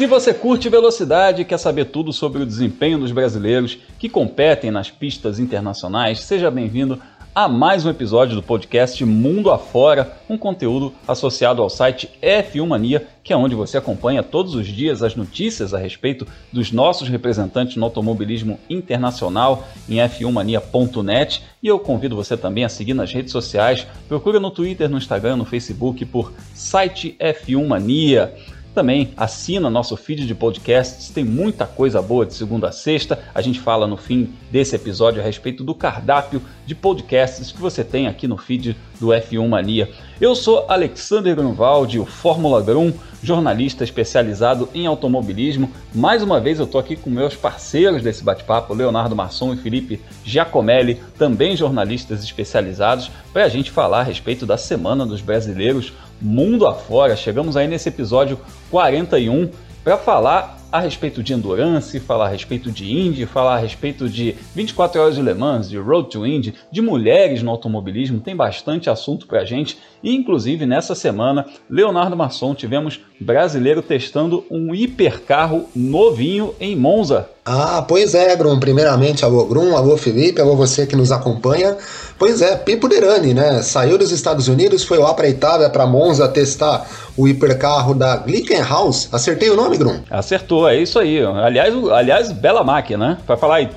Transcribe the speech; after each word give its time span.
Se 0.00 0.06
você 0.06 0.32
curte 0.32 0.66
velocidade 0.70 1.42
e 1.42 1.44
quer 1.44 1.58
saber 1.58 1.84
tudo 1.84 2.10
sobre 2.10 2.42
o 2.42 2.46
desempenho 2.46 2.98
dos 2.98 3.12
brasileiros 3.12 3.76
que 3.98 4.08
competem 4.08 4.70
nas 4.70 4.90
pistas 4.90 5.38
internacionais, 5.38 6.20
seja 6.20 6.50
bem-vindo 6.50 6.98
a 7.34 7.46
mais 7.46 7.84
um 7.84 7.90
episódio 7.90 8.34
do 8.34 8.42
podcast 8.42 9.04
Mundo 9.04 9.50
Afora, 9.50 10.16
um 10.26 10.38
conteúdo 10.38 10.94
associado 11.06 11.60
ao 11.60 11.68
site 11.68 12.08
F1 12.22 12.66
Mania, 12.66 13.06
que 13.22 13.30
é 13.30 13.36
onde 13.36 13.54
você 13.54 13.76
acompanha 13.76 14.22
todos 14.22 14.54
os 14.54 14.66
dias 14.66 15.02
as 15.02 15.14
notícias 15.14 15.74
a 15.74 15.78
respeito 15.78 16.26
dos 16.50 16.72
nossos 16.72 17.06
representantes 17.06 17.76
no 17.76 17.84
automobilismo 17.84 18.58
internacional 18.70 19.68
em 19.86 19.96
f1mania.net. 19.96 21.42
E 21.62 21.66
eu 21.66 21.78
convido 21.78 22.16
você 22.16 22.38
também 22.38 22.64
a 22.64 22.70
seguir 22.70 22.94
nas 22.94 23.12
redes 23.12 23.32
sociais. 23.32 23.86
Procura 24.08 24.40
no 24.40 24.50
Twitter, 24.50 24.88
no 24.88 24.96
Instagram, 24.96 25.36
no 25.36 25.44
Facebook 25.44 26.06
por 26.06 26.32
site 26.54 27.14
F1 27.20 27.66
Mania. 27.66 28.34
Também 28.74 29.12
assina 29.16 29.68
nosso 29.68 29.96
feed 29.96 30.26
de 30.26 30.34
podcasts, 30.34 31.10
tem 31.10 31.24
muita 31.24 31.66
coisa 31.66 32.00
boa 32.00 32.24
de 32.24 32.34
segunda 32.34 32.68
a 32.68 32.72
sexta. 32.72 33.18
A 33.34 33.42
gente 33.42 33.58
fala 33.58 33.86
no 33.86 33.96
fim 33.96 34.32
desse 34.50 34.76
episódio 34.76 35.20
a 35.20 35.24
respeito 35.24 35.64
do 35.64 35.74
cardápio 35.74 36.40
de 36.64 36.74
podcasts 36.74 37.50
que 37.50 37.60
você 37.60 37.82
tem 37.82 38.06
aqui 38.06 38.28
no 38.28 38.36
feed 38.36 38.76
do 39.00 39.08
F1 39.08 39.48
Mania. 39.48 39.90
Eu 40.20 40.34
sou 40.34 40.66
Alexander 40.68 41.34
Grunwald, 41.34 41.98
o 41.98 42.04
Fórmula 42.04 42.60
Grum, 42.60 42.92
jornalista 43.22 43.82
especializado 43.82 44.68
em 44.74 44.86
automobilismo. 44.86 45.70
Mais 45.94 46.22
uma 46.22 46.38
vez 46.38 46.58
eu 46.58 46.66
estou 46.66 46.80
aqui 46.80 46.94
com 46.94 47.08
meus 47.08 47.34
parceiros 47.34 48.02
desse 48.02 48.22
bate-papo, 48.22 48.74
Leonardo 48.74 49.16
Masson 49.16 49.54
e 49.54 49.56
Felipe 49.56 50.00
Giacomelli, 50.24 51.00
também 51.18 51.56
jornalistas 51.56 52.22
especializados, 52.22 53.10
para 53.32 53.44
a 53.44 53.48
gente 53.48 53.70
falar 53.70 54.00
a 54.00 54.04
respeito 54.04 54.44
da 54.44 54.58
Semana 54.58 55.06
dos 55.06 55.20
Brasileiros 55.20 55.92
mundo 56.20 56.66
afora. 56.66 57.16
Chegamos 57.16 57.56
aí 57.56 57.66
nesse 57.66 57.88
episódio 57.88 58.38
41 58.70 59.50
para 59.82 59.96
falar 59.96 60.59
a 60.72 60.80
respeito 60.80 61.22
de 61.22 61.32
endurance, 61.32 61.98
falar 62.00 62.26
a 62.26 62.30
respeito 62.30 62.70
de 62.70 62.90
Indy, 62.92 63.26
falar 63.26 63.56
a 63.56 63.58
respeito 63.58 64.08
de 64.08 64.36
24 64.54 65.00
horas 65.00 65.14
de 65.14 65.22
Le 65.22 65.34
Mans, 65.34 65.68
de 65.68 65.78
Road 65.78 66.10
to 66.10 66.26
Indy, 66.26 66.54
de 66.70 66.80
mulheres 66.80 67.42
no 67.42 67.50
automobilismo, 67.50 68.20
tem 68.20 68.36
bastante 68.36 68.88
assunto 68.88 69.26
para 69.26 69.40
a 69.40 69.44
gente. 69.44 69.78
E 70.02 70.14
inclusive 70.14 70.66
nessa 70.66 70.94
semana, 70.94 71.46
Leonardo 71.68 72.16
Masson, 72.16 72.54
tivemos 72.54 73.00
brasileiro 73.20 73.82
testando 73.82 74.44
um 74.50 74.74
hipercarro 74.74 75.68
novinho 75.74 76.54
em 76.60 76.76
Monza. 76.76 77.28
Ah, 77.44 77.84
pois 77.86 78.14
é, 78.14 78.36
Grum. 78.36 78.60
Primeiramente, 78.60 79.24
alô 79.24 79.44
Grum, 79.44 79.76
alô 79.76 79.96
Felipe, 79.96 80.40
alô 80.40 80.54
você 80.54 80.86
que 80.86 80.94
nos 80.94 81.10
acompanha. 81.10 81.76
Pois 82.20 82.42
é, 82.42 82.54
Pipo 82.54 82.86
Derani, 82.86 83.32
né? 83.32 83.62
Saiu 83.62 83.96
dos 83.96 84.12
Estados 84.12 84.46
Unidos, 84.46 84.84
foi 84.84 84.98
lá 84.98 85.14
para 85.14 85.26
Itália, 85.26 85.70
para 85.70 85.86
Monza 85.86 86.28
testar 86.28 86.86
o 87.16 87.26
hipercarro 87.26 87.94
da 87.94 88.14
Glickenhaus. 88.14 89.08
Acertei 89.10 89.48
o 89.48 89.56
nome, 89.56 89.78
Grum? 89.78 90.00
Acertou, 90.10 90.68
é 90.68 90.76
isso 90.76 90.98
aí. 90.98 91.24
Aliás, 91.24 91.74
aliás 91.90 92.30
bela 92.30 92.62
máquina, 92.62 93.08
né? 93.08 93.18
Para 93.26 93.38
falar 93.38 93.70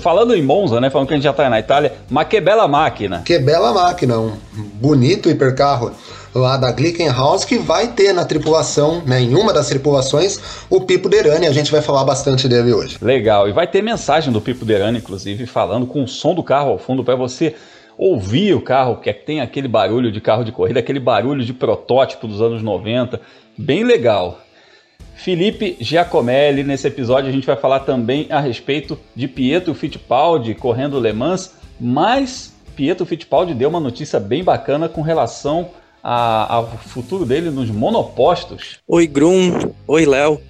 falando 0.00 0.34
em 0.34 0.42
Monza, 0.42 0.80
né? 0.80 0.90
Falando 0.90 1.06
que 1.06 1.14
a 1.14 1.16
gente 1.18 1.24
já 1.24 1.32
tá 1.32 1.48
na 1.48 1.60
Itália, 1.60 1.92
mas 2.10 2.26
que 2.26 2.40
bela 2.40 2.66
máquina. 2.66 3.22
Que 3.24 3.38
bela 3.38 3.72
máquina, 3.72 4.18
um 4.18 4.32
bonito 4.74 5.30
hipercarro 5.30 5.92
lá 6.38 6.56
da 6.56 6.72
Glickenhaus, 6.72 7.44
que 7.44 7.58
vai 7.58 7.88
ter 7.88 8.12
na 8.12 8.24
tripulação, 8.24 9.02
né, 9.04 9.20
em 9.20 9.34
uma 9.34 9.52
das 9.52 9.68
tripulações, 9.68 10.40
o 10.70 10.80
Pipo 10.80 11.08
Derani. 11.08 11.46
A 11.46 11.52
gente 11.52 11.70
vai 11.70 11.82
falar 11.82 12.04
bastante 12.04 12.48
dele 12.48 12.72
hoje. 12.72 12.96
Legal, 13.02 13.48
e 13.48 13.52
vai 13.52 13.66
ter 13.66 13.82
mensagem 13.82 14.32
do 14.32 14.40
Pipo 14.40 14.64
Derani, 14.64 14.98
inclusive, 14.98 15.44
falando 15.46 15.86
com 15.86 16.02
o 16.02 16.08
som 16.08 16.34
do 16.34 16.42
carro 16.42 16.70
ao 16.70 16.78
fundo 16.78 17.04
para 17.04 17.16
você 17.16 17.54
ouvir 17.98 18.54
o 18.54 18.60
carro, 18.60 18.96
que 18.96 19.10
é 19.10 19.12
tem 19.12 19.40
aquele 19.40 19.66
barulho 19.66 20.12
de 20.12 20.20
carro 20.20 20.44
de 20.44 20.52
corrida, 20.52 20.78
aquele 20.78 21.00
barulho 21.00 21.44
de 21.44 21.52
protótipo 21.52 22.28
dos 22.28 22.40
anos 22.40 22.62
90, 22.62 23.20
bem 23.56 23.82
legal. 23.82 24.38
Felipe 25.14 25.76
Giacomelli, 25.80 26.62
nesse 26.62 26.86
episódio 26.86 27.28
a 27.28 27.32
gente 27.32 27.46
vai 27.46 27.56
falar 27.56 27.80
também 27.80 28.28
a 28.30 28.38
respeito 28.38 28.96
de 29.16 29.26
Pietro 29.26 29.74
Fittipaldi 29.74 30.54
correndo 30.54 31.00
Le 31.00 31.12
Mans, 31.12 31.56
mas 31.80 32.54
Pietro 32.76 33.04
Fittipaldi 33.04 33.52
deu 33.52 33.68
uma 33.68 33.80
notícia 33.80 34.20
bem 34.20 34.44
bacana 34.44 34.88
com 34.88 35.02
relação 35.02 35.70
ao 36.02 36.78
futuro 36.78 37.24
dele 37.24 37.50
nos 37.50 37.70
monopostos. 37.70 38.78
Oi, 38.86 39.06
Grum. 39.06 39.72
Oi, 39.86 40.06
Léo. 40.06 40.40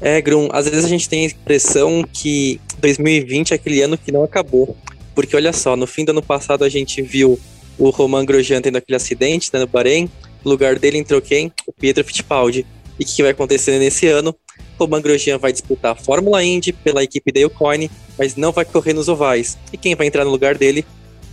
É, 0.00 0.20
Grum, 0.20 0.48
às 0.52 0.68
vezes 0.68 0.84
a 0.84 0.88
gente 0.88 1.08
tem 1.08 1.24
a 1.24 1.26
impressão 1.26 2.04
que 2.12 2.60
2020 2.80 3.52
é 3.52 3.54
aquele 3.54 3.82
ano 3.82 3.98
que 3.98 4.12
não 4.12 4.22
acabou. 4.22 4.76
Porque 5.14 5.34
olha 5.34 5.52
só, 5.52 5.76
no 5.76 5.86
fim 5.86 6.04
do 6.04 6.10
ano 6.10 6.22
passado 6.22 6.64
a 6.64 6.68
gente 6.68 7.02
viu 7.02 7.38
o 7.76 7.90
Roman 7.90 8.24
Grosjean 8.24 8.60
tendo 8.60 8.76
aquele 8.76 8.96
acidente 8.96 9.50
né, 9.52 9.60
no 9.60 9.66
Bahrein. 9.66 10.08
No 10.44 10.50
lugar 10.50 10.78
dele 10.78 10.98
entrou 10.98 11.20
quem? 11.20 11.52
O 11.66 11.72
Pietro 11.72 12.04
Fittipaldi. 12.04 12.64
E 12.98 13.02
o 13.02 13.06
que 13.06 13.22
vai 13.22 13.32
acontecer 13.32 13.78
nesse 13.78 14.06
ano? 14.06 14.34
Roman 14.78 15.02
Grosjean 15.02 15.38
vai 15.38 15.52
disputar 15.52 15.92
a 15.92 15.94
Fórmula 15.94 16.42
Indy 16.44 16.72
pela 16.72 17.02
equipe 17.02 17.32
da 17.32 17.48
Coin, 17.50 17.90
mas 18.16 18.36
não 18.36 18.52
vai 18.52 18.64
correr 18.64 18.92
nos 18.92 19.08
ovais. 19.08 19.58
E 19.72 19.76
quem 19.76 19.94
vai 19.94 20.06
entrar 20.06 20.24
no 20.24 20.30
lugar 20.30 20.56
dele? 20.56 20.86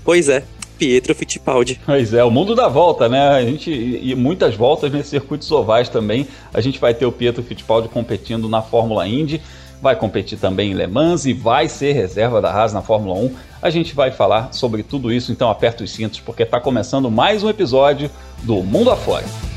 Pois 0.04 0.30
é, 0.30 0.44
Pietro 0.78 1.16
Fittipaldi. 1.16 1.80
Pois 1.86 2.14
é, 2.14 2.24
o 2.24 2.32
mundo 2.32 2.56
dá 2.56 2.68
volta, 2.68 3.08
né? 3.10 3.30
A 3.30 3.42
gente 3.42 3.72
e 3.72 4.14
muitas 4.16 4.56
voltas 4.56 4.92
nesses 4.92 5.10
circuitos 5.10 5.52
ovais 5.52 5.90
também. 5.90 6.28
A 6.54 6.62
gente 6.62 6.80
vai 6.80 6.94
ter 6.94 7.06
o 7.06 7.12
Pietro 7.12 7.44
Fittipaldi 7.44 7.90
competindo 7.90 8.48
na 8.50 8.62
Fórmula 8.62 9.08
Indy, 9.08 9.42
vai 9.82 9.96
competir 9.96 10.38
também 10.38 10.72
em 10.72 10.74
Le 10.74 10.88
Mans 10.88 11.26
e 11.26 11.34
vai 11.34 11.68
ser 11.70 11.94
reserva 11.94 12.42
da 12.42 12.52
Haas 12.52 12.74
na 12.74 12.82
Fórmula 12.82 13.18
1. 13.20 13.32
A 13.62 13.70
gente 13.70 13.96
vai 13.96 14.12
falar 14.12 14.54
sobre 14.54 14.84
tudo 14.84 15.12
isso, 15.12 15.32
então 15.32 15.50
aperta 15.50 15.84
os 15.84 15.92
cintos 15.92 16.20
porque 16.20 16.44
está 16.44 16.60
começando 16.60 17.10
mais 17.10 17.44
um 17.44 17.50
episódio 17.50 18.10
do 18.44 18.62
Mundo 18.62 18.92
Afora. 18.92 19.55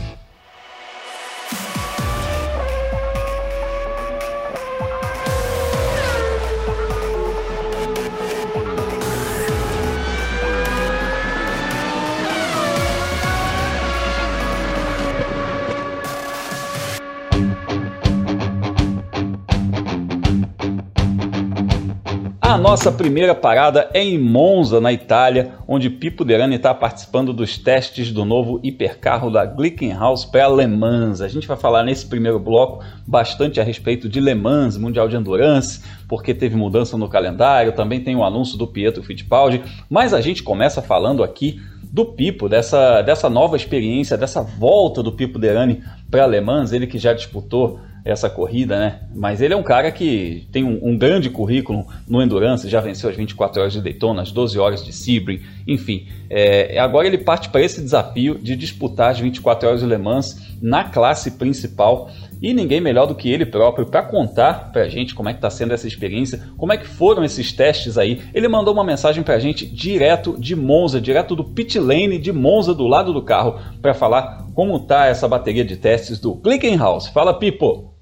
A 22.59 22.61
nossa 22.61 22.91
primeira 22.91 23.37
parada 23.37 23.89
é 23.95 24.03
em 24.03 24.19
Monza, 24.19 24.81
na 24.81 24.93
Itália, 24.93 25.53
onde 25.69 25.89
Pipo 25.89 26.25
Derani 26.25 26.57
está 26.57 26.75
participando 26.75 27.33
dos 27.33 27.57
testes 27.57 28.11
do 28.11 28.25
novo 28.25 28.59
hipercarro 28.65 29.31
da 29.31 29.47
Glickenhaus 29.47 30.25
para 30.25 30.49
Le 30.49 30.67
Mans. 30.67 31.21
A 31.21 31.29
gente 31.29 31.47
vai 31.47 31.57
falar 31.57 31.85
nesse 31.85 32.05
primeiro 32.05 32.41
bloco 32.41 32.85
bastante 33.07 33.61
a 33.61 33.63
respeito 33.63 34.09
de 34.09 34.21
Le 34.21 34.35
Mans, 34.35 34.77
Mundial 34.77 35.09
de 35.09 35.15
Endurance, 35.15 35.81
porque 36.09 36.35
teve 36.35 36.57
mudança 36.57 36.99
no 36.99 37.09
calendário, 37.09 37.77
também 37.77 38.01
tem 38.01 38.17
o 38.17 38.25
anúncio 38.25 38.59
do 38.59 38.67
Pietro 38.67 39.05
Fittipaldi, 39.05 39.63
mas 39.89 40.13
a 40.13 40.21
gente 40.21 40.43
começa 40.43 40.83
falando 40.83 41.23
aqui 41.23 41.61
do 41.85 42.07
Pipo, 42.07 42.49
dessa, 42.49 43.03
dessa 43.03 43.31
nova 43.31 43.55
experiência, 43.55 44.19
dessa 44.19 44.43
volta 44.43 45.01
do 45.01 45.13
Pipo 45.13 45.39
Derani 45.39 45.81
para 46.11 46.27
Le 46.27 46.41
Mans, 46.41 46.73
ele 46.73 46.89
que 46.89 46.99
já 46.99 47.13
disputou 47.13 47.79
essa 48.11 48.31
corrida, 48.31 48.79
né? 48.79 49.01
Mas 49.15 49.41
ele 49.41 49.53
é 49.53 49.57
um 49.57 49.63
cara 49.63 49.93
que 49.93 50.49
tem 50.51 50.65
um, 50.65 50.79
um, 50.83 50.97
grande 50.97 51.29
currículo 51.29 51.87
no 52.09 52.23
Endurance, 52.23 52.69
já 52.69 52.81
venceu 52.81 53.11
as 53.11 53.17
24 53.17 53.61
horas 53.61 53.73
de 53.73 53.83
Daytona, 53.83 54.23
as 54.23 54.33
12 54.33 54.59
horas 54.59 54.85
de 54.85 54.93
Sebring, 54.93 55.41
enfim. 55.67 56.07
É, 56.31 56.79
agora 56.79 57.07
ele 57.07 57.19
parte 57.19 57.51
para 57.51 57.61
esse 57.61 57.81
desafio 57.83 58.39
de 58.39 58.57
disputar 58.57 59.11
as 59.11 59.21
24 59.21 59.69
horas 59.69 59.81
de 59.81 59.87
Le 59.87 59.99
Mans 59.99 60.57
na 60.61 60.85
classe 60.85 61.33
principal 61.33 62.11
e 62.41 62.55
ninguém 62.55 62.81
melhor 62.81 63.07
do 63.07 63.15
que 63.15 63.31
ele 63.31 63.45
próprio 63.45 63.87
para 63.87 64.03
contar 64.03 64.71
para 64.73 64.83
a 64.83 64.89
gente 64.89 65.15
como 65.15 65.29
é 65.29 65.33
que 65.33 65.39
está 65.39 65.51
sendo 65.51 65.75
essa 65.75 65.87
experiência, 65.87 66.43
como 66.57 66.73
é 66.73 66.77
que 66.77 66.87
foram 66.87 67.25
esses 67.25 67.53
testes 67.53 67.99
aí. 67.99 68.23
Ele 68.33 68.49
mandou 68.49 68.73
uma 68.73 68.85
mensagem 68.85 69.23
para 69.23 69.35
a 69.35 69.39
gente 69.39 69.67
direto 69.67 70.37
de 70.39 70.55
Monza, 70.55 71.01
direto 71.01 71.35
do 71.35 71.45
pit 71.45 71.79
lane 71.79 72.19
de 72.19 72.33
Monza 72.33 72.75
do 72.75 72.87
lado 72.87 73.13
do 73.13 73.23
carro, 73.23 73.59
para 73.83 73.95
falar 73.95 74.47
como 74.55 74.81
tá 74.81 75.07
essa 75.07 75.29
bateria 75.29 75.65
de 75.65 75.77
testes 75.77 76.19
do 76.19 76.35
Glickenhaus. 76.35 77.09
Fala, 77.09 77.35
Pipo! 77.35 77.98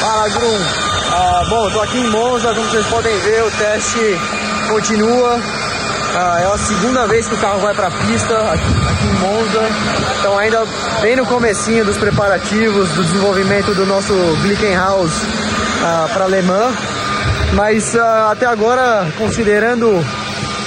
Fala, 0.00 0.28
Grum. 0.30 0.58
Ah, 1.10 1.44
bom, 1.50 1.66
estou 1.66 1.82
aqui 1.82 1.98
em 1.98 2.08
Monza, 2.08 2.54
como 2.54 2.70
vocês 2.70 2.86
podem 2.86 3.18
ver, 3.18 3.42
o 3.42 3.50
teste 3.50 4.18
continua. 4.70 5.38
Ah, 6.14 6.40
é 6.40 6.46
a 6.46 6.56
segunda 6.56 7.06
vez 7.06 7.28
que 7.28 7.34
o 7.34 7.38
carro 7.38 7.60
vai 7.60 7.74
para 7.74 7.88
a 7.88 7.90
pista 7.90 8.34
aqui, 8.52 8.64
aqui, 8.90 9.04
em 9.04 9.14
Monza. 9.20 9.68
Então 10.20 10.38
ainda 10.38 10.64
bem 11.02 11.16
no 11.16 11.26
comecinho 11.26 11.84
dos 11.84 11.98
preparativos, 11.98 12.88
do 12.92 13.04
desenvolvimento 13.04 13.74
do 13.74 13.84
nosso 13.84 14.14
Glickenhaus 14.42 15.10
ah, 15.82 16.08
para 16.14 16.26
Le 16.28 16.40
Mans. 16.40 16.74
Mas 17.52 17.94
ah, 17.94 18.30
até 18.32 18.46
agora, 18.46 19.06
considerando 19.18 20.02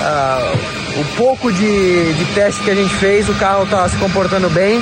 ah, 0.01 0.74
o 0.97 1.15
pouco 1.17 1.51
de, 1.51 2.13
de 2.13 2.25
teste 2.33 2.61
que 2.63 2.71
a 2.71 2.75
gente 2.75 2.93
fez, 2.95 3.27
o 3.29 3.33
carro 3.35 3.63
está 3.63 3.87
se 3.89 3.97
comportando 3.97 4.49
bem. 4.49 4.81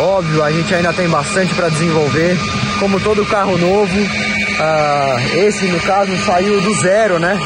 Óbvio, 0.00 0.44
a 0.44 0.52
gente 0.52 0.74
ainda 0.74 0.92
tem 0.92 1.08
bastante 1.08 1.54
para 1.54 1.68
desenvolver. 1.68 2.38
Como 2.78 3.00
todo 3.00 3.24
carro 3.26 3.56
novo, 3.58 3.98
uh, 3.98 5.36
esse 5.38 5.66
no 5.66 5.80
caso 5.80 6.16
saiu 6.24 6.60
do 6.60 6.74
zero, 6.74 7.18
né? 7.18 7.38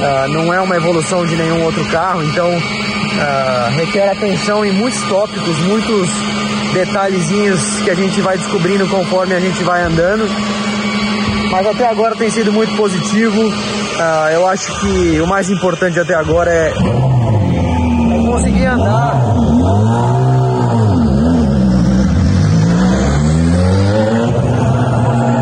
uh, 0.00 0.28
não 0.28 0.52
é 0.52 0.60
uma 0.60 0.76
evolução 0.76 1.24
de 1.24 1.36
nenhum 1.36 1.62
outro 1.62 1.84
carro, 1.86 2.22
então 2.22 2.48
uh, 2.50 3.76
requer 3.76 4.08
atenção 4.08 4.64
em 4.64 4.72
muitos 4.72 5.02
tópicos, 5.02 5.58
muitos 5.60 6.08
detalhezinhos 6.72 7.80
que 7.82 7.90
a 7.90 7.94
gente 7.94 8.20
vai 8.20 8.38
descobrindo 8.38 8.86
conforme 8.88 9.34
a 9.34 9.40
gente 9.40 9.62
vai 9.62 9.82
andando. 9.82 10.26
Mas 11.50 11.66
até 11.66 11.88
agora 11.88 12.14
tem 12.14 12.30
sido 12.30 12.52
muito 12.52 12.74
positivo. 12.76 13.48
Uh, 13.48 14.30
eu 14.32 14.46
acho 14.46 14.72
que 14.80 15.20
o 15.20 15.26
mais 15.26 15.50
importante 15.50 15.98
até 15.98 16.14
agora 16.14 16.50
é, 16.50 16.68
é 16.68 17.09
conseguir 18.40 18.66
andar 18.66 19.12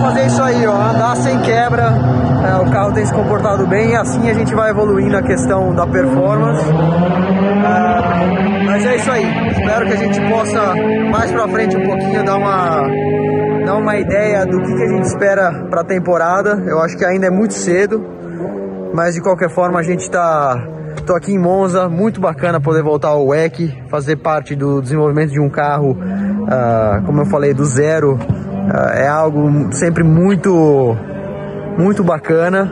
fazer 0.02 0.26
isso 0.26 0.42
aí, 0.42 0.66
ó, 0.66 0.74
andar 0.74 1.16
sem 1.16 1.38
quebra. 1.42 1.92
É, 2.38 2.56
o 2.56 2.70
carro 2.70 2.92
tem 2.92 3.04
se 3.04 3.12
comportado 3.12 3.66
bem 3.66 3.90
e 3.90 3.96
assim 3.96 4.30
a 4.30 4.34
gente 4.34 4.54
vai 4.54 4.70
evoluindo 4.70 5.16
a 5.16 5.22
questão 5.22 5.74
da 5.74 5.86
performance. 5.86 6.64
É, 7.64 8.64
mas 8.64 8.86
é 8.86 8.96
isso 8.96 9.10
aí. 9.10 9.50
Espero 9.50 9.86
que 9.86 9.92
a 9.92 9.96
gente 9.96 10.20
possa 10.30 10.74
mais 11.10 11.30
pra 11.30 11.48
frente 11.48 11.76
um 11.76 11.84
pouquinho 11.84 12.24
dar 12.24 12.36
uma 12.36 12.82
dar 13.64 13.76
uma 13.76 13.96
ideia 13.98 14.46
do 14.46 14.62
que, 14.62 14.74
que 14.74 14.82
a 14.82 14.88
gente 14.88 15.04
espera 15.04 15.52
para 15.68 15.82
a 15.82 15.84
temporada. 15.84 16.62
Eu 16.66 16.80
acho 16.80 16.96
que 16.96 17.04
ainda 17.04 17.26
é 17.26 17.30
muito 17.30 17.54
cedo, 17.54 18.02
mas 18.94 19.14
de 19.14 19.20
qualquer 19.20 19.50
forma 19.50 19.78
a 19.78 19.82
gente 19.82 20.00
está 20.00 20.77
Tô 21.06 21.14
aqui 21.14 21.32
em 21.32 21.38
Monza, 21.38 21.88
muito 21.88 22.20
bacana 22.20 22.60
poder 22.60 22.82
voltar 22.82 23.08
ao 23.08 23.26
WEC, 23.28 23.82
fazer 23.88 24.16
parte 24.16 24.54
do 24.54 24.80
desenvolvimento 24.82 25.30
de 25.30 25.40
um 25.40 25.48
carro, 25.48 25.92
uh, 25.92 27.04
como 27.06 27.22
eu 27.22 27.26
falei, 27.26 27.54
do 27.54 27.64
zero. 27.64 28.14
Uh, 28.14 28.92
é 28.94 29.06
algo 29.06 29.72
sempre 29.72 30.02
muito, 30.02 30.96
muito 31.78 32.04
bacana 32.04 32.70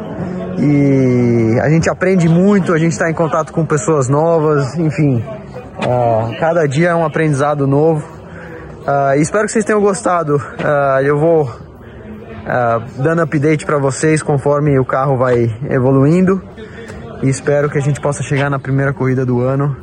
e 0.59 1.59
a 1.63 1.69
gente 1.69 1.89
aprende 1.89 2.29
muito, 2.29 2.73
a 2.75 2.79
gente 2.79 2.93
está 2.93 3.11
em 3.11 3.15
contato 3.15 3.53
com 3.53 3.65
pessoas 3.65 4.09
novas, 4.09 4.75
enfim, 4.77 5.25
uh, 5.79 6.39
cada 6.39 6.67
dia 6.67 6.91
é 6.91 6.95
um 6.95 7.05
aprendizado 7.05 7.67
novo. 7.67 8.07
espero 9.17 9.47
que 9.47 9.53
vocês 9.53 9.65
tenham 9.65 9.81
gostado. 9.81 10.41
eu 11.03 11.19
vou 11.19 11.51
dando 12.99 13.23
update 13.23 13.65
para 13.67 13.79
vocês 13.79 14.23
conforme 14.23 14.79
o 14.79 14.85
carro 14.85 15.17
vai 15.17 15.51
evoluindo 15.69 16.41
e 17.23 17.29
espero 17.29 17.71
que 17.71 17.79
a 17.79 17.81
gente 17.81 18.01
possa 18.01 18.23
chegar 18.23 18.51
na 18.51 18.59
primeira 18.59 18.93
corrida 18.93 19.25
do 19.25 19.41
ano. 19.41 19.77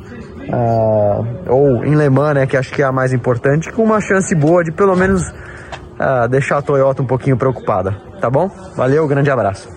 Uh, 0.48 1.50
ou 1.50 1.84
em 1.84 1.94
Le 1.96 2.10
Mans, 2.10 2.34
né, 2.34 2.46
que 2.46 2.56
acho 2.56 2.70
que 2.72 2.82
é 2.82 2.84
a 2.84 2.92
mais 2.92 3.12
importante, 3.12 3.72
com 3.72 3.82
uma 3.82 4.00
chance 4.00 4.34
boa 4.34 4.62
de 4.62 4.70
pelo 4.70 4.94
menos 4.94 5.22
uh, 5.22 6.28
deixar 6.28 6.58
a 6.58 6.62
Toyota 6.62 7.02
um 7.02 7.06
pouquinho 7.06 7.36
preocupada, 7.36 7.92
tá 8.20 8.28
bom? 8.28 8.48
Valeu, 8.76 9.06
grande 9.08 9.30
abraço. 9.30 9.68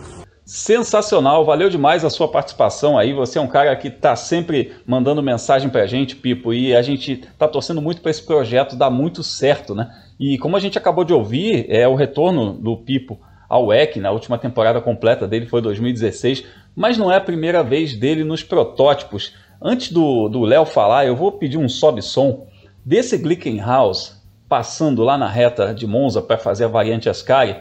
Sensacional, 0.45 1.43
valeu 1.43 1.69
demais 1.69 2.05
a 2.05 2.09
sua 2.09 2.29
participação 2.29 2.97
aí. 2.97 3.13
Você 3.13 3.37
é 3.37 3.41
um 3.41 3.47
cara 3.47 3.75
que 3.75 3.89
tá 3.89 4.15
sempre 4.15 4.73
mandando 4.85 5.21
mensagem 5.21 5.69
pra 5.69 5.85
gente, 5.85 6.15
Pipo, 6.15 6.53
e 6.53 6.73
a 6.73 6.81
gente 6.81 7.17
tá 7.37 7.47
torcendo 7.49 7.81
muito 7.81 8.01
para 8.01 8.11
esse 8.11 8.23
projeto 8.23 8.75
dar 8.75 8.89
muito 8.89 9.23
certo, 9.23 9.75
né? 9.75 9.89
E 10.17 10.37
como 10.37 10.55
a 10.55 10.59
gente 10.61 10.77
acabou 10.77 11.03
de 11.03 11.13
ouvir, 11.13 11.65
é 11.69 11.85
o 11.85 11.95
retorno 11.95 12.53
do 12.53 12.77
Pipo 12.77 13.19
ao 13.49 13.67
WEC, 13.67 13.99
na 13.99 14.11
última 14.11 14.37
temporada 14.37 14.81
completa 14.81 15.27
dele 15.27 15.45
foi 15.45 15.61
2016, 15.61 16.43
mas 16.75 16.97
não 16.97 17.11
é 17.11 17.15
a 17.15 17.21
primeira 17.21 17.63
vez 17.63 17.95
dele 17.95 18.23
nos 18.23 18.43
protótipos. 18.43 19.33
Antes 19.61 19.91
do 19.91 20.41
Léo 20.43 20.65
falar, 20.65 21.05
eu 21.05 21.15
vou 21.15 21.31
pedir 21.31 21.57
um 21.57 21.69
sobe-som 21.69 22.47
desse 22.85 23.17
Glickenhaus 23.17 24.21
passando 24.47 25.03
lá 25.03 25.17
na 25.17 25.27
reta 25.27 25.73
de 25.73 25.87
Monza 25.87 26.21
para 26.21 26.37
fazer 26.37 26.65
a 26.65 26.69
variante 26.69 27.09
Ascari. 27.09 27.57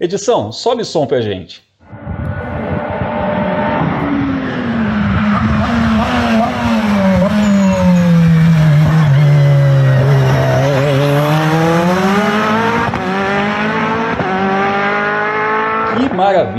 Edição, 0.00 0.52
sobe 0.52 0.84
som 0.84 1.06
pra 1.06 1.20
gente. 1.20 1.62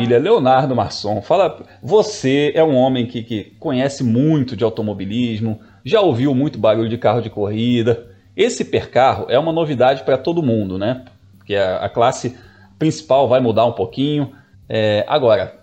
Leonardo 0.06 0.76
Marçom. 0.76 1.22
Fala, 1.22 1.64
você 1.82 2.52
é 2.56 2.64
um 2.64 2.76
homem 2.76 3.06
que, 3.06 3.24
que 3.24 3.44
conhece 3.60 4.04
muito 4.04 4.56
de 4.56 4.64
automobilismo, 4.64 5.60
já 5.84 6.02
ouviu 6.02 6.34
muito 6.34 6.60
barulho 6.60 6.90
de 6.90 6.98
carro 6.98 7.22
de 7.22 7.30
corrida. 7.30 8.08
Esse 8.36 8.64
hipercarro 8.64 9.28
é 9.30 9.38
uma 9.38 9.52
novidade 9.52 10.04
para 10.04 10.18
todo 10.18 10.44
mundo, 10.44 10.78
né? 10.78 11.06
Porque 11.38 11.56
a, 11.56 11.78
a, 11.78 11.90
classe 11.90 12.38
principal 12.80 13.28
vai 13.28 13.40
mudar 13.40 13.66
um 13.66 13.74
pouquinho. 13.74 14.32
É, 14.68 15.06
agora, 15.08 15.63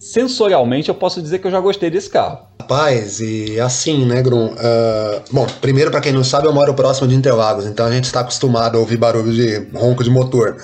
sensorialmente 0.00 0.88
eu 0.88 0.94
posso 0.94 1.20
dizer 1.20 1.38
que 1.40 1.46
eu 1.46 1.50
já 1.50 1.60
gostei 1.60 1.90
desse 1.90 2.08
carro. 2.08 2.38
Rapaz, 2.58 3.20
e 3.20 3.60
assim, 3.60 4.06
né, 4.06 4.22
Grum? 4.22 4.46
Uh, 4.46 5.22
bom, 5.30 5.46
primeiro, 5.60 5.90
para 5.90 6.00
quem 6.00 6.12
não 6.12 6.24
sabe, 6.24 6.46
eu 6.46 6.52
moro 6.52 6.72
próximo 6.72 7.06
de 7.06 7.14
Interlagos, 7.14 7.66
então 7.66 7.84
a 7.84 7.92
gente 7.92 8.04
está 8.04 8.20
acostumado 8.20 8.78
a 8.78 8.80
ouvir 8.80 8.96
barulho 8.96 9.32
de 9.32 9.68
ronco 9.76 10.02
de 10.02 10.08
motor. 10.08 10.56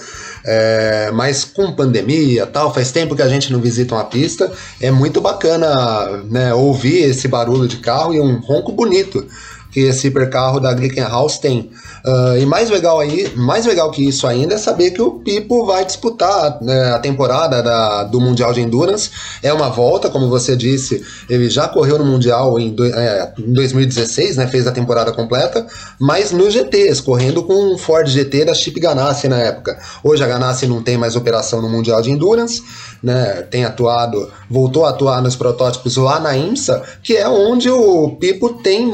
É, 0.48 1.10
mas 1.12 1.44
com 1.44 1.72
pandemia 1.72 2.46
tal, 2.46 2.72
faz 2.72 2.92
tempo 2.92 3.16
que 3.16 3.22
a 3.22 3.28
gente 3.28 3.52
não 3.52 3.60
visita 3.60 3.94
uma 3.94 4.04
pista. 4.04 4.50
É 4.80 4.90
muito 4.90 5.20
bacana 5.20 6.22
né, 6.30 6.54
ouvir 6.54 6.98
esse 6.98 7.26
barulho 7.26 7.66
de 7.66 7.78
carro 7.78 8.14
e 8.14 8.20
um 8.20 8.38
ronco 8.40 8.70
bonito 8.70 9.26
que 9.76 9.80
esse 9.82 10.06
hipercarro 10.06 10.58
da 10.58 10.72
Glickenhaus 10.72 11.36
tem. 11.36 11.70
Uh, 12.02 12.38
e 12.40 12.46
mais 12.46 12.70
legal 12.70 12.98
aí, 12.98 13.30
mais 13.36 13.66
legal 13.66 13.90
que 13.90 14.08
isso 14.08 14.26
ainda 14.26 14.54
é 14.54 14.56
saber 14.56 14.92
que 14.92 15.02
o 15.02 15.18
Pipo 15.18 15.66
vai 15.66 15.84
disputar 15.84 16.62
né, 16.62 16.94
a 16.94 16.98
temporada 16.98 17.62
da, 17.62 18.04
do 18.04 18.18
Mundial 18.18 18.54
de 18.54 18.62
Endurance. 18.62 19.10
É 19.42 19.52
uma 19.52 19.68
volta, 19.68 20.08
como 20.08 20.30
você 20.30 20.56
disse, 20.56 21.04
ele 21.28 21.50
já 21.50 21.68
correu 21.68 21.98
no 21.98 22.06
Mundial 22.06 22.58
em, 22.58 22.74
do, 22.74 22.86
é, 22.86 23.34
em 23.38 23.52
2016, 23.52 24.38
né, 24.38 24.46
fez 24.46 24.66
a 24.66 24.72
temporada 24.72 25.12
completa, 25.12 25.66
mas 26.00 26.32
no 26.32 26.50
GTs, 26.50 27.02
correndo 27.02 27.42
com 27.42 27.74
um 27.74 27.76
Ford 27.76 28.08
GT 28.08 28.46
da 28.46 28.54
Chip 28.54 28.80
Ganassi 28.80 29.28
na 29.28 29.40
época. 29.40 29.78
Hoje 30.02 30.24
a 30.24 30.26
Ganassi 30.26 30.66
não 30.66 30.82
tem 30.82 30.96
mais 30.96 31.16
operação 31.16 31.60
no 31.60 31.68
Mundial 31.68 32.00
de 32.00 32.10
Endurance, 32.10 32.62
né, 33.02 33.42
tem 33.50 33.64
atuado, 33.64 34.30
voltou 34.50 34.84
a 34.84 34.90
atuar 34.90 35.22
nos 35.22 35.36
protótipos 35.36 35.96
lá 35.96 36.18
na 36.18 36.36
IMSA, 36.36 36.82
que 37.02 37.16
é 37.16 37.28
onde 37.28 37.70
o 37.70 38.16
Pipo 38.18 38.54
tem 38.54 38.92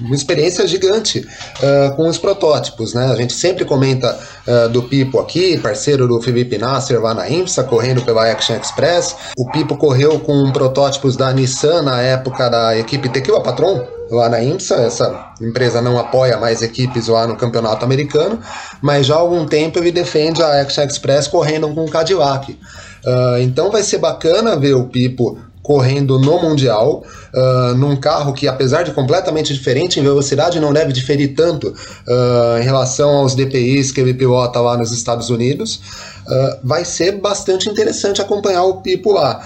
uma 0.00 0.14
experiência 0.14 0.66
gigante 0.66 1.20
uh, 1.20 1.94
com 1.96 2.08
os 2.08 2.18
protótipos, 2.18 2.94
né? 2.94 3.06
A 3.06 3.16
gente 3.16 3.32
sempre 3.32 3.64
comenta 3.64 4.18
uh, 4.46 4.68
do 4.68 4.82
Pipo 4.82 5.18
aqui, 5.18 5.58
parceiro 5.58 6.06
do 6.06 6.20
Felipe 6.20 6.58
Nasser 6.58 7.00
lá 7.00 7.14
na 7.14 7.28
IMSA, 7.28 7.64
correndo 7.64 8.02
pela 8.02 8.30
Action 8.30 8.56
Express. 8.56 9.14
O 9.36 9.50
Pipo 9.50 9.76
correu 9.76 10.18
com 10.20 10.50
protótipos 10.52 11.16
da 11.16 11.32
Nissan 11.32 11.82
na 11.82 12.00
época 12.00 12.48
da 12.48 12.76
equipe 12.76 13.08
Tequila 13.08 13.42
Patron, 13.42 13.86
lá 14.10 14.28
na 14.28 14.42
IMSA. 14.42 14.76
Essa 14.76 15.32
empresa 15.40 15.80
não 15.80 15.98
apoia 15.98 16.38
mais 16.38 16.62
equipes 16.62 17.08
lá 17.08 17.26
no 17.26 17.36
campeonato 17.36 17.84
americano, 17.84 18.40
mas 18.80 19.06
já 19.06 19.14
há 19.14 19.18
algum 19.18 19.46
tempo 19.46 19.78
ele 19.78 19.92
defende 19.92 20.42
a 20.42 20.60
Action 20.60 20.84
Express 20.84 21.28
correndo 21.28 21.68
com 21.74 21.84
o 21.84 21.90
Cadillac. 21.90 22.58
Uh, 23.04 23.40
então 23.40 23.70
vai 23.70 23.82
ser 23.82 23.98
bacana 23.98 24.56
ver 24.56 24.74
o 24.74 24.84
Pipo 24.84 25.38
correndo 25.68 26.18
no 26.18 26.40
Mundial, 26.40 27.04
uh, 27.34 27.74
num 27.74 27.94
carro 27.94 28.32
que, 28.32 28.48
apesar 28.48 28.84
de 28.84 28.92
completamente 28.92 29.52
diferente 29.52 30.00
em 30.00 30.02
velocidade, 30.02 30.58
não 30.58 30.72
deve 30.72 30.94
diferir 30.94 31.34
tanto 31.34 31.68
uh, 31.68 32.58
em 32.58 32.64
relação 32.64 33.10
aos 33.10 33.34
DPIs 33.34 33.92
que 33.92 34.00
ele 34.00 34.14
pilota 34.14 34.58
lá 34.62 34.78
nos 34.78 34.92
Estados 34.92 35.28
Unidos. 35.28 35.78
Uh, 36.26 36.58
vai 36.64 36.86
ser 36.86 37.20
bastante 37.20 37.68
interessante 37.68 38.18
acompanhar 38.22 38.62
o 38.64 38.80
Pipo 38.80 39.12
lá, 39.12 39.44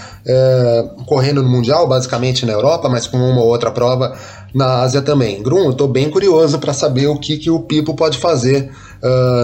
correndo 1.07 1.43
no 1.43 1.49
Mundial, 1.49 1.89
basicamente 1.89 2.47
na 2.47 2.53
Europa, 2.53 2.89
mas 2.89 3.09
com 3.09 3.17
uma 3.17 3.41
ou 3.41 3.49
outra 3.49 3.73
prova 3.73 4.17
na 4.55 4.83
Ásia 4.83 5.03
também. 5.03 5.43
Grum, 5.43 5.65
eu 5.65 5.71
estou 5.73 5.89
bem 5.89 6.09
curioso 6.09 6.61
para 6.61 6.73
saber 6.73 7.09
o 7.09 7.19
que, 7.19 7.37
que 7.37 7.51
o 7.51 7.59
Pipo 7.59 7.95
pode 7.95 8.19
fazer 8.19 8.71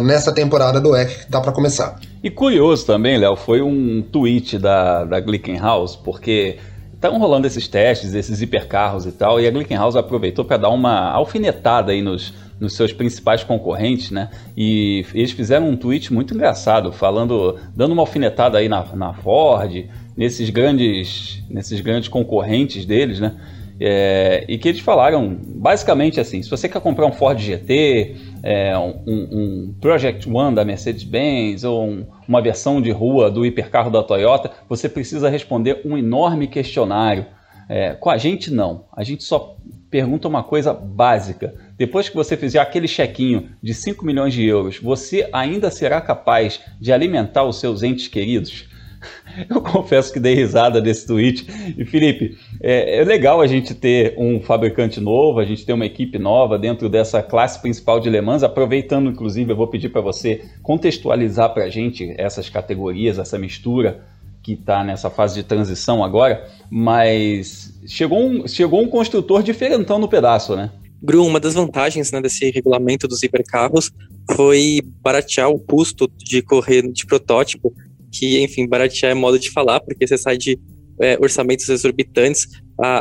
nessa 0.05 0.31
temporada 0.31 0.81
do 0.81 0.95
EC 0.95 1.25
que 1.25 1.31
tá 1.31 1.41
para 1.41 1.51
começar. 1.51 1.99
E 2.23 2.31
curioso 2.31 2.85
também, 2.85 3.17
Léo, 3.17 3.37
foi 3.37 3.63
um 3.63 4.03
tweet 4.03 4.59
da, 4.59 5.05
da 5.05 5.21
Glickenhaus, 5.21 5.95
porque 5.95 6.57
estão 6.93 7.17
rolando 7.17 7.47
esses 7.47 7.69
testes, 7.69 8.13
esses 8.13 8.43
hipercarros 8.43 9.07
e 9.07 9.13
tal, 9.13 9.41
e 9.41 9.47
a 9.47 9.51
Glickenhaus 9.51 9.95
aproveitou 9.95 10.45
para 10.45 10.57
dar 10.57 10.71
uma 10.71 11.13
alfinetada 11.13 11.93
aí 11.93 12.03
nos, 12.03 12.35
nos 12.59 12.75
seus 12.75 12.93
principais 12.93 13.45
concorrentes, 13.45 14.11
né? 14.11 14.31
E 14.57 15.07
eles 15.15 15.31
fizeram 15.31 15.69
um 15.69 15.77
tweet 15.77 16.13
muito 16.13 16.35
engraçado, 16.35 16.91
falando, 16.91 17.57
dando 17.77 17.93
uma 17.93 18.03
alfinetada 18.03 18.59
aí 18.59 18.69
na, 18.69 18.85
na 18.97 19.13
Ford, 19.13 19.85
nesses 20.17 20.51
grandes, 20.51 21.41
nesses 21.49 21.81
grandes 21.81 22.09
concorrentes 22.09 22.85
deles, 22.85 23.21
né? 23.21 23.37
É, 23.81 24.45
e 24.49 24.59
que 24.59 24.69
eles 24.69 24.81
falaram 24.81 25.37
basicamente 25.41 26.19
assim: 26.19 26.43
se 26.43 26.51
você 26.51 26.69
quer 26.69 26.81
comprar 26.81 27.07
um 27.07 27.13
Ford 27.13 27.39
GT, 27.39 28.17
é, 28.43 28.77
um, 28.77 29.03
um, 29.07 29.75
Project 29.81 30.29
One 30.29 30.55
da 30.55 30.65
Mercedes-Benz 30.65 31.65
ou 31.65 31.85
um, 31.85 32.07
uma 32.27 32.43
versão 32.43 32.83
de 32.83 32.91
rua 32.91 33.31
do 33.31 33.47
hipercarro 33.47 33.91
da 33.91 34.03
Toyota, 34.03 34.51
você 34.69 34.89
precisa 34.89 35.29
responder 35.29 35.83
um 35.85 35.97
enorme 35.97 36.49
questionário. 36.49 37.27
É, 37.69 37.95
com 37.95 38.09
a 38.09 38.17
gente, 38.17 38.51
não. 38.51 38.87
A 38.97 39.05
gente 39.05 39.23
só 39.23 39.57
pergunta 39.91 40.27
uma 40.27 40.43
coisa 40.43 40.73
básica. 40.73 41.55
Depois 41.77 42.09
que 42.09 42.17
você 42.17 42.37
fizer 42.37 42.59
aquele 42.59 42.89
chequinho 42.89 43.51
de 43.63 43.75
5 43.75 44.05
milhões 44.05 44.35
de 44.35 44.45
euros, 44.45 44.79
você 44.79 45.29
ainda 45.33 45.71
será 45.71 46.01
capaz 46.01 46.61
de 46.81 46.93
alimentar 46.93 47.45
os 47.45 47.61
seus 47.61 47.83
entes 47.83 48.09
queridos? 48.09 48.68
Eu 49.49 49.61
confesso 49.61 50.13
que 50.13 50.21
dei 50.21 50.35
risada 50.35 50.81
desse 50.81 51.07
tweet. 51.07 51.47
E 51.77 51.85
Felipe, 51.85 52.37
é, 52.61 53.01
é, 53.01 53.05
legal 53.05 53.41
a 53.41 53.47
gente 53.47 53.75
ter 53.75 54.15
um 54.19 54.41
fabricante 54.41 55.01
novo, 55.01 55.39
a 55.39 55.45
gente 55.45 55.65
ter 55.65 55.73
uma 55.73 55.87
equipe 55.87 56.19
nova 56.19 56.59
dentro 56.59 56.89
dessa 56.89 57.23
classe 57.23 57.61
principal 57.61 58.01
de 58.01 58.11
Le 58.11 58.21
Mans. 58.21 58.43
Aproveitando, 58.43 59.11
inclusive, 59.11 59.53
eu 59.53 59.57
vou 59.57 59.69
pedir 59.69 59.89
para 59.89 60.01
você 60.01 60.45
contextualizar 60.63 61.53
para 61.53 61.65
a 61.65 61.71
gente 61.71 62.15
essas 62.19 62.49
categorias, 62.49 63.19
essa 63.19 63.39
mistura 63.39 64.03
que 64.43 64.53
está 64.53 64.83
nessa 64.83 65.11
fase 65.11 65.35
de 65.35 65.43
transição 65.43 66.03
agora. 66.03 66.47
Mas 66.71 67.75
chegou 67.87 68.21
um, 68.21 68.49
chegou 68.49 68.83
um 68.83 68.89
construtor 68.89 69.43
diferentão 69.43 69.99
no 69.99 70.09
pedaço, 70.09 70.57
né? 70.57 70.71
Gru, 71.01 71.25
uma 71.25 71.39
das 71.39 71.55
vantagens 71.55 72.11
né, 72.11 72.21
desse 72.21 72.51
regulamento 72.51 73.07
dos 73.07 73.23
hipercarros 73.23 73.93
foi 74.35 74.81
baratear 75.01 75.49
o 75.49 75.59
custo 75.59 76.11
de 76.17 76.43
correr 76.43 76.91
de 76.91 77.07
protótipo 77.07 77.73
que, 78.13 78.41
enfim, 78.43 78.67
baratear 78.67 79.13
é 79.13 79.15
modo 79.15 79.39
de 79.39 79.51
falar, 79.51 79.81
porque 79.81 80.07
você 80.07 80.17
sai 80.17 80.37
de 80.37 80.59
é, 81.01 81.17
orçamentos 81.21 81.69
exorbitantes. 81.69 82.47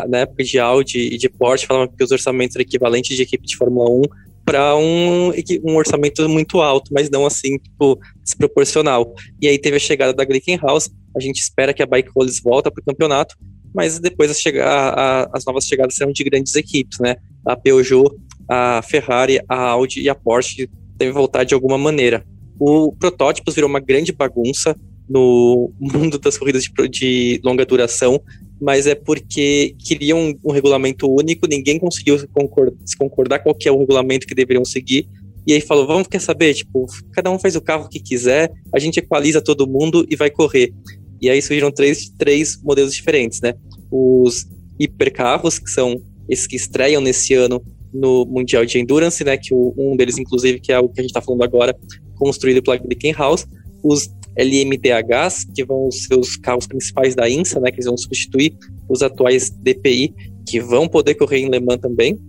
Na 0.09 0.19
época 0.19 0.43
de 0.43 0.57
Audi 0.57 0.99
e 0.99 1.17
de 1.17 1.29
Porsche, 1.29 1.67
falavam 1.67 1.87
que 1.87 2.03
os 2.03 2.09
orçamentos 2.09 2.55
eram 2.55 2.63
equivalentes 2.63 3.15
de 3.15 3.21
equipe 3.21 3.45
de 3.45 3.55
Fórmula 3.55 3.89
1 3.89 4.01
para 4.43 4.75
um, 4.77 5.31
um 5.63 5.75
orçamento 5.75 6.27
muito 6.29 6.61
alto, 6.61 6.91
mas 6.93 7.09
não 7.09 7.25
assim, 7.25 7.57
tipo, 7.57 7.99
desproporcional. 8.23 9.13
E 9.41 9.47
aí 9.47 9.59
teve 9.59 9.75
a 9.75 9.79
chegada 9.79 10.13
da 10.13 10.23
Glickenhaus, 10.23 10.89
a 11.15 11.19
gente 11.19 11.39
espera 11.41 11.73
que 11.73 11.83
a 11.83 11.85
Bike 11.85 12.09
Holes 12.15 12.39
volta 12.41 12.71
para 12.71 12.81
o 12.81 12.85
campeonato, 12.85 13.35
mas 13.75 13.99
depois 13.99 14.31
as, 14.31 14.41
a, 14.55 14.89
a, 14.89 15.29
as 15.33 15.45
novas 15.45 15.65
chegadas 15.65 15.95
serão 15.95 16.13
de 16.13 16.23
grandes 16.23 16.55
equipes, 16.55 16.97
né? 16.99 17.17
A 17.45 17.55
Peugeot, 17.57 18.09
a 18.49 18.81
Ferrari, 18.81 19.39
a 19.49 19.61
Audi 19.69 20.01
e 20.01 20.09
a 20.09 20.15
Porsche 20.15 20.69
devem 20.95 21.13
voltar 21.13 21.43
de 21.43 21.53
alguma 21.53 21.77
maneira. 21.77 22.25
O 22.59 22.93
Protótipos 22.93 23.53
virou 23.53 23.69
uma 23.69 23.79
grande 23.81 24.13
bagunça, 24.13 24.75
no 25.09 25.71
mundo 25.79 26.19
das 26.19 26.37
corridas 26.37 26.63
de, 26.63 26.89
de 26.89 27.41
longa 27.43 27.65
duração, 27.65 28.21
mas 28.59 28.87
é 28.87 28.95
porque 28.95 29.75
queriam 29.79 30.19
um, 30.19 30.39
um 30.45 30.51
regulamento 30.51 31.09
único, 31.09 31.47
ninguém 31.47 31.79
conseguiu 31.79 32.17
se 32.19 32.27
concordar, 32.27 32.73
se 32.85 32.97
concordar 32.97 33.39
qual 33.39 33.55
que 33.55 33.67
é 33.67 33.71
o 33.71 33.77
regulamento 33.77 34.27
que 34.27 34.35
deveriam 34.35 34.65
seguir, 34.65 35.07
e 35.47 35.53
aí 35.53 35.61
falou, 35.61 35.87
vamos, 35.87 36.09
quer 36.09 36.19
saber, 36.19 36.53
tipo, 36.53 36.85
cada 37.13 37.31
um 37.31 37.39
faz 37.39 37.55
o 37.55 37.61
carro 37.61 37.87
que 37.87 38.01
quiser, 38.01 38.51
a 38.73 38.79
gente 38.79 38.97
equaliza 38.99 39.41
todo 39.41 39.65
mundo 39.65 40.05
e 40.09 40.15
vai 40.17 40.29
correr. 40.29 40.73
E 41.21 41.29
aí 41.29 41.41
surgiram 41.41 41.71
três, 41.71 42.09
três 42.17 42.61
modelos 42.61 42.93
diferentes, 42.93 43.39
né? 43.39 43.53
Os 43.89 44.45
hipercarros, 44.77 45.57
que 45.57 45.69
são 45.69 46.01
esses 46.27 46.45
que 46.45 46.57
estreiam 46.57 46.99
nesse 46.99 47.33
ano 47.33 47.63
no 47.93 48.25
Mundial 48.25 48.65
de 48.65 48.77
Endurance, 48.77 49.23
né? 49.23 49.37
Que 49.37 49.53
o, 49.53 49.73
um 49.77 49.95
deles, 49.95 50.17
inclusive, 50.17 50.59
que 50.59 50.73
é 50.73 50.79
o 50.79 50.89
que 50.89 50.99
a 50.99 51.03
gente 51.03 51.11
está 51.11 51.21
falando 51.21 51.43
agora, 51.43 51.73
construído 52.15 52.61
pela 52.61 52.75
Glickenhaus. 52.75 53.45
Os 53.81 54.09
LMDHs, 54.37 55.45
que 55.55 55.65
vão 55.65 55.89
ser 55.91 56.15
os 56.15 56.37
carros 56.37 56.67
principais 56.67 57.15
da 57.15 57.29
INSA, 57.29 57.59
né, 57.59 57.71
que 57.71 57.77
eles 57.77 57.85
vão 57.85 57.97
substituir 57.97 58.55
os 58.87 59.01
atuais 59.01 59.49
DPI, 59.49 60.13
que 60.47 60.59
vão 60.59 60.87
poder 60.87 61.15
correr 61.15 61.39
em 61.39 61.49
Le 61.49 61.59
Mans 61.59 61.79
também. 61.81 62.19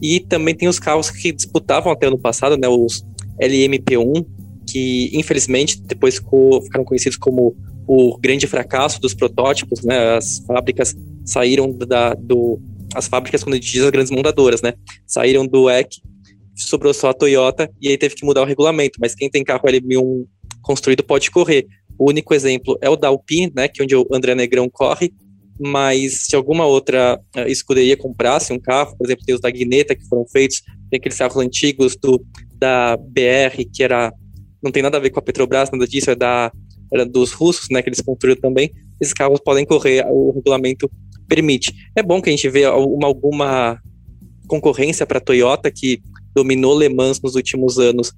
E 0.00 0.20
também 0.20 0.54
tem 0.54 0.68
os 0.68 0.78
carros 0.78 1.10
que 1.10 1.32
disputavam 1.32 1.90
até 1.90 2.06
ano 2.06 2.18
passado, 2.18 2.56
né, 2.56 2.68
os 2.68 3.02
LMP1, 3.40 4.26
que 4.68 5.10
infelizmente 5.14 5.80
depois 5.80 6.20
ficaram 6.62 6.84
conhecidos 6.84 7.16
como 7.16 7.56
o 7.88 8.18
grande 8.18 8.46
fracasso 8.46 9.00
dos 9.00 9.14
protótipos, 9.14 9.82
né, 9.82 10.16
as 10.16 10.38
fábricas 10.46 10.94
saíram 11.24 11.72
da, 11.72 12.14
do... 12.14 12.60
As 12.94 13.08
fábricas, 13.08 13.42
quando 13.42 13.58
diz 13.58 13.82
as 13.82 13.90
grandes 13.90 14.10
montadoras, 14.10 14.60
né, 14.60 14.74
saíram 15.06 15.46
do 15.46 15.70
EC, 15.70 15.88
sobrou 16.54 16.92
só 16.92 17.10
a 17.10 17.14
Toyota, 17.14 17.70
e 17.80 17.88
aí 17.88 17.98
teve 17.98 18.14
que 18.14 18.24
mudar 18.24 18.42
o 18.42 18.46
regulamento, 18.46 18.98
mas 19.00 19.14
quem 19.14 19.30
tem 19.30 19.44
carro 19.44 19.62
LM1 19.66 20.26
construído 20.66 21.04
pode 21.04 21.30
correr. 21.30 21.66
O 21.96 22.10
único 22.10 22.34
exemplo 22.34 22.76
é 22.82 22.90
o 22.90 22.96
da 22.96 23.08
Alpine, 23.08 23.52
né, 23.54 23.68
que 23.68 23.80
é 23.80 23.84
onde 23.84 23.94
o 23.94 24.06
André 24.12 24.34
Negrão 24.34 24.68
corre, 24.68 25.14
mas 25.58 26.26
se 26.26 26.34
alguma 26.36 26.66
outra 26.66 27.18
uh, 27.36 27.48
escuderia 27.48 27.96
comprasse 27.96 28.52
um 28.52 28.58
carro, 28.58 28.96
por 28.98 29.06
exemplo, 29.06 29.24
tem 29.24 29.34
os 29.34 29.40
da 29.40 29.48
Guineta 29.48 29.94
que 29.94 30.04
foram 30.06 30.26
feitos, 30.26 30.60
tem 30.90 30.98
aqueles 30.98 31.16
carros 31.16 31.36
antigos 31.36 31.96
do, 31.96 32.22
da 32.58 32.96
BR, 32.96 33.64
que 33.72 33.82
era 33.82 34.12
não 34.62 34.72
tem 34.72 34.82
nada 34.82 34.96
a 34.96 35.00
ver 35.00 35.10
com 35.10 35.20
a 35.20 35.22
Petrobras, 35.22 35.70
nada 35.70 35.86
disso, 35.86 36.10
é 36.10 36.16
da 36.16 36.50
era 36.92 37.06
dos 37.06 37.32
russos, 37.32 37.68
né, 37.70 37.80
que 37.80 37.88
eles 37.88 38.00
construíram 38.00 38.40
também, 38.40 38.72
esses 39.00 39.14
carros 39.14 39.40
podem 39.40 39.64
correr, 39.64 40.04
o 40.08 40.32
regulamento 40.32 40.90
permite. 41.28 41.72
É 41.94 42.02
bom 42.02 42.20
que 42.20 42.28
a 42.28 42.32
gente 42.32 42.48
vê 42.48 42.66
uma, 42.66 43.06
alguma 43.06 43.80
concorrência 44.46 45.06
para 45.06 45.18
a 45.18 45.20
Toyota, 45.20 45.70
que 45.70 46.00
dominou 46.34 46.78
Le 46.78 46.88
Mans 46.88 47.20
nos 47.20 47.34
últimos 47.34 47.78
anos, 47.78 48.12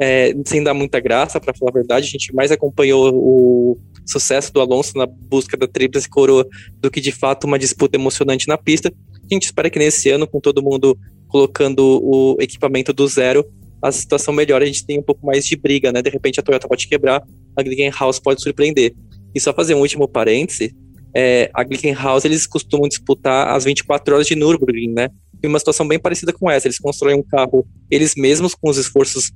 é, 0.00 0.34
sem 0.46 0.62
dar 0.62 0.74
muita 0.74 1.00
graça, 1.00 1.40
para 1.40 1.54
falar 1.54 1.70
a 1.70 1.74
verdade. 1.74 2.06
A 2.06 2.10
gente 2.10 2.34
mais 2.34 2.50
acompanhou 2.52 3.12
o 3.14 3.78
sucesso 4.06 4.52
do 4.52 4.60
Alonso 4.60 4.96
na 4.96 5.06
busca 5.06 5.56
da 5.56 5.66
tríplice 5.66 6.08
coroa 6.08 6.46
do 6.80 6.90
que 6.90 7.00
de 7.00 7.12
fato 7.12 7.44
uma 7.44 7.58
disputa 7.58 7.96
emocionante 7.96 8.46
na 8.48 8.56
pista. 8.56 8.92
A 9.14 9.34
gente 9.34 9.44
espera 9.44 9.68
que 9.68 9.78
nesse 9.78 10.08
ano, 10.10 10.26
com 10.26 10.40
todo 10.40 10.62
mundo 10.62 10.98
colocando 11.26 12.00
o 12.02 12.36
equipamento 12.40 12.92
do 12.92 13.06
zero, 13.06 13.44
a 13.82 13.92
situação 13.92 14.32
melhore, 14.32 14.64
a 14.64 14.66
gente 14.66 14.84
tem 14.84 14.98
um 14.98 15.02
pouco 15.02 15.24
mais 15.24 15.44
de 15.44 15.56
briga, 15.56 15.92
né? 15.92 16.02
De 16.02 16.10
repente 16.10 16.40
a 16.40 16.42
Toyota 16.42 16.66
pode 16.66 16.88
quebrar, 16.88 17.22
a 17.56 17.62
Glickenhaus 17.62 18.18
pode 18.18 18.42
surpreender. 18.42 18.94
E 19.34 19.40
só 19.40 19.52
fazer 19.52 19.74
um 19.74 19.80
último 19.80 20.08
parêntese, 20.08 20.74
é, 21.14 21.50
a 21.54 21.62
Glickenhaus, 21.62 22.24
eles 22.24 22.46
costumam 22.46 22.88
disputar 22.88 23.54
as 23.54 23.64
24 23.64 24.14
horas 24.14 24.26
de 24.26 24.34
Nürburgring, 24.34 24.92
né? 24.92 25.08
E 25.42 25.46
uma 25.46 25.58
situação 25.58 25.86
bem 25.86 25.98
parecida 25.98 26.32
com 26.32 26.50
essa, 26.50 26.66
eles 26.66 26.78
constroem 26.78 27.16
um 27.16 27.22
carro 27.22 27.66
eles 27.90 28.14
mesmos 28.16 28.54
com 28.54 28.68
os 28.68 28.76
esforços 28.76 29.30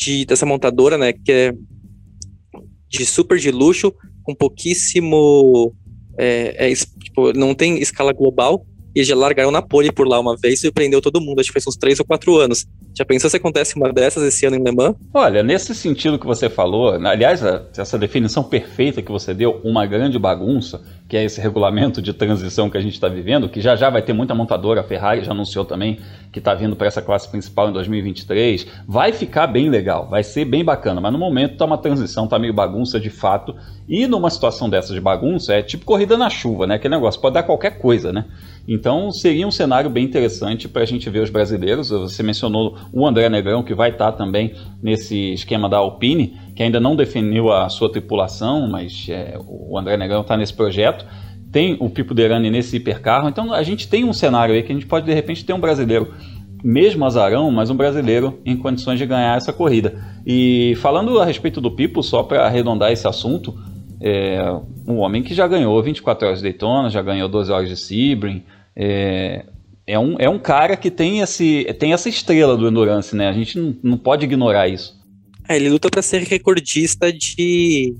de, 0.00 0.24
dessa 0.24 0.46
montadora, 0.46 0.96
né, 0.96 1.12
que 1.12 1.30
é 1.30 1.54
de 2.88 3.04
super 3.04 3.38
de 3.38 3.50
luxo, 3.50 3.92
com 4.22 4.34
pouquíssimo. 4.34 5.74
É, 6.18 6.70
é, 6.70 6.74
tipo, 6.74 7.32
não 7.32 7.54
tem 7.54 7.78
escala 7.80 8.12
global, 8.12 8.66
e 8.94 9.04
já 9.04 9.14
largaram 9.14 9.50
na 9.50 9.62
pole 9.62 9.92
por 9.92 10.06
lá 10.06 10.18
uma 10.18 10.36
vez 10.36 10.58
e 10.58 10.62
surpreendeu 10.62 11.00
todo 11.00 11.20
mundo, 11.20 11.40
acho 11.40 11.48
que 11.48 11.54
faz 11.54 11.66
uns 11.66 11.76
3 11.76 12.00
ou 12.00 12.06
4 12.06 12.36
anos. 12.36 12.66
Já 12.96 13.04
pensou 13.04 13.30
se 13.30 13.36
acontece 13.36 13.76
uma 13.76 13.92
dessas 13.92 14.22
esse 14.24 14.44
ano 14.44 14.56
em 14.56 14.64
Le 14.64 14.72
Mans? 14.72 14.96
Olha, 15.14 15.42
nesse 15.42 15.74
sentido 15.74 16.18
que 16.18 16.26
você 16.26 16.50
falou, 16.50 16.90
aliás, 16.92 17.40
essa 17.76 17.96
definição 17.96 18.42
perfeita 18.42 19.00
que 19.00 19.12
você 19.12 19.32
deu, 19.32 19.60
uma 19.62 19.86
grande 19.86 20.18
bagunça, 20.18 20.82
que 21.08 21.16
é 21.16 21.24
esse 21.24 21.40
regulamento 21.40 22.02
de 22.02 22.12
transição 22.12 22.68
que 22.68 22.76
a 22.76 22.80
gente 22.80 22.94
está 22.94 23.08
vivendo, 23.08 23.48
que 23.48 23.60
já 23.60 23.76
já 23.76 23.88
vai 23.90 24.02
ter 24.02 24.12
muita 24.12 24.34
montadora, 24.34 24.80
a 24.80 24.84
Ferrari 24.84 25.24
já 25.24 25.30
anunciou 25.30 25.64
também 25.64 25.98
que 26.32 26.38
está 26.38 26.54
vindo 26.54 26.76
para 26.76 26.86
essa 26.86 27.02
classe 27.02 27.28
principal 27.28 27.70
em 27.70 27.72
2023, 27.72 28.66
vai 28.86 29.12
ficar 29.12 29.46
bem 29.46 29.68
legal, 29.68 30.08
vai 30.08 30.22
ser 30.22 30.44
bem 30.44 30.64
bacana, 30.64 31.00
mas 31.00 31.12
no 31.12 31.18
momento 31.18 31.54
está 31.54 31.64
uma 31.64 31.78
transição, 31.78 32.24
está 32.24 32.38
meio 32.38 32.54
bagunça 32.54 33.00
de 33.00 33.10
fato, 33.10 33.56
e 33.88 34.06
numa 34.06 34.30
situação 34.30 34.70
dessa 34.70 34.94
de 34.94 35.00
bagunça, 35.00 35.54
é 35.54 35.62
tipo 35.62 35.84
corrida 35.84 36.16
na 36.16 36.30
chuva, 36.30 36.66
né? 36.66 36.76
Aquele 36.76 36.94
negócio, 36.94 37.20
pode 37.20 37.34
dar 37.34 37.42
qualquer 37.42 37.78
coisa, 37.78 38.12
né? 38.12 38.26
Então 38.72 39.10
seria 39.10 39.44
um 39.44 39.50
cenário 39.50 39.90
bem 39.90 40.04
interessante 40.04 40.68
para 40.68 40.82
a 40.82 40.86
gente 40.86 41.10
ver 41.10 41.24
os 41.24 41.28
brasileiros. 41.28 41.90
Você 41.90 42.22
mencionou 42.22 42.78
o 42.92 43.04
André 43.04 43.28
Negrão, 43.28 43.64
que 43.64 43.74
vai 43.74 43.90
estar 43.90 44.12
também 44.12 44.54
nesse 44.80 45.32
esquema 45.32 45.68
da 45.68 45.78
Alpine, 45.78 46.38
que 46.54 46.62
ainda 46.62 46.78
não 46.78 46.94
definiu 46.94 47.50
a 47.50 47.68
sua 47.68 47.90
tripulação, 47.90 48.68
mas 48.70 49.08
é, 49.10 49.36
o 49.44 49.76
André 49.76 49.96
Negrão 49.96 50.20
está 50.20 50.36
nesse 50.36 50.54
projeto. 50.54 51.04
Tem 51.50 51.76
o 51.80 51.90
Pipo 51.90 52.14
Derani 52.14 52.48
nesse 52.48 52.76
hipercarro. 52.76 53.28
Então 53.28 53.52
a 53.52 53.60
gente 53.64 53.88
tem 53.88 54.04
um 54.04 54.12
cenário 54.12 54.54
aí 54.54 54.62
que 54.62 54.70
a 54.70 54.74
gente 54.74 54.86
pode 54.86 55.04
de 55.04 55.12
repente 55.12 55.44
ter 55.44 55.52
um 55.52 55.60
brasileiro 55.60 56.14
mesmo 56.62 57.04
azarão, 57.04 57.50
mas 57.50 57.70
um 57.70 57.76
brasileiro 57.76 58.38
em 58.46 58.56
condições 58.56 59.00
de 59.00 59.06
ganhar 59.06 59.36
essa 59.36 59.52
corrida. 59.52 60.00
E 60.24 60.76
falando 60.76 61.18
a 61.18 61.24
respeito 61.24 61.60
do 61.60 61.72
Pipo, 61.72 62.04
só 62.04 62.22
para 62.22 62.46
arredondar 62.46 62.92
esse 62.92 63.08
assunto, 63.08 63.52
é 64.00 64.40
um 64.86 64.98
homem 64.98 65.24
que 65.24 65.34
já 65.34 65.48
ganhou 65.48 65.82
24 65.82 66.28
horas 66.28 66.38
de 66.38 66.44
Daytona, 66.44 66.88
já 66.88 67.02
ganhou 67.02 67.28
12 67.28 67.50
horas 67.50 67.68
de 67.68 67.76
Sebring, 67.76 68.44
é, 68.76 69.44
é, 69.86 69.98
um, 69.98 70.16
é 70.18 70.28
um 70.28 70.38
cara 70.38 70.76
que 70.76 70.90
tem, 70.90 71.20
esse, 71.20 71.64
tem 71.78 71.92
essa 71.92 72.08
estrela 72.08 72.56
do 72.56 72.68
Endurance, 72.68 73.14
né? 73.14 73.28
A 73.28 73.32
gente 73.32 73.58
não, 73.82 73.98
pode 73.98 74.24
ignorar 74.24 74.68
isso. 74.68 74.98
É, 75.48 75.56
ele 75.56 75.68
luta 75.68 75.90
para 75.90 76.02
ser 76.02 76.22
recordista 76.22 77.12
de 77.12 77.94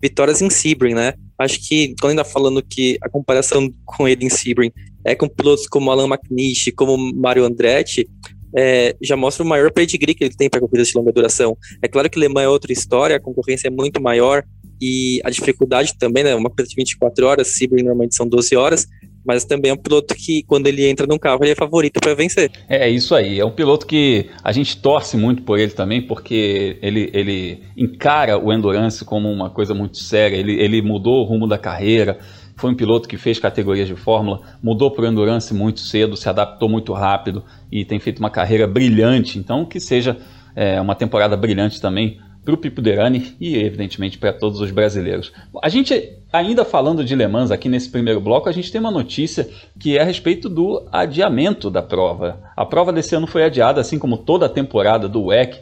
vitórias 0.00 0.42
em 0.42 0.50
Sebring, 0.50 0.94
né? 0.94 1.14
Acho 1.38 1.60
que, 1.60 1.94
quando 2.00 2.10
ainda 2.10 2.24
falando 2.24 2.62
que 2.62 2.98
a 3.00 3.08
comparação 3.08 3.72
com 3.84 4.08
ele 4.08 4.24
em 4.24 4.30
Sebring 4.30 4.72
é 5.04 5.14
com 5.14 5.28
pilotos 5.28 5.66
como 5.66 5.90
Alan 5.90 6.08
McNish, 6.08 6.72
como 6.72 6.96
Mario 7.14 7.44
Andretti, 7.44 8.08
é, 8.56 8.94
já 9.00 9.16
mostra 9.16 9.44
o 9.44 9.48
maior 9.48 9.72
pedigree 9.72 10.14
que 10.14 10.24
ele 10.24 10.34
tem 10.34 10.50
para 10.50 10.60
corridas 10.60 10.88
de 10.88 10.98
longa 10.98 11.12
duração. 11.12 11.56
É 11.80 11.88
claro 11.88 12.10
que 12.10 12.18
Le 12.18 12.28
Mans 12.28 12.44
é 12.44 12.48
outra 12.48 12.72
história, 12.72 13.16
a 13.16 13.20
concorrência 13.20 13.68
é 13.68 13.70
muito 13.70 14.00
maior 14.02 14.44
e 14.80 15.20
a 15.24 15.30
dificuldade 15.30 15.96
também, 15.98 16.24
né? 16.24 16.34
Uma 16.34 16.50
corrida 16.50 16.68
de 16.68 16.74
24 16.74 17.26
horas, 17.26 17.54
Sebring 17.54 17.84
normalmente 17.84 18.14
são 18.14 18.26
12 18.26 18.56
horas, 18.56 18.86
mas 19.24 19.44
também 19.44 19.70
é 19.70 19.74
um 19.74 19.78
piloto 19.78 20.14
que, 20.14 20.42
quando 20.42 20.66
ele 20.66 20.86
entra 20.88 21.06
num 21.06 21.18
carro, 21.18 21.42
ele 21.42 21.52
é 21.52 21.54
favorito 21.54 22.00
para 22.00 22.14
vencer. 22.14 22.50
É, 22.68 22.88
é 22.88 22.90
isso 22.90 23.14
aí. 23.14 23.38
É 23.38 23.44
um 23.44 23.50
piloto 23.50 23.86
que 23.86 24.30
a 24.42 24.52
gente 24.52 24.76
torce 24.76 25.16
muito 25.16 25.42
por 25.42 25.58
ele 25.58 25.72
também, 25.72 26.02
porque 26.02 26.78
ele, 26.82 27.10
ele 27.12 27.62
encara 27.76 28.38
o 28.38 28.52
Endurance 28.52 29.04
como 29.04 29.30
uma 29.30 29.50
coisa 29.50 29.74
muito 29.74 29.98
séria. 29.98 30.36
Ele, 30.36 30.60
ele 30.60 30.82
mudou 30.82 31.20
o 31.20 31.24
rumo 31.24 31.46
da 31.46 31.58
carreira. 31.58 32.18
Foi 32.56 32.70
um 32.70 32.74
piloto 32.74 33.08
que 33.08 33.16
fez 33.16 33.38
categorias 33.38 33.88
de 33.88 33.96
Fórmula, 33.96 34.40
mudou 34.62 34.90
para 34.90 35.04
o 35.04 35.06
Endurance 35.06 35.52
muito 35.54 35.80
cedo, 35.80 36.16
se 36.16 36.28
adaptou 36.28 36.68
muito 36.68 36.92
rápido 36.92 37.44
e 37.70 37.84
tem 37.84 37.98
feito 37.98 38.18
uma 38.18 38.30
carreira 38.30 38.66
brilhante. 38.66 39.38
Então, 39.38 39.64
que 39.64 39.80
seja 39.80 40.16
é, 40.54 40.80
uma 40.80 40.94
temporada 40.94 41.36
brilhante 41.36 41.80
também 41.80 42.20
para 42.44 42.54
o 42.54 42.56
Pipo 42.56 42.82
Derani 42.82 43.34
e, 43.40 43.56
evidentemente, 43.56 44.18
para 44.18 44.32
todos 44.32 44.60
os 44.60 44.70
brasileiros. 44.70 45.32
A 45.62 45.68
gente, 45.68 46.18
ainda 46.32 46.64
falando 46.64 47.04
de 47.04 47.14
Le 47.14 47.26
Mans 47.28 47.50
aqui 47.50 47.68
nesse 47.68 47.88
primeiro 47.88 48.20
bloco, 48.20 48.48
a 48.48 48.52
gente 48.52 48.70
tem 48.70 48.80
uma 48.80 48.90
notícia 48.90 49.48
que 49.78 49.96
é 49.96 50.02
a 50.02 50.04
respeito 50.04 50.48
do 50.48 50.86
adiamento 50.90 51.70
da 51.70 51.82
prova. 51.82 52.40
A 52.56 52.66
prova 52.66 52.92
desse 52.92 53.14
ano 53.14 53.26
foi 53.26 53.44
adiada, 53.44 53.80
assim 53.80 53.98
como 53.98 54.16
toda 54.18 54.46
a 54.46 54.48
temporada 54.48 55.08
do 55.08 55.26
WEC. 55.26 55.60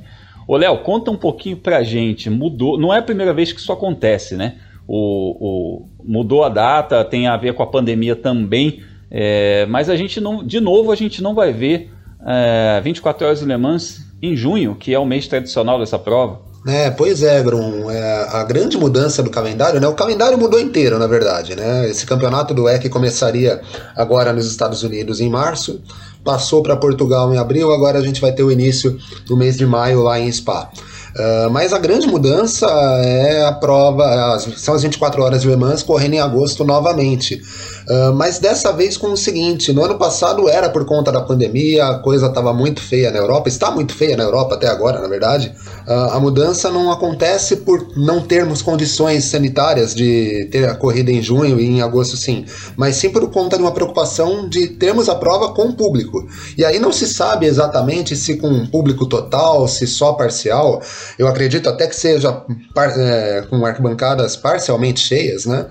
Ô, 0.48 0.56
Léo, 0.56 0.78
conta 0.78 1.10
um 1.10 1.16
pouquinho 1.16 1.56
para 1.56 1.78
a 1.78 1.82
gente. 1.82 2.30
Mudou, 2.30 2.78
não 2.78 2.92
é 2.94 2.98
a 2.98 3.02
primeira 3.02 3.34
vez 3.34 3.52
que 3.52 3.60
isso 3.60 3.72
acontece, 3.72 4.34
né? 4.36 4.56
O, 4.88 5.36
o, 5.38 5.88
mudou 6.02 6.42
a 6.42 6.48
data, 6.48 7.04
tem 7.04 7.28
a 7.28 7.36
ver 7.36 7.54
com 7.54 7.62
a 7.62 7.66
pandemia 7.66 8.16
também, 8.16 8.82
é, 9.10 9.64
mas 9.66 9.88
a 9.88 9.94
gente 9.94 10.20
não, 10.20 10.44
de 10.44 10.58
novo, 10.58 10.90
a 10.90 10.96
gente 10.96 11.22
não 11.22 11.34
vai 11.34 11.52
ver 11.52 11.92
é, 12.26 12.80
24 12.82 13.26
horas 13.26 13.40
de 13.40 13.46
Le 13.46 13.56
Mans 13.56 14.04
em 14.22 14.34
junho, 14.34 14.74
que 14.74 14.92
é 14.92 14.98
o 14.98 15.06
mês 15.06 15.28
tradicional 15.28 15.78
dessa 15.78 15.98
prova. 15.98 16.49
É, 16.66 16.90
pois 16.90 17.22
é, 17.22 17.42
Grum. 17.42 17.90
É, 17.90 18.28
a 18.30 18.44
grande 18.44 18.76
mudança 18.76 19.22
do 19.22 19.30
calendário, 19.30 19.80
né? 19.80 19.88
O 19.88 19.94
calendário 19.94 20.36
mudou 20.36 20.60
inteiro, 20.60 20.98
na 20.98 21.06
verdade, 21.06 21.56
né? 21.56 21.88
Esse 21.88 22.04
campeonato 22.04 22.52
do 22.52 22.68
EC 22.68 22.88
começaria 22.90 23.62
agora 23.96 24.32
nos 24.32 24.46
Estados 24.46 24.82
Unidos 24.82 25.20
em 25.20 25.30
março, 25.30 25.80
passou 26.22 26.62
para 26.62 26.76
Portugal 26.76 27.32
em 27.32 27.38
abril, 27.38 27.72
agora 27.72 27.98
a 27.98 28.02
gente 28.02 28.20
vai 28.20 28.32
ter 28.32 28.42
o 28.42 28.52
início 28.52 28.98
do 29.26 29.36
mês 29.36 29.56
de 29.56 29.64
maio 29.64 30.02
lá 30.02 30.20
em 30.20 30.30
Spa. 30.30 30.70
Uh, 31.10 31.50
mas 31.50 31.72
a 31.72 31.78
grande 31.78 32.06
mudança 32.06 32.66
é 33.02 33.44
a 33.44 33.52
prova, 33.52 34.38
são 34.56 34.74
as 34.74 34.82
24 34.82 35.20
horas 35.22 35.42
de 35.42 35.48
Le 35.48 35.56
Mans 35.56 35.82
correndo 35.82 36.14
em 36.14 36.20
agosto 36.20 36.64
novamente. 36.64 37.42
Uh, 37.90 38.14
mas 38.14 38.38
dessa 38.38 38.72
vez 38.72 38.96
com 38.96 39.08
o 39.08 39.16
seguinte: 39.16 39.72
no 39.72 39.84
ano 39.84 39.98
passado 39.98 40.48
era 40.48 40.70
por 40.70 40.84
conta 40.84 41.10
da 41.10 41.20
pandemia, 41.20 41.86
a 41.86 41.98
coisa 41.98 42.26
estava 42.26 42.52
muito 42.52 42.80
feia 42.80 43.10
na 43.10 43.18
Europa, 43.18 43.48
está 43.48 43.68
muito 43.68 43.92
feia 43.92 44.16
na 44.16 44.22
Europa 44.22 44.54
até 44.54 44.68
agora, 44.68 45.00
na 45.00 45.08
verdade. 45.08 45.52
Uh, 45.88 46.12
a 46.12 46.20
mudança 46.20 46.70
não 46.70 46.92
acontece 46.92 47.56
por 47.56 47.88
não 47.96 48.20
termos 48.20 48.62
condições 48.62 49.24
sanitárias 49.24 49.92
de 49.92 50.48
ter 50.52 50.68
a 50.68 50.76
corrida 50.76 51.10
em 51.10 51.20
junho 51.20 51.58
e 51.58 51.66
em 51.66 51.82
agosto, 51.82 52.16
sim, 52.16 52.44
mas 52.76 52.94
sim 52.94 53.10
por 53.10 53.28
conta 53.28 53.56
de 53.56 53.62
uma 53.62 53.72
preocupação 53.72 54.48
de 54.48 54.68
termos 54.68 55.08
a 55.08 55.16
prova 55.16 55.52
com 55.52 55.70
o 55.70 55.72
público. 55.74 56.24
E 56.56 56.64
aí 56.64 56.78
não 56.78 56.92
se 56.92 57.08
sabe 57.08 57.46
exatamente 57.46 58.14
se 58.14 58.36
com 58.36 58.66
público 58.66 59.04
total, 59.04 59.66
se 59.66 59.88
só 59.88 60.12
parcial. 60.12 60.80
Eu 61.18 61.26
acredito 61.26 61.68
até 61.68 61.88
que 61.88 61.96
seja 61.96 62.44
é, 62.76 63.44
com 63.50 63.66
arquibancadas 63.66 64.36
parcialmente 64.36 65.00
cheias, 65.00 65.44
né? 65.44 65.66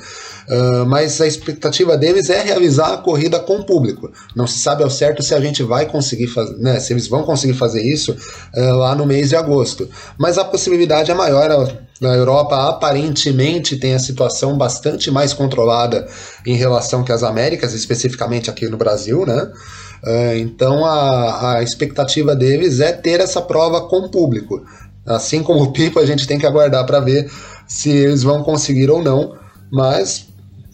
Uh, 0.49 0.83
mas 0.87 1.21
a 1.21 1.27
expectativa 1.27 1.95
deles 1.95 2.27
é 2.27 2.41
realizar 2.41 2.93
a 2.93 2.97
corrida 2.97 3.39
com 3.39 3.57
o 3.57 3.63
público. 3.63 4.11
Não 4.35 4.47
se 4.47 4.57
sabe 4.57 4.83
ao 4.83 4.89
certo 4.89 5.21
se 5.21 5.35
a 5.35 5.39
gente 5.39 5.61
vai 5.61 5.85
conseguir 5.85 6.25
fazer, 6.25 6.57
né, 6.57 6.79
se 6.79 6.91
eles 6.91 7.07
vão 7.07 7.21
conseguir 7.21 7.53
fazer 7.53 7.83
isso 7.83 8.13
uh, 8.55 8.75
lá 8.75 8.95
no 8.95 9.05
mês 9.05 9.29
de 9.29 9.35
agosto. 9.35 9.87
Mas 10.17 10.39
a 10.39 10.45
possibilidade 10.45 11.11
é 11.11 11.13
maior. 11.13 11.71
Na 12.01 12.15
Europa, 12.15 12.69
aparentemente, 12.69 13.75
tem 13.75 13.93
a 13.93 13.99
situação 13.99 14.57
bastante 14.57 15.11
mais 15.11 15.33
controlada 15.33 16.07
em 16.47 16.55
relação 16.55 17.03
que 17.03 17.11
as 17.11 17.23
Américas, 17.23 17.73
especificamente 17.73 18.49
aqui 18.49 18.67
no 18.67 18.77
Brasil, 18.77 19.25
né? 19.27 19.51
Uh, 20.03 20.37
então 20.37 20.83
a, 20.83 21.57
a 21.57 21.63
expectativa 21.63 22.35
deles 22.35 22.79
é 22.79 22.91
ter 22.91 23.19
essa 23.19 23.41
prova 23.41 23.81
com 23.87 23.97
o 23.97 24.09
público. 24.09 24.63
Assim 25.05 25.43
como 25.43 25.61
o 25.61 25.71
Pipo, 25.71 25.99
a 25.99 26.05
gente 26.05 26.25
tem 26.25 26.39
que 26.39 26.45
aguardar 26.47 26.85
para 26.87 26.99
ver 26.99 27.29
se 27.67 27.91
eles 27.91 28.23
vão 28.23 28.41
conseguir 28.41 28.89
ou 28.89 29.03
não. 29.03 29.37
Mas 29.71 30.28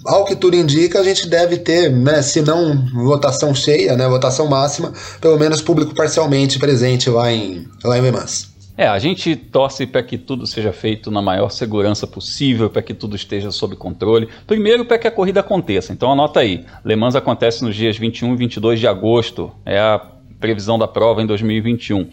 ao 0.05 0.25
que 0.25 0.35
tudo 0.35 0.55
indica, 0.55 0.99
a 0.99 1.03
gente 1.03 1.27
deve 1.27 1.57
ter, 1.57 1.89
né, 1.89 2.21
se 2.21 2.41
não 2.41 2.85
votação 2.93 3.53
cheia, 3.53 3.95
né, 3.95 4.07
votação 4.07 4.47
máxima, 4.47 4.93
pelo 5.19 5.37
menos 5.37 5.61
público 5.61 5.95
parcialmente 5.95 6.59
presente 6.59 7.09
lá 7.09 7.31
em, 7.31 7.67
lá 7.83 7.97
em 7.97 8.01
Le 8.01 8.11
Mans. 8.11 8.53
É, 8.77 8.87
a 8.87 8.99
gente 8.99 9.37
torce 9.37 9.87
para 9.87 10.03
que 10.03 10.17
tudo 10.17 10.45
seja 10.45 10.73
feito 10.73 11.09
na 11.09 11.21
maior 11.21 11.49
segurança 11.49 12.05
possível, 12.05 12.69
para 12.69 12.81
que 12.81 12.93
tudo 12.93 13.15
esteja 13.15 13.49
sob 13.49 13.75
controle. 13.77 14.27
Primeiro, 14.45 14.83
para 14.83 14.97
que 14.97 15.07
a 15.07 15.11
corrida 15.11 15.39
aconteça. 15.39 15.93
Então, 15.93 16.11
anota 16.11 16.41
aí: 16.41 16.65
Le 16.83 16.95
Mans 16.95 17.15
acontece 17.15 17.63
nos 17.63 17.73
dias 17.73 17.97
21 17.97 18.33
e 18.33 18.35
22 18.35 18.79
de 18.81 18.87
agosto, 18.87 19.49
é 19.65 19.79
a 19.79 20.01
previsão 20.41 20.77
da 20.77 20.89
prova 20.89 21.21
em 21.21 21.25
2021. 21.25 22.09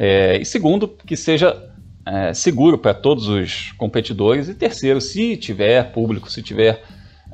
É, 0.00 0.38
e 0.40 0.44
segundo, 0.44 0.88
que 0.88 1.16
seja 1.16 1.56
é, 2.04 2.34
seguro 2.34 2.76
para 2.76 2.92
todos 2.92 3.28
os 3.28 3.72
competidores. 3.78 4.48
E 4.48 4.54
terceiro, 4.54 5.00
se 5.00 5.36
tiver 5.36 5.92
público, 5.92 6.28
se 6.28 6.42
tiver 6.42 6.82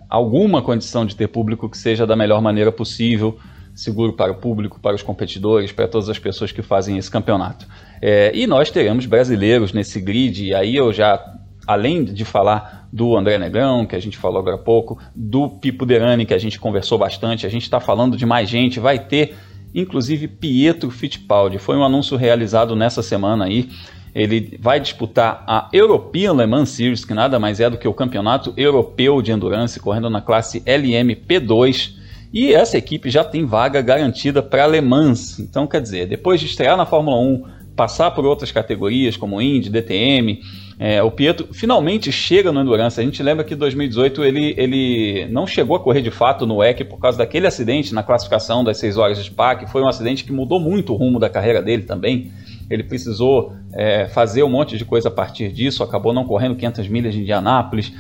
alguma 0.08 0.62
condição 0.62 1.04
de 1.04 1.14
ter 1.16 1.28
público 1.28 1.68
que 1.68 1.76
seja 1.76 2.06
da 2.06 2.16
melhor 2.16 2.40
maneira 2.40 2.70
possível, 2.70 3.38
seguro 3.74 4.14
para 4.14 4.32
o 4.32 4.36
público, 4.36 4.80
para 4.80 4.96
os 4.96 5.02
competidores, 5.02 5.72
para 5.72 5.86
todas 5.86 6.08
as 6.08 6.18
pessoas 6.18 6.50
que 6.50 6.62
fazem 6.62 6.96
esse 6.96 7.10
campeonato. 7.10 7.66
É, 8.00 8.32
e 8.34 8.46
nós 8.46 8.70
teremos 8.70 9.06
brasileiros 9.06 9.72
nesse 9.72 10.00
grid, 10.00 10.46
e 10.46 10.54
aí 10.54 10.74
eu 10.74 10.92
já, 10.92 11.22
além 11.66 12.04
de 12.04 12.24
falar 12.24 12.88
do 12.92 13.16
André 13.16 13.36
Negrão, 13.38 13.84
que 13.84 13.94
a 13.94 14.00
gente 14.00 14.16
falou 14.16 14.38
agora 14.38 14.56
há 14.56 14.58
pouco, 14.58 14.98
do 15.14 15.48
Pipo 15.48 15.84
Derani, 15.84 16.24
que 16.24 16.32
a 16.32 16.38
gente 16.38 16.58
conversou 16.58 16.96
bastante, 16.96 17.46
a 17.46 17.50
gente 17.50 17.62
está 17.62 17.78
falando 17.78 18.16
de 18.16 18.24
mais 18.24 18.48
gente, 18.48 18.80
vai 18.80 18.98
ter 18.98 19.36
inclusive 19.74 20.26
Pietro 20.26 20.90
Fittipaldi. 20.90 21.58
Foi 21.58 21.76
um 21.76 21.84
anúncio 21.84 22.16
realizado 22.16 22.74
nessa 22.74 23.02
semana 23.02 23.44
aí 23.44 23.68
ele 24.16 24.56
vai 24.58 24.80
disputar 24.80 25.44
a 25.46 25.68
European 25.70 26.32
Le 26.32 26.46
Mans 26.46 26.70
Series, 26.70 27.04
que 27.04 27.12
nada 27.12 27.38
mais 27.38 27.60
é 27.60 27.68
do 27.68 27.76
que 27.76 27.86
o 27.86 27.92
campeonato 27.92 28.54
europeu 28.56 29.20
de 29.20 29.30
endurance, 29.30 29.78
correndo 29.78 30.08
na 30.08 30.22
classe 30.22 30.62
LMP2. 30.62 31.92
E 32.32 32.54
essa 32.54 32.78
equipe 32.78 33.10
já 33.10 33.22
tem 33.22 33.44
vaga 33.44 33.82
garantida 33.82 34.42
para 34.42 34.64
Le 34.64 34.80
Mans. 34.80 35.38
Então, 35.38 35.66
quer 35.66 35.82
dizer, 35.82 36.06
depois 36.06 36.40
de 36.40 36.46
estrear 36.46 36.78
na 36.78 36.86
Fórmula 36.86 37.18
1, 37.18 37.44
passar 37.76 38.10
por 38.12 38.24
outras 38.24 38.50
categorias 38.50 39.18
como 39.18 39.40
Indy, 39.40 39.68
DTM, 39.68 40.40
é, 40.78 41.02
o 41.02 41.10
Pietro 41.10 41.48
finalmente 41.52 42.10
chega 42.10 42.50
no 42.50 42.62
Endurance. 42.62 42.98
A 42.98 43.04
gente 43.04 43.22
lembra 43.22 43.44
que 43.44 43.52
em 43.52 43.58
2018 43.58 44.24
ele, 44.24 44.54
ele 44.56 45.26
não 45.30 45.46
chegou 45.46 45.76
a 45.76 45.80
correr 45.80 46.00
de 46.00 46.10
fato 46.10 46.46
no 46.46 46.56
WEC 46.56 46.84
por 46.84 46.98
causa 46.98 47.18
daquele 47.18 47.46
acidente 47.46 47.92
na 47.92 48.02
classificação 48.02 48.64
das 48.64 48.78
6 48.78 48.96
horas 48.96 49.18
de 49.18 49.24
Spa, 49.24 49.56
que 49.56 49.70
foi 49.70 49.82
um 49.82 49.88
acidente 49.88 50.24
que 50.24 50.32
mudou 50.32 50.58
muito 50.58 50.94
o 50.94 50.96
rumo 50.96 51.18
da 51.18 51.28
carreira 51.28 51.60
dele 51.60 51.82
também 51.82 52.32
ele 52.70 52.82
precisou 52.84 53.52
é, 53.72 54.08
fazer 54.08 54.42
um 54.42 54.48
monte 54.48 54.76
de 54.76 54.84
coisa 54.84 55.08
a 55.08 55.12
partir 55.12 55.52
disso, 55.52 55.82
acabou 55.82 56.12
não 56.12 56.24
correndo 56.24 56.56
500 56.56 56.88
milhas 56.88 57.14
de 57.14 57.20
Indianápolis. 57.20 57.92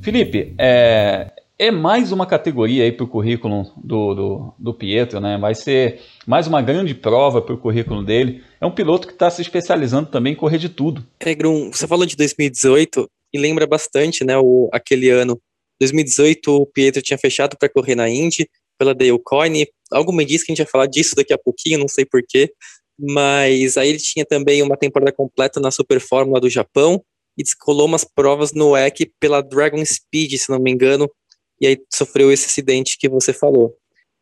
Felipe, 0.00 0.54
é, 0.58 1.32
é 1.58 1.70
mais 1.70 2.12
uma 2.12 2.24
categoria 2.24 2.84
aí 2.84 2.92
para 2.92 3.04
o 3.04 3.08
currículo 3.08 3.72
do, 3.76 4.14
do, 4.14 4.54
do, 4.58 4.74
Pietro, 4.74 5.20
né? 5.20 5.36
Vai 5.38 5.54
ser 5.54 6.00
mais 6.26 6.46
uma 6.46 6.62
grande 6.62 6.94
prova 6.94 7.42
para 7.42 7.54
o 7.54 7.58
currículo 7.58 8.04
dele. 8.04 8.42
É 8.60 8.66
um 8.66 8.70
piloto 8.70 9.08
que 9.08 9.12
está 9.12 9.28
se 9.28 9.42
especializando 9.42 10.08
também 10.08 10.32
em 10.34 10.36
correr 10.36 10.58
de 10.58 10.68
tudo. 10.68 11.04
É, 11.20 11.34
Grum, 11.34 11.70
você 11.72 11.86
falou 11.86 12.06
de 12.06 12.16
2018 12.16 13.10
e 13.32 13.38
lembra 13.38 13.66
bastante, 13.66 14.24
né? 14.24 14.38
O, 14.38 14.70
aquele 14.72 15.10
ano. 15.10 15.38
2018 15.80 16.48
o 16.50 16.66
Pietro 16.66 17.02
tinha 17.02 17.18
fechado 17.18 17.56
para 17.56 17.68
correr 17.68 17.94
na 17.94 18.08
Indy 18.08 18.48
pela 18.78 18.94
Dale 18.94 19.18
Coyne. 19.22 19.66
Algo 19.92 20.12
me 20.12 20.24
diz 20.24 20.44
que 20.44 20.52
a 20.52 20.54
gente 20.54 20.64
vai 20.64 20.70
falar 20.70 20.86
disso 20.86 21.14
daqui 21.16 21.32
a 21.32 21.38
pouquinho, 21.38 21.78
não 21.78 21.88
sei 21.88 22.04
porquê 22.04 22.52
mas 22.98 23.76
aí 23.76 23.90
ele 23.90 23.98
tinha 23.98 24.24
também 24.24 24.62
uma 24.62 24.76
temporada 24.76 25.12
completa 25.12 25.60
na 25.60 25.70
Super 25.70 26.00
Fórmula 26.00 26.40
do 26.40 26.50
Japão 26.50 27.02
e 27.36 27.42
descolou 27.42 27.86
umas 27.86 28.04
provas 28.04 28.52
no 28.52 28.70
WEC 28.70 29.12
pela 29.20 29.40
Dragon 29.40 29.84
Speed, 29.84 30.34
se 30.34 30.50
não 30.50 30.58
me 30.58 30.72
engano, 30.72 31.08
e 31.60 31.66
aí 31.66 31.78
sofreu 31.92 32.32
esse 32.32 32.46
acidente 32.46 32.98
que 32.98 33.08
você 33.08 33.32
falou. 33.32 33.76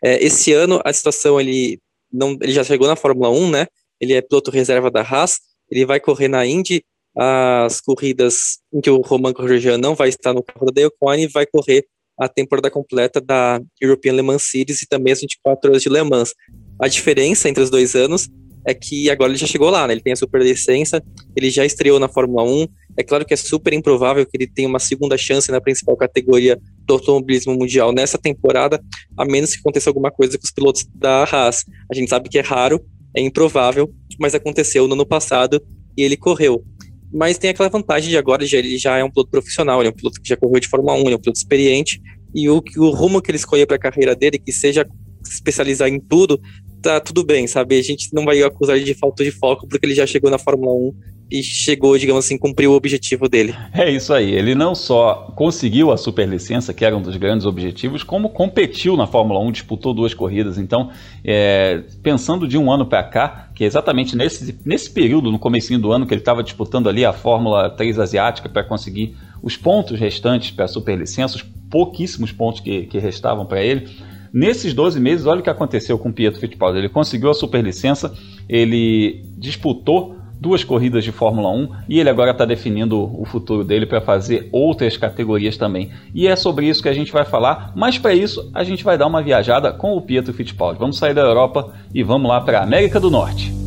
É, 0.04 0.22
esse 0.22 0.52
ano 0.52 0.80
a 0.84 0.92
situação 0.92 1.40
ele 1.40 1.80
não, 2.12 2.36
ele 2.40 2.52
já 2.52 2.62
chegou 2.62 2.86
na 2.86 2.96
Fórmula 2.96 3.30
1, 3.30 3.50
né? 3.50 3.66
Ele 3.98 4.12
é 4.12 4.20
piloto 4.20 4.50
reserva 4.50 4.90
da 4.90 5.00
Haas, 5.00 5.38
ele 5.70 5.86
vai 5.86 5.98
correr 5.98 6.28
na 6.28 6.46
Indy, 6.46 6.84
as 7.16 7.80
corridas 7.80 8.58
em 8.72 8.80
que 8.80 8.90
o 8.90 9.00
Roman 9.00 9.32
Grosjean 9.32 9.78
não 9.78 9.94
vai 9.94 10.10
estar 10.10 10.34
no 10.34 10.42
carro 10.42 10.66
da 10.66 10.72
Dale 10.72 10.92
Coyne, 11.00 11.26
vai 11.28 11.46
correr 11.46 11.86
a 12.18 12.28
temporada 12.28 12.70
completa 12.70 13.20
da 13.20 13.60
European 13.80 14.12
Le 14.12 14.22
Mans 14.22 14.42
Series 14.42 14.82
e 14.82 14.86
também 14.86 15.12
as 15.12 15.20
24 15.20 15.70
horas 15.70 15.82
de 15.82 15.88
Le 15.88 16.02
Mans. 16.02 16.34
A 16.80 16.88
diferença 16.88 17.48
entre 17.48 17.62
os 17.62 17.70
dois 17.70 17.94
anos 17.94 18.28
é 18.66 18.74
que 18.74 19.08
agora 19.08 19.30
ele 19.30 19.38
já 19.38 19.46
chegou 19.46 19.70
lá, 19.70 19.86
né? 19.86 19.94
Ele 19.94 20.00
tem 20.00 20.12
a 20.12 20.16
super 20.16 20.42
licença, 20.42 21.02
ele 21.36 21.50
já 21.50 21.64
estreou 21.64 22.00
na 22.00 22.08
Fórmula 22.08 22.42
1. 22.42 22.66
É 22.98 23.04
claro 23.04 23.24
que 23.24 23.32
é 23.32 23.36
super 23.36 23.72
improvável 23.72 24.26
que 24.26 24.36
ele 24.36 24.46
tenha 24.46 24.68
uma 24.68 24.80
segunda 24.80 25.16
chance 25.16 25.50
na 25.52 25.60
principal 25.60 25.96
categoria 25.96 26.58
do 26.84 26.94
automobilismo 26.94 27.54
mundial 27.54 27.92
nessa 27.92 28.18
temporada, 28.18 28.82
a 29.16 29.24
menos 29.24 29.54
que 29.54 29.60
aconteça 29.60 29.88
alguma 29.88 30.10
coisa 30.10 30.36
com 30.36 30.44
os 30.44 30.50
pilotos 30.50 30.84
da 30.94 31.22
Haas. 31.24 31.64
A 31.90 31.94
gente 31.94 32.10
sabe 32.10 32.28
que 32.28 32.38
é 32.38 32.42
raro, 32.42 32.84
é 33.16 33.20
improvável, 33.20 33.88
mas 34.18 34.34
aconteceu 34.34 34.88
no 34.88 34.94
ano 34.94 35.06
passado 35.06 35.62
e 35.96 36.02
ele 36.02 36.16
correu. 36.16 36.64
Mas 37.12 37.38
tem 37.38 37.50
aquela 37.50 37.68
vantagem 37.68 38.10
de 38.10 38.18
agora, 38.18 38.44
ele 38.44 38.76
já 38.76 38.98
é 38.98 39.04
um 39.04 39.10
piloto 39.10 39.30
profissional, 39.30 39.80
ele 39.80 39.88
é 39.88 39.92
um 39.92 39.94
piloto 39.94 40.20
que 40.20 40.28
já 40.28 40.36
correu 40.36 40.58
de 40.58 40.68
Fórmula 40.68 40.94
1, 40.94 41.00
ele 41.02 41.12
é 41.12 41.16
um 41.16 41.20
piloto 41.20 41.38
experiente, 41.38 42.02
e 42.34 42.50
o, 42.50 42.60
o 42.78 42.90
rumo 42.90 43.22
que 43.22 43.30
ele 43.30 43.38
escolher 43.38 43.64
para 43.64 43.76
a 43.76 43.78
carreira 43.78 44.14
dele, 44.14 44.38
que 44.38 44.52
seja 44.52 44.84
se 45.22 45.34
especializar 45.34 45.88
em 45.88 45.98
tudo, 46.00 46.40
tá 46.82 47.00
tudo 47.00 47.24
bem, 47.24 47.46
sabe? 47.46 47.78
A 47.78 47.82
gente 47.82 48.08
não 48.12 48.24
vai 48.24 48.42
acusar 48.42 48.76
ele 48.76 48.84
de 48.84 48.94
falta 48.94 49.24
de 49.24 49.30
foco 49.30 49.66
porque 49.66 49.86
ele 49.86 49.94
já 49.94 50.06
chegou 50.06 50.30
na 50.30 50.38
Fórmula 50.38 50.72
1 50.72 51.16
e 51.30 51.42
chegou, 51.42 51.98
digamos 51.98 52.24
assim, 52.24 52.38
cumpriu 52.38 52.70
o 52.70 52.74
objetivo 52.74 53.28
dele. 53.28 53.54
É 53.72 53.90
isso 53.90 54.12
aí. 54.14 54.32
Ele 54.32 54.54
não 54.54 54.74
só 54.74 55.32
conseguiu 55.34 55.90
a 55.90 55.96
superlicença, 55.96 56.72
que 56.72 56.84
era 56.84 56.96
um 56.96 57.02
dos 57.02 57.16
grandes 57.16 57.46
objetivos, 57.46 58.04
como 58.04 58.28
competiu 58.28 58.96
na 58.96 59.06
Fórmula 59.06 59.40
1, 59.40 59.50
disputou 59.50 59.92
duas 59.92 60.14
corridas. 60.14 60.56
Então, 60.56 60.90
é, 61.24 61.82
pensando 62.02 62.46
de 62.46 62.56
um 62.56 62.70
ano 62.70 62.86
para 62.86 63.02
cá, 63.02 63.50
que 63.54 63.64
é 63.64 63.66
exatamente 63.66 64.16
nesse, 64.16 64.56
nesse 64.64 64.88
período, 64.90 65.32
no 65.32 65.38
comecinho 65.38 65.80
do 65.80 65.90
ano, 65.90 66.06
que 66.06 66.14
ele 66.14 66.20
estava 66.20 66.44
disputando 66.44 66.88
ali 66.88 67.04
a 67.04 67.12
Fórmula 67.12 67.70
3 67.70 67.98
asiática 67.98 68.48
para 68.48 68.62
conseguir 68.62 69.16
os 69.42 69.56
pontos 69.56 69.98
restantes 69.98 70.52
para 70.52 70.66
a 70.66 70.68
superlicença, 70.68 71.36
os 71.36 71.42
pouquíssimos 71.68 72.30
pontos 72.30 72.60
que, 72.60 72.86
que 72.86 72.98
restavam 72.98 73.44
para 73.44 73.62
ele. 73.62 73.88
Nesses 74.36 74.74
12 74.74 75.00
meses, 75.00 75.24
olha 75.24 75.40
o 75.40 75.42
que 75.42 75.48
aconteceu 75.48 75.98
com 75.98 76.10
o 76.10 76.12
Pietro 76.12 76.38
Fittipaldi. 76.38 76.76
Ele 76.76 76.90
conseguiu 76.90 77.30
a 77.30 77.34
superlicença, 77.34 78.12
ele 78.46 79.24
disputou 79.38 80.14
duas 80.38 80.62
corridas 80.62 81.02
de 81.04 81.10
Fórmula 81.10 81.48
1 81.48 81.68
e 81.88 81.98
ele 81.98 82.10
agora 82.10 82.32
está 82.32 82.44
definindo 82.44 83.02
o 83.18 83.24
futuro 83.24 83.64
dele 83.64 83.86
para 83.86 84.02
fazer 84.02 84.50
outras 84.52 84.98
categorias 84.98 85.56
também. 85.56 85.90
E 86.14 86.26
é 86.26 86.36
sobre 86.36 86.68
isso 86.68 86.82
que 86.82 86.88
a 86.90 86.92
gente 86.92 87.10
vai 87.10 87.24
falar, 87.24 87.72
mas 87.74 87.96
para 87.96 88.12
isso 88.12 88.50
a 88.52 88.62
gente 88.62 88.84
vai 88.84 88.98
dar 88.98 89.06
uma 89.06 89.22
viajada 89.22 89.72
com 89.72 89.96
o 89.96 90.02
Pietro 90.02 90.34
Fittipaldi. 90.34 90.78
Vamos 90.78 90.98
sair 90.98 91.14
da 91.14 91.22
Europa 91.22 91.72
e 91.94 92.02
vamos 92.02 92.28
lá 92.28 92.38
para 92.38 92.58
a 92.58 92.62
América 92.62 93.00
do 93.00 93.10
Norte. 93.10 93.65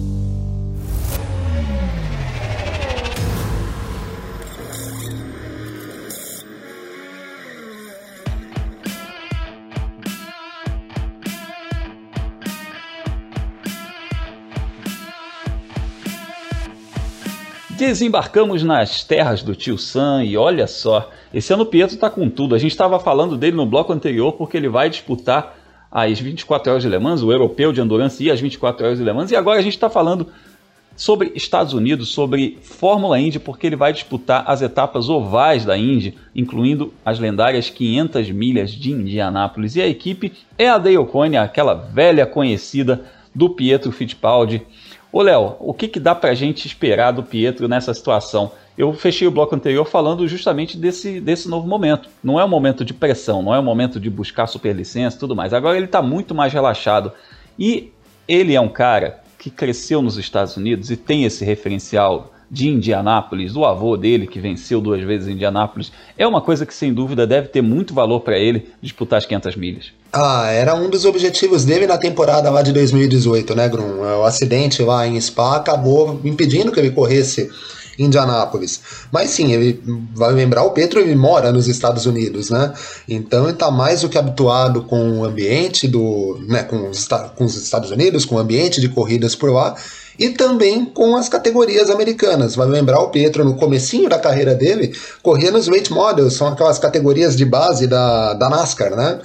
Desembarcamos 17.80 18.62
nas 18.62 19.06
terras 19.06 19.42
do 19.42 19.56
tio 19.56 19.78
Sam 19.78 20.26
e 20.26 20.36
olha 20.36 20.68
só, 20.68 21.10
esse 21.34 21.54
ano 21.54 21.64
o 21.64 21.66
Pietro 21.66 21.96
tá 21.96 22.10
com 22.10 22.30
tudo. 22.30 22.54
A 22.54 22.58
gente 22.58 22.72
estava 22.72 23.00
falando 23.00 23.38
dele 23.38 23.56
no 23.56 23.66
bloco 23.66 23.94
anterior 23.94 24.34
porque 24.34 24.58
ele 24.58 24.68
vai 24.68 24.90
disputar 24.90 25.56
as 25.90 26.20
24 26.20 26.72
horas 26.72 26.84
de 26.84 26.90
Le 26.90 27.00
Mans, 27.00 27.24
o 27.24 27.32
europeu 27.32 27.72
de 27.72 27.80
Endurance 27.80 28.22
e 28.22 28.30
as 28.30 28.42
24 28.42 28.86
horas 28.86 28.98
de 28.98 29.06
Le 29.06 29.14
Mans. 29.14 29.32
E 29.32 29.36
agora 29.38 29.60
a 29.60 29.62
gente 29.62 29.76
está 29.76 29.90
falando 29.90 30.28
sobre 30.94 31.32
Estados 31.36 31.74
Unidos, 31.74 32.10
sobre 32.10 32.58
Fórmula 32.62 33.18
Indy, 33.18 33.40
porque 33.40 33.68
ele 33.68 33.78
vai 33.78 33.94
disputar 33.94 34.44
as 34.46 34.62
etapas 34.62 35.08
ovais 35.08 35.64
da 35.64 35.78
Indy, 35.78 36.18
incluindo 36.36 36.94
as 37.06 37.18
lendárias 37.18 37.70
500 37.70 38.30
milhas 38.32 38.72
de 38.72 38.92
Indianápolis. 38.92 39.78
E 39.78 39.82
a 39.82 39.88
equipe 39.88 40.34
é 40.58 40.68
a 40.68 40.78
Dale 40.78 41.06
Coyne, 41.06 41.38
aquela 41.38 41.76
velha 41.76 42.26
conhecida 42.26 43.06
do 43.34 43.50
Pietro 43.50 43.90
Fittipaldi. 43.94 44.68
Ô 45.12 45.24
Léo, 45.24 45.56
o 45.60 45.74
que, 45.74 45.88
que 45.88 46.00
dá 46.00 46.14
pra 46.14 46.36
gente 46.36 46.68
esperar 46.68 47.12
do 47.12 47.24
Pietro 47.24 47.68
nessa 47.68 47.94
situação? 47.94 48.52
Eu 48.78 48.94
fechei 48.94 49.28
o 49.28 49.32
bloco 49.32 49.56
anterior 49.56 49.84
falando 49.84 50.28
justamente 50.28 50.78
desse, 50.78 51.20
desse 51.20 51.50
novo 51.50 51.68
momento. 51.68 52.10
Não 52.24 52.40
é 52.40 52.46
um 52.46 52.48
momento 52.48 52.86
de 52.86 52.94
pressão, 52.94 53.42
não 53.42 53.54
é 53.54 53.60
um 53.60 53.64
momento 53.64 54.00
de 54.00 54.08
buscar 54.10 54.46
superlicença 54.46 55.18
e 55.18 55.20
tudo 55.20 55.36
mais. 55.36 55.52
Agora 55.52 55.76
ele 55.76 55.88
está 55.88 56.02
muito 56.02 56.36
mais 56.36 56.54
relaxado. 56.54 57.12
E 57.58 57.92
ele 58.28 58.54
é 58.54 58.62
um 58.62 58.70
cara 58.70 59.22
que 59.40 59.50
cresceu 59.50 60.02
nos 60.02 60.18
Estados 60.18 60.56
Unidos 60.56 60.92
e 60.92 60.96
tem 60.96 61.26
esse 61.26 61.44
referencial 61.44 62.32
de 62.50 62.68
Indianápolis, 62.68 63.54
do 63.54 63.64
avô 63.64 63.96
dele 63.96 64.26
que 64.26 64.40
venceu 64.40 64.82
duas 64.82 65.02
vezes 65.04 65.28
em 65.28 65.34
Indianápolis, 65.34 65.92
é 66.18 66.26
uma 66.28 66.42
coisa 66.42 66.66
que 66.66 66.74
sem 66.74 66.94
dúvida 66.94 67.28
deve 67.28 67.48
ter 67.50 67.62
muito 67.62 67.94
valor 67.94 68.22
para 68.22 68.38
ele 68.38 68.70
disputar 68.82 69.18
as 69.18 69.26
500 69.26 69.56
milhas. 69.56 69.86
Ah, 70.12 70.48
era 70.48 70.74
um 70.74 70.90
dos 70.90 71.06
objetivos 71.06 71.66
dele 71.66 71.86
na 71.86 71.98
temporada 71.98 72.50
lá 72.50 72.62
de 72.62 72.74
2018, 72.74 73.56
né, 73.56 73.70
Grum? 73.70 74.00
O 74.00 74.24
acidente 74.24 74.82
lá 74.82 75.08
em 75.08 75.20
Spa 75.22 75.58
acabou 75.58 76.20
impedindo 76.24 76.72
que 76.72 76.80
ele 76.80 76.90
corresse 76.90 77.50
Indianápolis. 78.00 78.82
Mas 79.12 79.30
sim, 79.30 79.52
ele 79.52 79.84
vai 80.16 80.32
lembrar 80.32 80.64
o 80.64 80.72
Petro, 80.72 81.00
ele 81.00 81.16
mora 81.16 81.52
nos 81.52 81.68
Estados 81.68 82.06
Unidos, 82.06 82.50
né? 82.50 82.74
Então 83.08 83.44
ele 83.44 83.52
está 83.52 83.70
mais 83.70 84.02
do 84.02 84.10
que 84.10 84.18
habituado 84.18 84.84
com 84.84 85.20
o 85.20 85.26
ambiente 85.26 85.88
do, 85.88 86.40
né, 86.48 86.64
com 86.64 86.90
os, 86.90 87.08
com 87.36 87.44
os 87.44 87.56
Estados 87.56 87.92
Unidos, 87.92 88.26
com 88.26 88.36
o 88.36 88.40
ambiente 88.40 88.80
de 88.80 88.90
corridas 88.90 89.36
por 89.36 89.52
lá 89.52 89.76
e 90.20 90.30
também 90.30 90.84
com 90.84 91.16
as 91.16 91.30
categorias 91.30 91.90
americanas. 91.90 92.56
Vai 92.56 92.68
lembrar 92.68 93.00
o 93.00 93.10
Pietro 93.10 93.46
no 93.46 93.56
comecinho 93.56 94.10
da 94.10 94.20
carreira 94.20 94.54
dele, 94.54 94.94
corria 95.24 95.50
nos 95.50 95.68
late 95.68 95.94
models, 95.94 96.34
são 96.34 96.48
aquelas 96.48 96.78
categorias 96.78 97.36
de 97.36 97.46
base 97.46 97.88
da, 97.88 98.34
da 98.34 98.50
NASCAR, 98.50 98.96
né? 98.96 99.20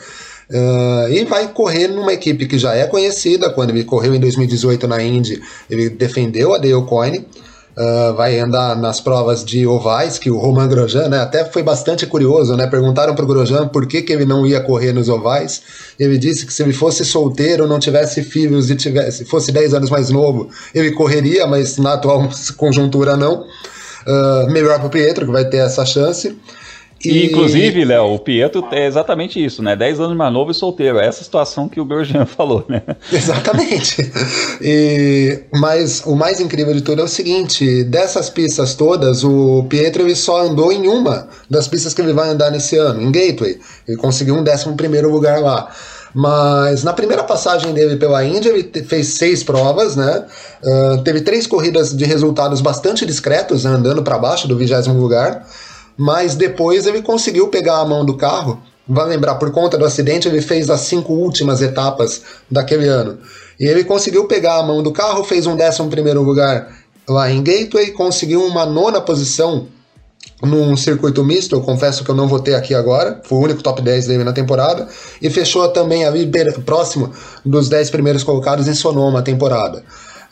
Uh, 0.48 1.08
e 1.10 1.24
vai 1.24 1.48
correr 1.48 1.88
numa 1.88 2.12
equipe 2.12 2.46
que 2.46 2.58
já 2.58 2.74
é 2.74 2.86
conhecida. 2.86 3.50
Quando 3.50 3.70
ele 3.70 3.82
correu 3.82 4.14
em 4.14 4.20
2018 4.20 4.86
na 4.86 5.02
Indy, 5.02 5.42
ele 5.68 5.88
defendeu 5.88 6.54
a 6.54 6.58
Dale 6.58 6.82
Coyne. 6.86 7.26
Uh, 7.76 8.14
vai 8.14 8.38
andar 8.38 8.76
nas 8.76 9.00
provas 9.00 9.44
de 9.44 9.66
ovais, 9.66 10.16
que 10.16 10.30
o 10.30 10.38
Romain 10.38 10.68
Grosjean, 10.68 11.08
né, 11.08 11.18
até 11.18 11.44
foi 11.44 11.60
bastante 11.60 12.06
curioso, 12.06 12.56
né, 12.56 12.68
perguntaram 12.68 13.16
para 13.16 13.24
o 13.24 13.26
Grosjean 13.26 13.66
por 13.66 13.84
que, 13.86 14.00
que 14.00 14.12
ele 14.12 14.24
não 14.24 14.46
ia 14.46 14.60
correr 14.60 14.92
nos 14.92 15.08
ovais, 15.08 15.60
ele 15.98 16.16
disse 16.16 16.46
que 16.46 16.52
se 16.52 16.62
ele 16.62 16.72
fosse 16.72 17.04
solteiro, 17.04 17.66
não 17.66 17.80
tivesse 17.80 18.22
filhos 18.22 18.70
e 18.70 18.76
tivesse, 18.76 19.24
fosse 19.24 19.50
10 19.50 19.74
anos 19.74 19.90
mais 19.90 20.08
novo, 20.08 20.48
ele 20.72 20.92
correria, 20.92 21.48
mas 21.48 21.76
na 21.76 21.94
atual 21.94 22.28
conjuntura 22.56 23.16
não, 23.16 23.40
uh, 23.40 24.50
melhor 24.52 24.78
para 24.78 24.86
o 24.86 24.90
Pietro, 24.90 25.26
que 25.26 25.32
vai 25.32 25.44
ter 25.44 25.56
essa 25.56 25.84
chance, 25.84 26.38
e, 27.04 27.26
inclusive, 27.26 27.84
Léo, 27.84 28.14
o 28.14 28.18
Pietro 28.18 28.66
é 28.72 28.86
exatamente 28.86 29.42
isso, 29.42 29.62
né? 29.62 29.76
10 29.76 30.00
anos 30.00 30.16
mais 30.16 30.32
novo 30.32 30.50
e 30.50 30.54
solteiro. 30.54 30.98
É 30.98 31.06
essa 31.06 31.22
situação 31.22 31.68
que 31.68 31.80
o 31.80 31.84
Grosjean 31.84 32.24
falou, 32.26 32.64
né? 32.68 32.82
Exatamente. 33.12 34.10
E, 34.60 35.40
mas 35.54 36.02
o 36.06 36.14
mais 36.14 36.40
incrível 36.40 36.72
de 36.72 36.82
tudo 36.82 37.02
é 37.02 37.04
o 37.04 37.08
seguinte: 37.08 37.84
dessas 37.84 38.30
pistas 38.30 38.74
todas, 38.74 39.24
o 39.24 39.64
Pietro 39.68 40.02
ele 40.02 40.16
só 40.16 40.42
andou 40.42 40.72
em 40.72 40.88
uma 40.88 41.28
das 41.48 41.68
pistas 41.68 41.92
que 41.92 42.00
ele 42.00 42.12
vai 42.12 42.28
andar 42.28 42.50
nesse 42.50 42.76
ano, 42.76 43.02
em 43.02 43.10
Gateway. 43.10 43.58
Ele 43.86 43.96
conseguiu 43.96 44.34
um 44.34 44.42
11 44.42 44.72
primeiro 44.76 45.10
lugar 45.10 45.40
lá. 45.40 45.70
Mas 46.14 46.84
na 46.84 46.92
primeira 46.92 47.24
passagem 47.24 47.74
dele 47.74 47.96
pela 47.96 48.24
Índia, 48.24 48.50
ele 48.50 48.70
fez 48.84 49.08
seis 49.08 49.42
provas, 49.42 49.96
né? 49.96 50.24
Uh, 50.62 51.02
teve 51.02 51.20
três 51.22 51.44
corridas 51.44 51.92
de 51.94 52.04
resultados 52.04 52.60
bastante 52.60 53.04
discretos, 53.04 53.64
né? 53.64 53.70
andando 53.70 54.00
para 54.00 54.16
baixo 54.16 54.46
do 54.46 54.56
vigésimo 54.56 55.00
lugar 55.00 55.44
mas 55.96 56.34
depois 56.34 56.86
ele 56.86 57.02
conseguiu 57.02 57.48
pegar 57.48 57.78
a 57.78 57.84
mão 57.84 58.04
do 58.04 58.16
carro. 58.16 58.60
Vai 58.86 59.08
lembrar, 59.08 59.36
por 59.36 59.50
conta 59.50 59.78
do 59.78 59.84
acidente, 59.84 60.28
ele 60.28 60.42
fez 60.42 60.68
as 60.68 60.80
cinco 60.80 61.12
últimas 61.12 61.62
etapas 61.62 62.22
daquele 62.50 62.86
ano. 62.86 63.18
E 63.58 63.66
ele 63.66 63.84
conseguiu 63.84 64.26
pegar 64.26 64.58
a 64.58 64.62
mão 64.62 64.82
do 64.82 64.92
carro, 64.92 65.24
fez 65.24 65.46
um 65.46 65.56
décimo 65.56 65.88
primeiro 65.88 66.22
lugar 66.22 66.68
lá 67.08 67.30
em 67.30 67.42
Gateway, 67.42 67.92
conseguiu 67.92 68.44
uma 68.44 68.66
nona 68.66 69.00
posição 69.00 69.68
num 70.42 70.76
circuito 70.76 71.24
misto, 71.24 71.54
eu 71.54 71.60
confesso 71.60 72.04
que 72.04 72.10
eu 72.10 72.14
não 72.14 72.28
votei 72.28 72.54
aqui 72.54 72.74
agora, 72.74 73.20
foi 73.24 73.38
o 73.38 73.42
único 73.42 73.62
top 73.62 73.80
10 73.80 74.06
dele 74.06 74.24
na 74.24 74.32
temporada, 74.32 74.88
e 75.20 75.30
fechou 75.30 75.66
também 75.68 76.04
ali 76.04 76.30
próximo 76.64 77.12
dos 77.44 77.68
10 77.68 77.90
primeiros 77.90 78.22
colocados 78.22 78.66
em 78.68 78.74
Sonoma 78.74 79.20
a 79.20 79.22
temporada. 79.22 79.82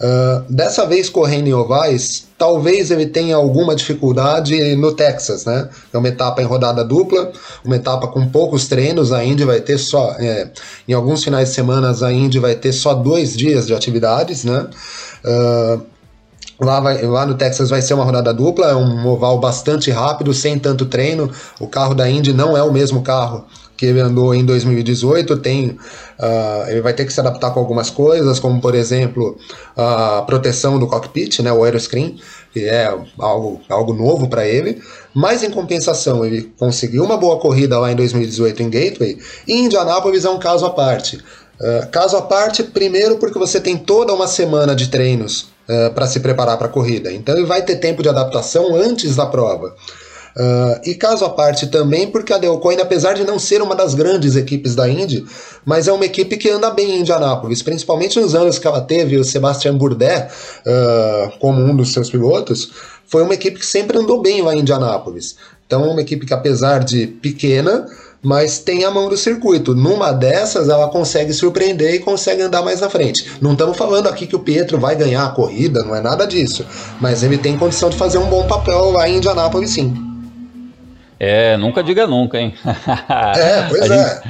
Uh, 0.03 0.53
dessa 0.53 0.85
vez 0.85 1.09
correndo 1.09 1.47
em 1.47 1.55
ovais, 1.55 2.27
talvez 2.37 2.91
ele 2.91 3.07
tenha 3.07 3.37
alguma 3.37 3.73
dificuldade 3.77 4.75
no 4.75 4.93
Texas, 4.93 5.45
né? 5.45 5.69
É 5.93 5.97
uma 5.97 6.09
etapa 6.09 6.43
em 6.43 6.45
rodada 6.45 6.85
dupla, 6.85 7.31
uma 7.65 7.77
etapa 7.77 8.09
com 8.09 8.29
poucos 8.29 8.67
treinos. 8.67 9.13
A 9.13 9.25
Indy 9.25 9.45
vai 9.45 9.61
ter 9.61 9.79
só, 9.79 10.17
é, 10.19 10.51
em 10.89 10.93
alguns 10.93 11.23
finais 11.23 11.51
de 11.51 11.55
semana, 11.55 11.95
a 12.05 12.13
Indy 12.13 12.41
vai 12.41 12.57
ter 12.57 12.73
só 12.73 12.95
dois 12.95 13.37
dias 13.37 13.69
de 13.69 13.75
atividades, 13.75 14.43
né? 14.43 14.67
Uh, 15.25 15.93
Lá, 16.61 16.79
vai, 16.79 17.03
lá 17.03 17.27
no 17.27 17.35
Texas 17.35 17.71
vai 17.71 17.83
ser 17.83 17.95
uma 17.95 18.05
rodada 18.05 18.33
dupla, 18.33 18.67
é 18.67 18.75
um 18.75 19.05
oval 19.09 19.41
bastante 19.41 19.91
rápido, 19.91 20.33
sem 20.33 20.61
tanto 20.61 20.87
treino. 20.87 21.29
O 21.59 21.67
carro 21.67 21.93
da 21.93 22.09
Indy 22.09 22.33
não 22.33 22.57
é 22.57 22.63
o 22.63 22.73
mesmo 22.73 23.03
carro 23.03 23.45
que 23.83 23.87
ele 23.87 24.01
andou 24.01 24.33
em 24.33 24.45
2018, 24.45 25.39
tem, 25.39 25.71
uh, 25.71 26.69
ele 26.69 26.81
vai 26.81 26.95
ter 26.95 27.05
que 27.05 27.13
se 27.13 27.19
adaptar 27.19 27.51
com 27.51 27.59
algumas 27.59 27.91
coisas, 27.91 28.39
como 28.39 28.61
por 28.61 28.77
exemplo 28.77 29.37
a 29.77 30.23
proteção 30.25 30.79
do 30.79 30.87
cockpit, 30.87 31.41
né, 31.41 31.53
o 31.53 31.65
aeroscreen, 31.65 32.17
que 32.53 32.61
é 32.61 32.97
algo, 33.19 33.61
algo 33.69 33.93
novo 33.93 34.29
para 34.29 34.47
ele, 34.47 34.81
mas 35.13 35.43
em 35.43 35.51
compensação 35.51 36.25
ele 36.25 36.53
conseguiu 36.57 37.03
uma 37.03 37.17
boa 37.17 37.41
corrida 37.41 37.77
lá 37.77 37.91
em 37.91 37.97
2018 37.97 38.63
em 38.63 38.71
Gateway, 38.71 39.19
e 39.49 39.53
Indianapolis 39.53 40.25
é 40.25 40.31
um 40.31 40.39
caso 40.39 40.65
à 40.65 40.71
parte. 40.71 41.17
Uh, 41.17 41.91
caso 41.91 42.17
à 42.17 42.23
parte, 42.23 42.63
primeiro 42.63 43.17
porque 43.17 43.37
você 43.37 43.61
tem 43.61 43.77
toda 43.77 44.15
uma 44.15 44.29
semana 44.29 44.77
de 44.77 44.91
treinos 44.91 45.49
uh, 45.69 45.93
para 45.93 46.07
se 46.07 46.21
preparar 46.21 46.57
para 46.57 46.69
a 46.69 46.71
corrida, 46.71 47.13
então 47.13 47.37
ele 47.37 47.47
vai 47.47 47.63
ter 47.63 47.81
tempo 47.81 48.01
de 48.01 48.09
adaptação 48.09 48.77
antes 48.77 49.17
da 49.17 49.27
prova. 49.27 49.75
Uh, 50.37 50.81
e 50.85 50.95
caso 50.95 51.25
à 51.25 51.31
parte 51.31 51.67
também, 51.67 52.07
porque 52.11 52.33
a 52.33 52.39
Delcoin, 52.39 52.81
apesar 52.81 53.13
de 53.15 53.25
não 53.25 53.39
ser 53.39 53.61
uma 53.61 53.75
das 53.75 53.95
grandes 53.95 54.35
equipes 54.35 54.75
da 54.75 54.89
Indy, 54.89 55.25
mas 55.65 55.89
é 55.89 55.93
uma 55.93 56.07
equipe 56.07 56.37
que 56.37 56.49
anda 56.49 56.71
bem 56.71 56.97
em 56.97 57.01
Indianápolis, 57.01 57.63
principalmente 57.63 58.19
nos 58.19 58.35
anos 58.35 58.59
que 58.59 58.67
ela 58.67 58.81
teve 58.81 59.19
o 59.19 59.25
Sebastian 59.25 59.77
Bourdais 59.77 60.33
uh, 60.67 61.39
como 61.39 61.61
um 61.61 61.77
dos 61.77 61.93
seus 61.93 62.11
pilotos, 62.11 62.71
foi 63.07 63.23
uma 63.23 63.35
equipe 63.35 63.59
que 63.59 63.67
sempre 63.67 63.99
andou 63.99 64.23
bem 64.23 64.41
lá 64.41 64.55
em 64.55 64.61
Indianápolis. 64.61 65.37
Então, 65.67 65.89
uma 65.89 66.01
equipe 66.01 66.25
que, 66.27 66.35
apesar 66.35 66.83
de 66.85 67.07
pequena, 67.07 67.87
mas 68.23 68.59
tem 68.59 68.85
a 68.85 68.91
mão 68.91 69.09
do 69.09 69.17
circuito. 69.17 69.75
Numa 69.75 70.13
dessas, 70.13 70.69
ela 70.69 70.89
consegue 70.89 71.33
surpreender 71.33 71.95
e 71.95 71.99
consegue 71.99 72.43
andar 72.43 72.63
mais 72.63 72.81
na 72.81 72.89
frente. 72.89 73.27
Não 73.41 73.53
estamos 73.53 73.77
falando 73.77 74.07
aqui 74.07 74.27
que 74.27 74.37
o 74.37 74.41
Pietro 74.41 74.79
vai 74.79 74.95
ganhar 74.95 75.27
a 75.27 75.31
corrida, 75.31 75.83
não 75.83 75.95
é 75.95 76.01
nada 76.01 76.27
disso. 76.27 76.65
Mas 77.01 77.23
ele 77.23 77.37
tem 77.37 77.59
condição 77.59 77.91
de 77.91 77.97
fazer 77.97 78.19
um 78.19 78.27
bom 78.27 78.47
papel 78.47 78.93
lá 78.93 79.09
em 79.09 79.17
Indianápolis, 79.17 79.71
sim. 79.71 80.12
É, 81.25 81.57
nunca 81.57 81.85
diga 81.85 82.05
nunca, 82.05 82.37
hein? 82.37 82.53
É, 82.67 83.69
pois 83.69 83.89
a 83.89 83.95
é. 83.95 83.97
Gente, 83.97 84.23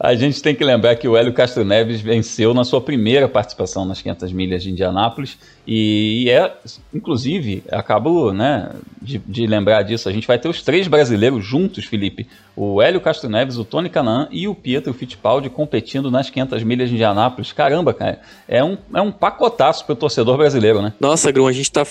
a 0.00 0.14
gente 0.16 0.42
tem 0.42 0.52
que 0.52 0.64
lembrar 0.64 0.96
que 0.96 1.06
o 1.06 1.16
Hélio 1.16 1.32
Castro 1.32 1.64
Neves 1.64 2.00
venceu 2.00 2.52
na 2.52 2.64
sua 2.64 2.80
primeira 2.80 3.28
participação 3.28 3.84
nas 3.84 4.02
500 4.02 4.32
milhas 4.32 4.60
de 4.60 4.70
Indianápolis 4.70 5.38
e, 5.64 6.24
e 6.24 6.30
é, 6.30 6.52
inclusive, 6.92 7.62
acabo 7.70 8.32
né, 8.32 8.68
de, 9.00 9.18
de, 9.18 9.46
lembrar 9.46 9.82
disso, 9.82 10.08
a 10.08 10.12
gente 10.12 10.26
vai 10.26 10.40
ter 10.40 10.48
os 10.48 10.60
três 10.60 10.88
brasileiros 10.88 11.44
juntos, 11.44 11.84
Felipe, 11.84 12.26
o 12.56 12.82
Hélio 12.82 13.00
Castro 13.00 13.30
Neves, 13.30 13.56
o 13.56 13.64
Tony 13.64 13.88
Canaan 13.88 14.26
e 14.32 14.48
o 14.48 14.54
Pietro 14.54 14.92
Fittipaldi 14.92 15.48
competindo 15.48 16.10
nas 16.10 16.30
500 16.30 16.64
milhas 16.64 16.88
de 16.88 16.96
Indianápolis. 16.96 17.52
Caramba, 17.52 17.94
cara, 17.94 18.18
é 18.48 18.64
um, 18.64 18.76
é 18.92 19.00
um 19.00 19.12
pacotaço 19.12 19.84
para 19.86 19.92
o 19.92 19.96
torcedor 19.96 20.36
brasileiro, 20.36 20.82
né? 20.82 20.92
Nossa, 20.98 21.30
Grum, 21.30 21.46
a 21.46 21.52
gente 21.52 21.70
tá 21.70 21.86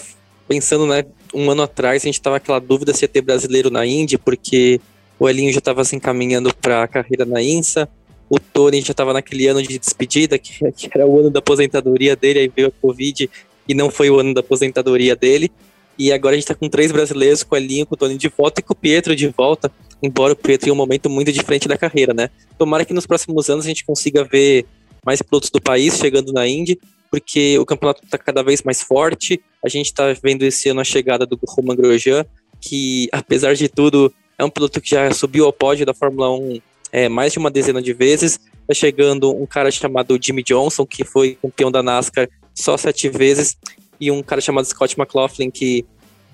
pensando, 0.49 0.85
né, 0.85 1.05
um 1.33 1.49
ano 1.51 1.63
atrás 1.63 2.03
a 2.03 2.05
gente 2.05 2.21
tava 2.21 2.37
aquela 2.37 2.59
dúvida 2.59 2.93
se 2.93 3.03
ia 3.03 3.07
ter 3.07 3.21
brasileiro 3.21 3.69
na 3.69 3.85
Indy, 3.85 4.17
porque 4.17 4.79
o 5.19 5.27
Elinho 5.27 5.51
já 5.51 5.59
estava 5.59 5.83
se 5.83 5.95
encaminhando 5.95 6.53
para 6.55 6.83
a 6.83 6.87
carreira 6.87 7.25
na 7.25 7.41
INSA, 7.41 7.89
o 8.29 8.39
Tony 8.39 8.81
já 8.81 8.91
estava 8.91 9.11
naquele 9.11 9.47
ano 9.47 9.61
de 9.61 9.79
despedida, 9.79 10.37
que, 10.37 10.59
que, 10.71 10.89
era 10.93 11.05
o 11.05 11.19
ano 11.19 11.29
da 11.29 11.39
aposentadoria 11.39 12.15
dele, 12.15 12.39
aí 12.39 12.51
veio 12.53 12.67
a 12.67 12.71
Covid 12.71 13.29
e 13.67 13.73
não 13.73 13.89
foi 13.89 14.09
o 14.09 14.19
ano 14.19 14.33
da 14.33 14.41
aposentadoria 14.41 15.15
dele. 15.15 15.51
E 15.97 16.13
agora 16.13 16.33
a 16.33 16.37
gente 16.37 16.45
está 16.45 16.55
com 16.55 16.69
três 16.69 16.91
brasileiros, 16.93 17.43
com 17.43 17.55
o 17.55 17.57
Elinho, 17.57 17.85
com 17.85 17.93
o 17.93 17.97
Tony 17.97 18.17
de 18.17 18.29
volta 18.29 18.61
e 18.61 18.63
com 18.63 18.71
o 18.71 18.75
Pietro 18.75 19.13
de 19.15 19.27
volta, 19.27 19.69
embora 20.01 20.31
o 20.31 20.35
Pietro 20.35 20.69
em 20.69 20.71
um 20.71 20.75
momento 20.75 21.09
muito 21.09 21.29
diferente 21.29 21.67
da 21.67 21.77
carreira, 21.77 22.13
né? 22.13 22.29
Tomara 22.57 22.85
que 22.85 22.93
nos 22.93 23.05
próximos 23.05 23.49
anos 23.49 23.65
a 23.65 23.67
gente 23.67 23.83
consiga 23.83 24.23
ver 24.23 24.65
mais 25.05 25.21
pilotos 25.21 25.49
do 25.49 25.61
país 25.61 25.97
chegando 25.97 26.31
na 26.31 26.47
Indy, 26.47 26.79
porque 27.11 27.57
o 27.57 27.65
campeonato 27.65 28.03
está 28.03 28.17
cada 28.17 28.43
vez 28.43 28.61
mais 28.61 28.81
forte. 28.81 29.41
A 29.63 29.69
gente 29.69 29.87
está 29.87 30.13
vendo 30.21 30.43
esse 30.43 30.69
ano 30.69 30.81
a 30.81 30.83
chegada 30.83 31.25
do 31.25 31.39
Roman 31.47 31.75
Grosjean, 31.75 32.25
que 32.61 33.07
apesar 33.11 33.55
de 33.55 33.67
tudo 33.67 34.13
é 34.37 34.43
um 34.43 34.49
piloto 34.49 34.79
que 34.79 34.91
já 34.91 35.11
subiu 35.11 35.45
ao 35.45 35.53
pódio 35.53 35.85
da 35.85 35.93
Fórmula 35.93 36.31
1 36.31 36.61
é, 36.91 37.09
mais 37.09 37.33
de 37.33 37.39
uma 37.39 37.51
dezena 37.51 37.81
de 37.81 37.93
vezes. 37.93 38.39
Está 38.61 38.73
chegando 38.73 39.35
um 39.35 39.45
cara 39.45 39.71
chamado 39.71 40.17
Jimmy 40.21 40.43
Johnson, 40.43 40.85
que 40.85 41.03
foi 41.03 41.37
campeão 41.41 41.71
da 41.71 41.83
NASCAR 41.83 42.29
só 42.53 42.77
sete 42.77 43.09
vezes, 43.09 43.57
e 43.99 44.11
um 44.11 44.21
cara 44.21 44.41
chamado 44.41 44.65
Scott 44.65 44.99
McLaughlin, 44.99 45.49
que 45.49 45.85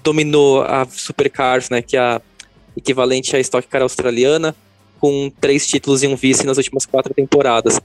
dominou 0.03 0.61
a 0.61 0.85
Supercars, 0.85 1.69
né, 1.69 1.81
que 1.81 1.97
é 1.97 1.99
a 1.99 2.21
equivalente 2.75 3.35
à 3.35 3.39
Stock 3.39 3.67
Car 3.67 3.81
australiana, 3.81 4.55
com 4.99 5.31
três 5.41 5.67
títulos 5.67 6.03
e 6.03 6.07
um 6.07 6.15
vice 6.15 6.45
nas 6.45 6.57
últimas 6.57 6.85
quatro 6.85 7.13
temporadas. 7.13 7.79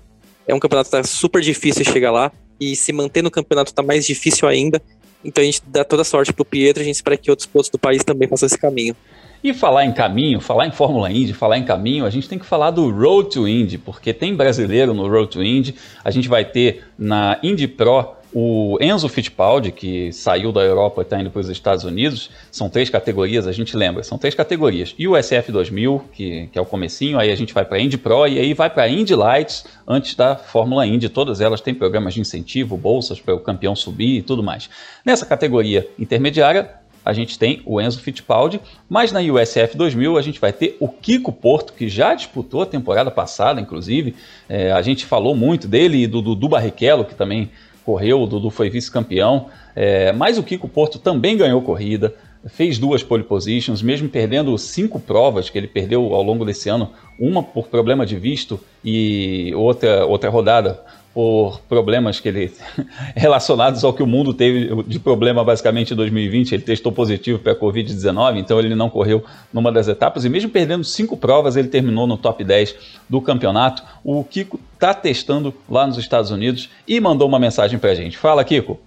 É 0.46 0.54
um 0.54 0.58
campeonato 0.58 0.90
que 0.90 0.96
tá 0.96 1.02
super 1.04 1.40
difícil 1.40 1.84
chegar 1.84 2.10
lá, 2.10 2.32
e 2.60 2.76
se 2.76 2.92
manter 2.92 3.22
no 3.22 3.30
campeonato 3.30 3.70
está 3.70 3.82
mais 3.82 4.06
difícil 4.06 4.46
ainda. 4.46 4.80
Então 5.24 5.42
a 5.42 5.44
gente 5.44 5.62
dá 5.66 5.84
toda 5.84 6.04
sorte 6.04 6.32
pro 6.32 6.44
Pietro, 6.44 6.82
a 6.82 6.84
gente 6.84 6.96
espera 6.96 7.16
que 7.16 7.30
outros 7.30 7.46
pilotos 7.46 7.70
do 7.70 7.78
país 7.78 8.04
também 8.04 8.28
façam 8.28 8.46
esse 8.46 8.58
caminho. 8.58 8.94
E 9.42 9.54
falar 9.54 9.86
em 9.86 9.92
caminho, 9.92 10.38
falar 10.38 10.66
em 10.66 10.70
Fórmula 10.70 11.10
Indy, 11.10 11.32
falar 11.32 11.56
em 11.56 11.64
caminho, 11.64 12.04
a 12.04 12.10
gente 12.10 12.28
tem 12.28 12.38
que 12.38 12.44
falar 12.44 12.70
do 12.70 12.90
Road 12.90 13.30
to 13.30 13.48
Indy, 13.48 13.78
porque 13.78 14.12
tem 14.12 14.34
brasileiro 14.34 14.92
no 14.92 15.08
Road 15.08 15.30
to 15.30 15.42
Indy. 15.42 15.74
A 16.04 16.10
gente 16.10 16.28
vai 16.28 16.44
ter 16.44 16.84
na 16.98 17.38
Indy 17.42 17.66
Pro 17.66 18.19
o 18.32 18.78
Enzo 18.80 19.08
Fittipaldi, 19.08 19.72
que 19.72 20.12
saiu 20.12 20.52
da 20.52 20.60
Europa 20.60 21.00
e 21.00 21.04
está 21.04 21.20
indo 21.20 21.30
para 21.30 21.40
os 21.40 21.48
Estados 21.48 21.84
Unidos, 21.84 22.30
são 22.50 22.70
três 22.70 22.88
categorias, 22.88 23.46
a 23.46 23.52
gente 23.52 23.76
lembra, 23.76 24.02
são 24.02 24.16
três 24.16 24.34
categorias. 24.34 24.94
E 24.98 25.08
o 25.08 25.20
SF 25.20 25.50
2000, 25.50 26.04
que, 26.12 26.48
que 26.52 26.58
é 26.58 26.62
o 26.62 26.66
comecinho, 26.66 27.18
aí 27.18 27.30
a 27.30 27.34
gente 27.34 27.52
vai 27.52 27.64
para 27.64 27.80
Indy 27.80 27.98
Pro 27.98 28.26
e 28.26 28.38
aí 28.38 28.54
vai 28.54 28.70
para 28.70 28.88
Indy 28.88 29.14
Lights 29.14 29.64
antes 29.86 30.14
da 30.14 30.36
Fórmula 30.36 30.86
Indy. 30.86 31.08
Todas 31.08 31.40
elas 31.40 31.60
têm 31.60 31.74
programas 31.74 32.14
de 32.14 32.20
incentivo, 32.20 32.76
bolsas 32.76 33.20
para 33.20 33.34
o 33.34 33.40
campeão 33.40 33.74
subir 33.74 34.18
e 34.18 34.22
tudo 34.22 34.42
mais. 34.42 34.70
Nessa 35.04 35.26
categoria 35.26 35.88
intermediária, 35.98 36.70
a 37.04 37.12
gente 37.12 37.38
tem 37.38 37.62
o 37.64 37.80
Enzo 37.80 38.00
Fittipaldi, 38.00 38.60
mas 38.88 39.10
na 39.10 39.20
USF 39.20 39.76
2000 39.76 40.18
a 40.18 40.22
gente 40.22 40.38
vai 40.38 40.52
ter 40.52 40.76
o 40.78 40.86
Kiko 40.86 41.32
Porto, 41.32 41.72
que 41.72 41.88
já 41.88 42.14
disputou 42.14 42.62
a 42.62 42.66
temporada 42.66 43.10
passada, 43.10 43.60
inclusive. 43.60 44.14
É, 44.48 44.70
a 44.70 44.82
gente 44.82 45.06
falou 45.06 45.34
muito 45.34 45.66
dele 45.66 46.02
e 46.02 46.06
do 46.06 46.20
Dudu 46.20 46.48
Barrichello, 46.48 47.04
que 47.04 47.14
também 47.14 47.50
correu, 47.90 48.22
o 48.22 48.26
Dudu 48.26 48.50
foi 48.50 48.70
vice-campeão, 48.70 49.46
é, 49.74 50.12
mas 50.12 50.38
o 50.38 50.44
Kiko 50.44 50.68
Porto 50.68 50.96
também 50.96 51.36
ganhou 51.36 51.60
corrida, 51.60 52.14
fez 52.46 52.78
duas 52.78 53.02
pole 53.02 53.24
positions, 53.24 53.82
mesmo 53.82 54.08
perdendo 54.08 54.56
cinco 54.56 55.00
provas 55.00 55.50
que 55.50 55.58
ele 55.58 55.66
perdeu 55.66 56.14
ao 56.14 56.22
longo 56.22 56.44
desse 56.44 56.68
ano, 56.68 56.90
uma 57.18 57.42
por 57.42 57.66
problema 57.66 58.06
de 58.06 58.16
visto 58.16 58.60
e 58.84 59.52
outra, 59.56 60.06
outra 60.06 60.30
rodada 60.30 60.80
por 61.12 61.60
problemas 61.68 62.20
que 62.20 62.28
ele 62.28 62.52
relacionados 63.16 63.82
ao 63.82 63.92
que 63.92 64.02
o 64.02 64.06
mundo 64.06 64.32
teve 64.32 64.82
de 64.84 64.98
problema 64.98 65.44
basicamente 65.44 65.92
em 65.92 65.96
2020. 65.96 66.54
Ele 66.54 66.62
testou 66.62 66.92
positivo 66.92 67.38
para 67.38 67.52
a 67.52 67.56
Covid-19, 67.56 68.38
então 68.38 68.58
ele 68.58 68.74
não 68.74 68.88
correu 68.88 69.24
numa 69.52 69.72
das 69.72 69.88
etapas 69.88 70.24
e 70.24 70.28
mesmo 70.28 70.50
perdendo 70.50 70.84
cinco 70.84 71.16
provas, 71.16 71.56
ele 71.56 71.68
terminou 71.68 72.06
no 72.06 72.16
top 72.16 72.44
10 72.44 72.74
do 73.08 73.20
campeonato. 73.20 73.82
O 74.04 74.22
Kiko 74.24 74.60
está 74.74 74.94
testando 74.94 75.52
lá 75.68 75.86
nos 75.86 75.98
Estados 75.98 76.30
Unidos 76.30 76.70
e 76.86 77.00
mandou 77.00 77.26
uma 77.28 77.38
mensagem 77.38 77.78
para 77.78 77.90
a 77.90 77.94
gente. 77.94 78.16
Fala, 78.16 78.44
Kiko. 78.44 78.78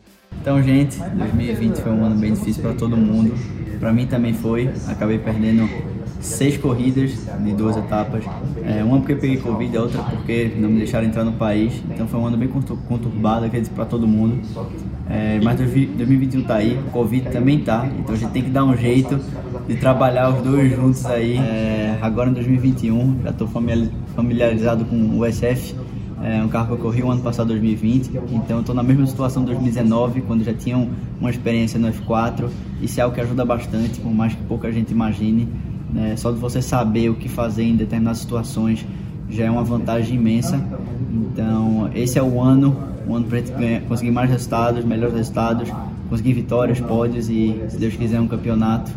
Então, 0.41 0.61
gente, 0.63 0.97
2020 0.97 1.75
foi 1.77 1.91
um 1.91 2.05
ano 2.05 2.15
bem 2.15 2.33
difícil 2.33 2.63
para 2.63 2.73
todo 2.73 2.97
mundo. 2.97 3.33
Para 3.79 3.93
mim 3.93 4.07
também 4.07 4.33
foi. 4.33 4.69
Acabei 4.87 5.19
perdendo 5.19 5.69
seis 6.23 6.57
corridas 6.57 7.11
de 7.43 7.53
duas 7.53 7.75
etapas. 7.77 8.23
É, 8.63 8.83
uma 8.83 8.97
porque 8.97 9.15
peguei 9.15 9.37
Covid, 9.37 9.77
a 9.77 9.81
outra 9.81 10.01
porque 10.03 10.53
não 10.57 10.69
me 10.69 10.77
deixaram 10.77 11.05
entrar 11.05 11.23
no 11.23 11.33
país. 11.33 11.83
Então 11.89 12.07
foi 12.07 12.19
um 12.19 12.25
ano 12.25 12.37
bem 12.37 12.47
conturbado, 12.87 13.45
acredito, 13.45 13.73
para 13.73 13.85
todo 13.85 14.07
mundo. 14.07 14.39
É, 15.09 15.39
mas 15.43 15.57
2021 15.57 16.43
tá 16.43 16.55
aí, 16.55 16.79
o 16.87 16.91
Covid 16.91 17.29
também 17.29 17.59
tá. 17.59 17.87
Então 17.99 18.15
a 18.15 18.17
gente 18.17 18.31
tem 18.31 18.41
que 18.41 18.49
dar 18.49 18.63
um 18.63 18.75
jeito 18.75 19.19
de 19.67 19.75
trabalhar 19.75 20.29
os 20.29 20.41
dois 20.41 20.73
juntos 20.73 21.05
aí. 21.05 21.37
É, 21.37 21.97
agora 22.01 22.29
em 22.29 22.33
2021, 22.33 23.19
já 23.23 23.29
estou 23.29 23.47
familiarizado 23.47 24.85
com 24.85 25.19
o 25.19 25.31
SF. 25.31 25.75
É 26.23 26.41
um 26.41 26.47
carro 26.47 26.67
que 26.67 26.73
eu 26.73 26.77
corri 26.77 27.03
o 27.03 27.11
ano 27.11 27.21
passado, 27.21 27.49
2020, 27.49 28.11
então 28.31 28.61
estou 28.61 28.73
na 28.73 28.81
mesma 28.81 29.05
situação 29.05 29.43
de 29.43 29.51
2019, 29.51 30.21
quando 30.21 30.41
já 30.41 30.53
tinham 30.53 30.87
uma 31.19 31.29
experiência 31.29 31.77
no 31.77 31.91
F4. 31.91 32.47
Isso 32.81 32.97
é 33.01 33.03
algo 33.03 33.13
que 33.13 33.19
ajuda 33.19 33.43
bastante, 33.43 33.99
por 33.99 34.09
mais 34.09 34.33
que 34.33 34.41
pouca 34.43 34.71
gente 34.71 34.91
imagine. 34.91 35.49
Né? 35.93 36.15
Só 36.17 36.31
de 36.31 36.39
você 36.39 36.61
saber 36.61 37.09
o 37.09 37.15
que 37.15 37.29
fazer 37.29 37.63
em 37.63 37.75
determinadas 37.75 38.19
situações 38.19 38.85
já 39.29 39.45
é 39.45 39.51
uma 39.51 39.63
vantagem 39.63 40.15
imensa. 40.15 40.63
Então, 41.11 41.89
esse 41.93 42.17
é 42.17 42.23
o 42.23 42.41
ano, 42.41 42.75
o 43.07 43.15
ano 43.15 43.25
para 43.25 43.79
conseguir 43.81 44.11
mais 44.11 44.29
resultados, 44.29 44.83
melhores 44.83 45.15
resultados, 45.15 45.69
conseguir 46.09 46.33
vitórias, 46.33 46.79
pódios 46.79 47.29
e, 47.29 47.59
se 47.69 47.77
Deus 47.77 47.95
quiser, 47.95 48.19
um 48.19 48.27
campeonato. 48.27 48.91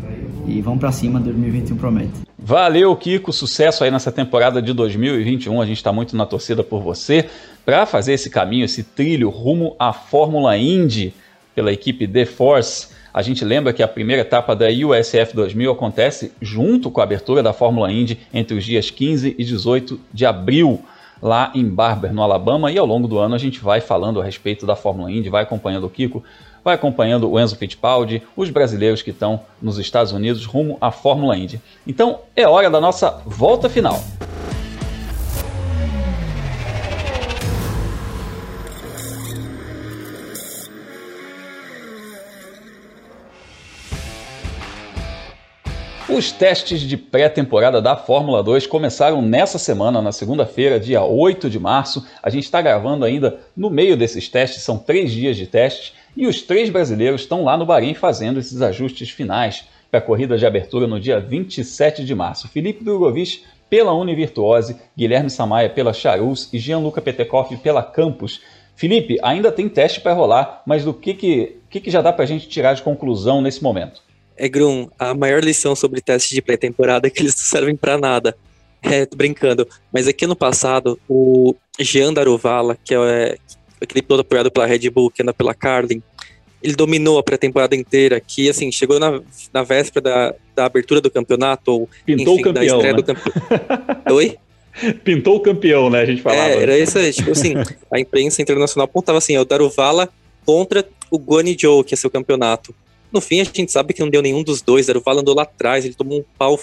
E 0.47 0.61
vamos 0.61 0.79
para 0.79 0.91
cima, 0.91 1.19
2021 1.19 1.75
promete. 1.75 2.27
Valeu, 2.39 2.95
Kiko. 2.95 3.33
Sucesso 3.33 3.83
aí 3.83 3.91
nessa 3.91 4.11
temporada 4.11 4.61
de 4.61 4.71
2021. 4.71 5.61
A 5.61 5.65
gente 5.65 5.77
está 5.77 5.91
muito 5.91 6.15
na 6.15 6.25
torcida 6.25 6.63
por 6.63 6.81
você 6.81 7.25
para 7.65 7.85
fazer 7.85 8.13
esse 8.13 8.29
caminho, 8.29 8.63
esse 8.63 8.83
trilho 8.83 9.29
rumo 9.29 9.75
à 9.77 9.91
Fórmula 9.91 10.57
Indy 10.57 11.13
pela 11.53 11.73
equipe 11.73 12.07
The 12.07 12.25
Force. 12.25 12.87
A 13.13 13.21
gente 13.21 13.43
lembra 13.43 13.73
que 13.73 13.81
a 13.81 13.87
primeira 13.87 14.21
etapa 14.21 14.55
da 14.55 14.67
USF 14.67 15.33
2000 15.33 15.71
acontece 15.71 16.31
junto 16.41 16.91
com 16.91 17.01
a 17.01 17.03
abertura 17.03 17.41
da 17.41 17.53
Fórmula 17.53 17.91
Indy 17.91 18.19
entre 18.33 18.57
os 18.57 18.63
dias 18.63 18.89
15 18.89 19.35
e 19.37 19.43
18 19.43 19.99
de 20.13 20.25
abril, 20.25 20.81
lá 21.21 21.51
em 21.55 21.67
Barber, 21.67 22.13
no 22.13 22.21
Alabama. 22.21 22.71
E 22.71 22.77
ao 22.77 22.85
longo 22.85 23.07
do 23.07 23.17
ano 23.17 23.35
a 23.35 23.39
gente 23.39 23.59
vai 23.59 23.81
falando 23.81 24.21
a 24.21 24.23
respeito 24.23 24.65
da 24.65 24.75
Fórmula 24.75 25.11
Indy, 25.11 25.29
vai 25.29 25.43
acompanhando 25.43 25.85
o 25.85 25.89
Kiko, 25.89 26.23
vai 26.63 26.75
acompanhando 26.75 27.31
o 27.31 27.39
Enzo 27.39 27.55
Fittipaldi, 27.55 28.21
os 28.35 28.49
brasileiros 28.49 29.01
que 29.01 29.11
estão 29.11 29.41
nos 29.61 29.77
Estados 29.77 30.11
Unidos 30.11 30.45
rumo 30.45 30.77
à 30.81 30.91
Fórmula 30.91 31.37
Indy. 31.37 31.61
Então 31.87 32.19
é 32.35 32.47
hora 32.47 32.69
da 32.69 32.81
nossa 32.81 33.21
volta 33.25 33.69
final. 33.69 34.03
Os 46.09 46.31
testes 46.31 46.79
de 46.79 46.95
pré-temporada 46.95 47.81
da 47.81 47.97
Fórmula 47.97 48.41
2 48.41 48.65
começaram 48.65 49.21
nessa 49.21 49.57
semana, 49.57 50.01
na 50.01 50.13
segunda-feira, 50.13 50.79
dia 50.79 51.03
8 51.03 51.49
de 51.49 51.59
março. 51.59 52.07
A 52.23 52.29
gente 52.29 52.45
está 52.45 52.61
gravando 52.61 53.03
ainda 53.03 53.41
no 53.55 53.69
meio 53.69 53.97
desses 53.97 54.29
testes, 54.29 54.63
são 54.63 54.77
três 54.77 55.11
dias 55.11 55.35
de 55.35 55.45
testes, 55.45 55.93
e 56.15 56.25
os 56.25 56.41
três 56.41 56.69
brasileiros 56.69 57.21
estão 57.21 57.43
lá 57.43 57.57
no 57.57 57.65
Bahrein 57.65 57.93
fazendo 57.93 58.39
esses 58.39 58.61
ajustes 58.61 59.09
finais 59.09 59.65
para 59.91 59.99
a 59.99 60.01
corrida 60.01 60.37
de 60.37 60.45
abertura 60.45 60.87
no 60.87 60.97
dia 60.97 61.19
27 61.19 62.05
de 62.05 62.15
março. 62.15 62.47
Felipe 62.47 62.85
Drogovic 62.85 63.43
pela 63.69 63.93
Univirtuose, 63.93 64.77
Guilherme 64.97 65.29
Samaia 65.29 65.69
pela 65.69 65.91
Charus 65.91 66.47
e 66.53 66.57
Gianluca 66.57 67.01
Petekoff 67.01 67.53
pela 67.57 67.83
Campos. 67.83 68.39
Felipe, 68.77 69.17
ainda 69.21 69.51
tem 69.51 69.67
teste 69.67 69.99
para 69.99 70.13
rolar, 70.13 70.61
mas 70.65 70.85
do 70.85 70.93
que, 70.93 71.13
que, 71.13 71.57
que, 71.69 71.81
que 71.81 71.91
já 71.91 72.01
dá 72.01 72.13
para 72.13 72.23
a 72.23 72.27
gente 72.27 72.47
tirar 72.47 72.75
de 72.75 72.81
conclusão 72.81 73.41
nesse 73.41 73.61
momento? 73.61 74.06
É, 74.37 74.47
Grum, 74.47 74.87
a 74.99 75.13
maior 75.13 75.43
lição 75.43 75.75
sobre 75.75 75.99
testes 75.99 76.35
de 76.35 76.41
pré-temporada 76.41 77.07
é 77.07 77.09
que 77.09 77.21
eles 77.21 77.35
não 77.35 77.43
servem 77.43 77.75
para 77.75 77.97
nada. 77.97 78.37
É, 78.81 79.05
tô 79.05 79.17
brincando. 79.17 79.67
Mas 79.91 80.07
aqui 80.07 80.25
ano 80.25 80.35
passado, 80.35 80.99
o 81.09 81.55
Jean 81.79 82.13
Daruvala, 82.13 82.77
que 82.83 82.93
é 82.93 83.37
aquele 83.81 84.01
piloto 84.01 84.21
apoiado 84.21 84.51
pela 84.51 84.65
Red 84.65 84.89
Bull, 84.89 85.09
que 85.09 85.23
anda 85.23 85.33
pela 85.33 85.53
Carlin, 85.53 86.01
ele 86.61 86.75
dominou 86.75 87.17
a 87.17 87.23
pré-temporada 87.23 87.75
inteira, 87.75 88.19
que 88.19 88.49
assim, 88.49 88.71
chegou 88.71 88.99
na, 88.99 89.21
na 89.53 89.63
véspera 89.63 90.01
da, 90.01 90.35
da 90.55 90.65
abertura 90.65 91.01
do 91.01 91.09
campeonato, 91.09 91.71
ou 91.71 91.89
Pintou 92.05 92.33
enfim, 92.33 92.41
o 92.41 92.43
campeão, 92.43 92.53
da 92.53 92.65
estreia 92.65 92.93
né? 92.93 93.01
do 93.01 93.03
campeão. 93.03 94.15
Oi? 94.15 94.37
Pintou 95.03 95.37
o 95.37 95.39
campeão, 95.39 95.89
né? 95.89 96.01
A 96.01 96.05
gente 96.05 96.21
falava. 96.21 96.49
É, 96.49 96.61
era 96.61 96.77
isso 96.77 96.97
aí. 96.99 97.11
Tipo 97.11 97.31
assim, 97.31 97.53
a 97.91 97.99
imprensa 97.99 98.41
internacional 98.41 98.85
apontava 98.85 99.17
assim: 99.17 99.35
é 99.35 99.39
o 99.39 99.45
Daruvala 99.45 100.07
contra 100.45 100.87
o 101.09 101.17
Guani 101.17 101.55
Joe, 101.59 101.83
que 101.83 101.93
é 101.93 101.97
seu 101.97 102.11
campeonato. 102.11 102.75
No 103.11 103.21
fim, 103.21 103.39
a 103.39 103.43
gente 103.43 103.71
sabe 103.71 103.93
que 103.93 104.01
não 104.01 104.09
deu 104.09 104.21
nenhum 104.21 104.43
dos 104.43 104.61
dois. 104.61 104.85
Daruvala 104.85 105.21
andou 105.21 105.35
lá 105.35 105.43
atrás, 105.43 105.85
ele 105.85 105.95
tomou 105.95 106.19
um 106.19 106.25
pau 106.37 106.57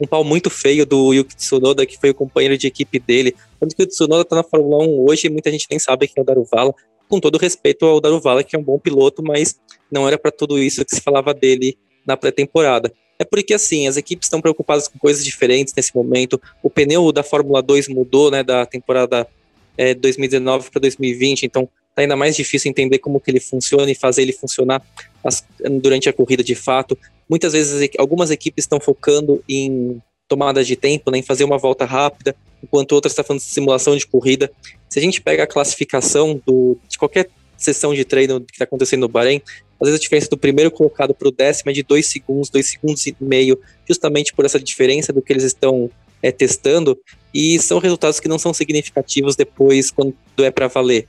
um 0.00 0.06
pau 0.06 0.24
muito 0.24 0.50
feio 0.50 0.86
do 0.86 1.12
Yuki 1.12 1.36
Tsunoda, 1.36 1.84
que 1.84 1.98
foi 1.98 2.10
o 2.10 2.14
companheiro 2.14 2.56
de 2.56 2.66
equipe 2.66 2.98
dele. 2.98 3.34
Tanto 3.58 3.76
que 3.76 3.82
o 3.82 3.86
Tsunoda 3.86 4.24
tá 4.24 4.36
na 4.36 4.42
Fórmula 4.42 4.84
1 4.84 5.04
hoje 5.08 5.26
e 5.26 5.30
muita 5.30 5.50
gente 5.50 5.66
nem 5.70 5.78
sabe 5.78 6.08
quem 6.08 6.14
é 6.18 6.22
o 6.22 6.24
Daruvala. 6.24 6.74
Com 7.08 7.20
todo 7.20 7.36
respeito 7.38 7.84
ao 7.84 8.00
Daruvala, 8.00 8.42
que 8.42 8.56
é 8.56 8.58
um 8.58 8.62
bom 8.62 8.78
piloto, 8.78 9.22
mas 9.22 9.60
não 9.90 10.06
era 10.06 10.18
para 10.18 10.30
tudo 10.30 10.58
isso 10.58 10.84
que 10.84 10.94
se 10.94 11.00
falava 11.00 11.34
dele 11.34 11.76
na 12.06 12.16
pré-temporada. 12.16 12.92
É 13.18 13.24
porque, 13.24 13.52
assim, 13.52 13.86
as 13.86 13.98
equipes 13.98 14.26
estão 14.26 14.40
preocupadas 14.40 14.88
com 14.88 14.98
coisas 14.98 15.22
diferentes 15.22 15.74
nesse 15.76 15.94
momento. 15.94 16.40
O 16.62 16.70
pneu 16.70 17.12
da 17.12 17.22
Fórmula 17.22 17.62
2 17.62 17.88
mudou, 17.88 18.30
né, 18.30 18.42
da 18.42 18.64
temporada 18.64 19.28
é, 19.76 19.92
2019 19.92 20.70
para 20.70 20.80
2020, 20.80 21.44
então 21.44 21.68
tá 22.00 22.04
ainda 22.04 22.16
mais 22.16 22.36
difícil 22.36 22.70
entender 22.70 22.98
como 22.98 23.20
que 23.20 23.30
ele 23.30 23.40
funciona 23.40 23.90
e 23.90 23.94
fazer 23.94 24.22
ele 24.22 24.32
funcionar 24.32 24.82
as, 25.22 25.44
durante 25.80 26.08
a 26.08 26.12
corrida 26.12 26.42
de 26.42 26.54
fato. 26.54 26.96
Muitas 27.28 27.52
vezes 27.52 27.90
algumas 27.98 28.30
equipes 28.30 28.64
estão 28.64 28.80
focando 28.80 29.42
em 29.48 30.00
tomadas 30.28 30.66
de 30.66 30.76
tempo, 30.76 31.10
né, 31.10 31.18
em 31.18 31.22
fazer 31.22 31.44
uma 31.44 31.58
volta 31.58 31.84
rápida, 31.84 32.36
enquanto 32.62 32.92
outras 32.92 33.12
estão 33.12 33.24
tá 33.24 33.26
falando 33.28 33.40
de 33.40 33.46
simulação 33.46 33.96
de 33.96 34.06
corrida. 34.06 34.50
Se 34.88 34.98
a 34.98 35.02
gente 35.02 35.20
pega 35.20 35.42
a 35.42 35.46
classificação 35.46 36.40
do, 36.46 36.78
de 36.88 36.96
qualquer 36.96 37.28
sessão 37.56 37.92
de 37.92 38.04
treino 38.04 38.40
que 38.40 38.52
está 38.52 38.64
acontecendo 38.64 39.00
no 39.00 39.08
Bahrein, 39.08 39.42
às 39.80 39.88
vezes 39.88 40.00
a 40.00 40.02
diferença 40.02 40.28
do 40.30 40.38
primeiro 40.38 40.70
colocado 40.70 41.14
para 41.14 41.28
o 41.28 41.32
décimo 41.32 41.70
é 41.70 41.74
de 41.74 41.82
dois 41.82 42.06
segundos, 42.06 42.48
dois 42.48 42.70
segundos 42.70 43.06
e 43.06 43.16
meio, 43.20 43.58
justamente 43.88 44.32
por 44.32 44.44
essa 44.44 44.60
diferença 44.60 45.12
do 45.12 45.20
que 45.20 45.32
eles 45.32 45.44
estão 45.44 45.90
é, 46.22 46.30
testando, 46.30 46.98
e 47.32 47.58
são 47.58 47.78
resultados 47.78 48.20
que 48.20 48.28
não 48.28 48.38
são 48.38 48.52
significativos 48.52 49.36
depois 49.36 49.90
quando 49.90 50.14
é 50.38 50.50
para 50.50 50.68
valer. 50.68 51.08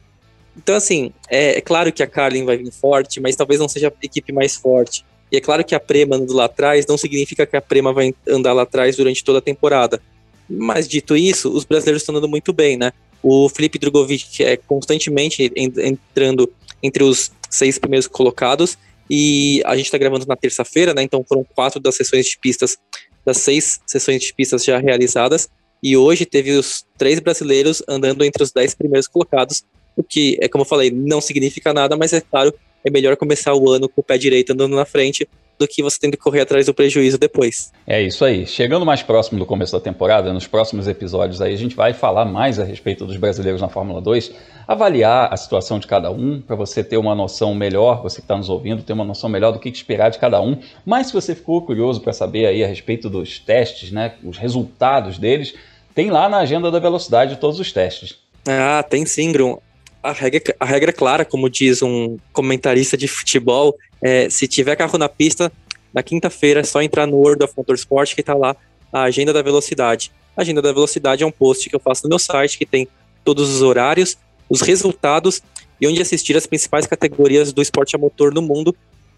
Então, 0.57 0.75
assim, 0.75 1.13
é, 1.29 1.57
é, 1.57 1.61
claro 1.61 1.91
que 1.91 2.03
a 2.03 2.07
Carlin 2.07 2.45
vai 2.45 2.57
vir 2.57 2.71
forte, 2.71 3.19
mas 3.19 3.35
talvez 3.35 3.59
não 3.59 3.69
seja 3.69 3.87
a 3.87 4.05
equipe 4.05 4.33
mais 4.33 4.55
forte. 4.55 5.05
E 5.31 5.37
é 5.37 5.41
claro 5.41 5.63
que 5.63 5.73
a 5.73 5.79
Prema 5.79 6.17
andando 6.17 6.33
lá 6.33 6.45
atrás 6.45 6.85
não 6.85 6.97
significa 6.97 7.45
que 7.45 7.55
a 7.55 7.61
Prema 7.61 7.93
vai 7.93 8.13
andar 8.27 8.51
lá 8.51 8.63
atrás 8.63 8.97
durante 8.97 9.23
toda 9.23 9.39
a 9.39 9.41
temporada. 9.41 10.01
Mas 10.49 10.87
dito 10.87 11.15
isso, 11.15 11.49
os 11.49 11.63
brasileiros 11.63 12.01
estão 12.01 12.13
andando 12.13 12.29
muito 12.29 12.51
bem, 12.51 12.75
né? 12.75 12.91
O 13.23 13.47
Felipe 13.47 13.79
Drogovic 13.79 14.43
é 14.43 14.57
constantemente 14.57 15.51
entrando 15.55 16.51
entre 16.83 17.03
os 17.03 17.31
seis 17.49 17.79
primeiros 17.79 18.07
colocados. 18.07 18.77
E 19.09 19.61
a 19.65 19.75
gente 19.75 19.85
está 19.85 19.97
gravando 19.97 20.25
na 20.25 20.35
terça-feira, 20.35 20.93
né? 20.93 21.03
Então 21.03 21.23
foram 21.27 21.45
quatro 21.55 21.79
das 21.79 21.95
sessões 21.95 22.25
de 22.25 22.37
pistas, 22.37 22.77
das 23.25 23.37
seis 23.37 23.79
sessões 23.85 24.21
de 24.21 24.33
pistas 24.33 24.63
já 24.65 24.79
realizadas. 24.79 25.49
E 25.81 25.95
hoje 25.95 26.25
teve 26.25 26.51
os 26.51 26.85
três 26.97 27.19
brasileiros 27.19 27.81
andando 27.87 28.23
entre 28.23 28.43
os 28.43 28.51
dez 28.51 28.75
primeiros 28.75 29.07
colocados, 29.07 29.63
o 29.95 30.03
que, 30.03 30.37
é 30.41 30.47
como 30.47 30.63
eu 30.63 30.67
falei, 30.67 30.91
não 30.91 31.21
significa 31.21 31.73
nada, 31.73 31.95
mas 31.97 32.13
é 32.13 32.21
claro, 32.21 32.53
é 32.83 32.89
melhor 32.89 33.15
começar 33.15 33.53
o 33.53 33.69
ano 33.69 33.87
com 33.87 34.01
o 34.01 34.03
pé 34.03 34.17
direito 34.17 34.53
andando 34.53 34.75
na 34.75 34.85
frente 34.85 35.27
do 35.61 35.67
que 35.67 35.83
você 35.83 35.99
tendo 35.99 36.13
que 36.13 36.17
correr 36.17 36.41
atrás 36.41 36.65
do 36.65 36.73
prejuízo 36.73 37.19
depois. 37.19 37.71
É 37.85 38.01
isso 38.01 38.25
aí. 38.25 38.47
Chegando 38.47 38.83
mais 38.83 39.03
próximo 39.03 39.37
do 39.37 39.45
começo 39.45 39.73
da 39.73 39.79
temporada, 39.79 40.33
nos 40.33 40.47
próximos 40.47 40.87
episódios 40.87 41.39
aí, 41.39 41.53
a 41.53 41.57
gente 41.57 41.75
vai 41.75 41.93
falar 41.93 42.25
mais 42.25 42.57
a 42.57 42.63
respeito 42.63 43.05
dos 43.05 43.15
brasileiros 43.17 43.61
na 43.61 43.69
Fórmula 43.69 44.01
2, 44.01 44.31
avaliar 44.67 45.31
a 45.31 45.37
situação 45.37 45.77
de 45.77 45.85
cada 45.85 46.09
um, 46.09 46.41
para 46.41 46.55
você 46.55 46.83
ter 46.83 46.97
uma 46.97 47.13
noção 47.13 47.53
melhor, 47.53 48.01
você 48.01 48.17
que 48.17 48.23
está 48.23 48.35
nos 48.35 48.49
ouvindo, 48.49 48.81
ter 48.81 48.93
uma 48.93 49.05
noção 49.05 49.29
melhor 49.29 49.51
do 49.51 49.59
que 49.59 49.69
esperar 49.69 50.09
de 50.09 50.17
cada 50.17 50.41
um. 50.41 50.57
Mas 50.83 51.07
se 51.07 51.13
você 51.13 51.35
ficou 51.35 51.61
curioso 51.61 52.01
para 52.01 52.11
saber 52.11 52.47
aí 52.47 52.63
a 52.63 52.67
respeito 52.67 53.07
dos 53.07 53.37
testes, 53.37 53.91
né, 53.91 54.15
os 54.23 54.39
resultados 54.39 55.19
deles, 55.19 55.53
tem 55.93 56.09
lá 56.09 56.27
na 56.27 56.39
agenda 56.39 56.71
da 56.71 56.79
velocidade 56.79 57.35
todos 57.35 57.59
os 57.59 57.71
testes. 57.71 58.17
Ah, 58.47 58.81
tem 58.81 59.05
sim, 59.05 59.31
Grum 59.31 59.59
a 60.03 60.11
regra, 60.11 60.55
a 60.59 60.65
regra 60.65 60.89
é 60.89 60.93
clara, 60.93 61.25
como 61.25 61.49
diz 61.49 61.81
um 61.81 62.17
comentarista 62.33 62.97
de 62.97 63.07
futebol, 63.07 63.75
é, 64.01 64.29
se 64.29 64.47
tiver 64.47 64.75
carro 64.75 64.97
na 64.97 65.07
pista, 65.07 65.51
na 65.93 66.01
quinta-feira 66.01 66.61
é 66.61 66.63
só 66.63 66.81
entrar 66.81 67.05
no 67.05 67.17
World 67.17 67.43
of 67.43 67.53
Motorsport 67.55 68.15
que 68.15 68.21
está 68.21 68.33
lá 68.33 68.55
a 68.91 69.03
agenda 69.03 69.31
da 69.33 69.41
velocidade. 69.41 70.11
A 70.35 70.41
agenda 70.41 70.61
da 70.61 70.71
velocidade 70.71 71.23
é 71.23 71.25
um 71.25 71.31
post 71.31 71.69
que 71.69 71.75
eu 71.75 71.79
faço 71.79 72.03
no 72.03 72.09
meu 72.09 72.19
site 72.19 72.57
que 72.57 72.65
tem 72.65 72.87
todos 73.23 73.49
os 73.53 73.61
horários, 73.61 74.17
os 74.49 74.61
resultados 74.61 75.41
e 75.79 75.87
onde 75.87 76.01
assistir 76.01 76.35
as 76.35 76.47
principais 76.47 76.87
categorias 76.87 77.51
do 77.51 77.61
esporte 77.61 77.95
a 77.95 77.99
motor 77.99 78.33
no 78.33 78.41
mundo. 78.41 78.75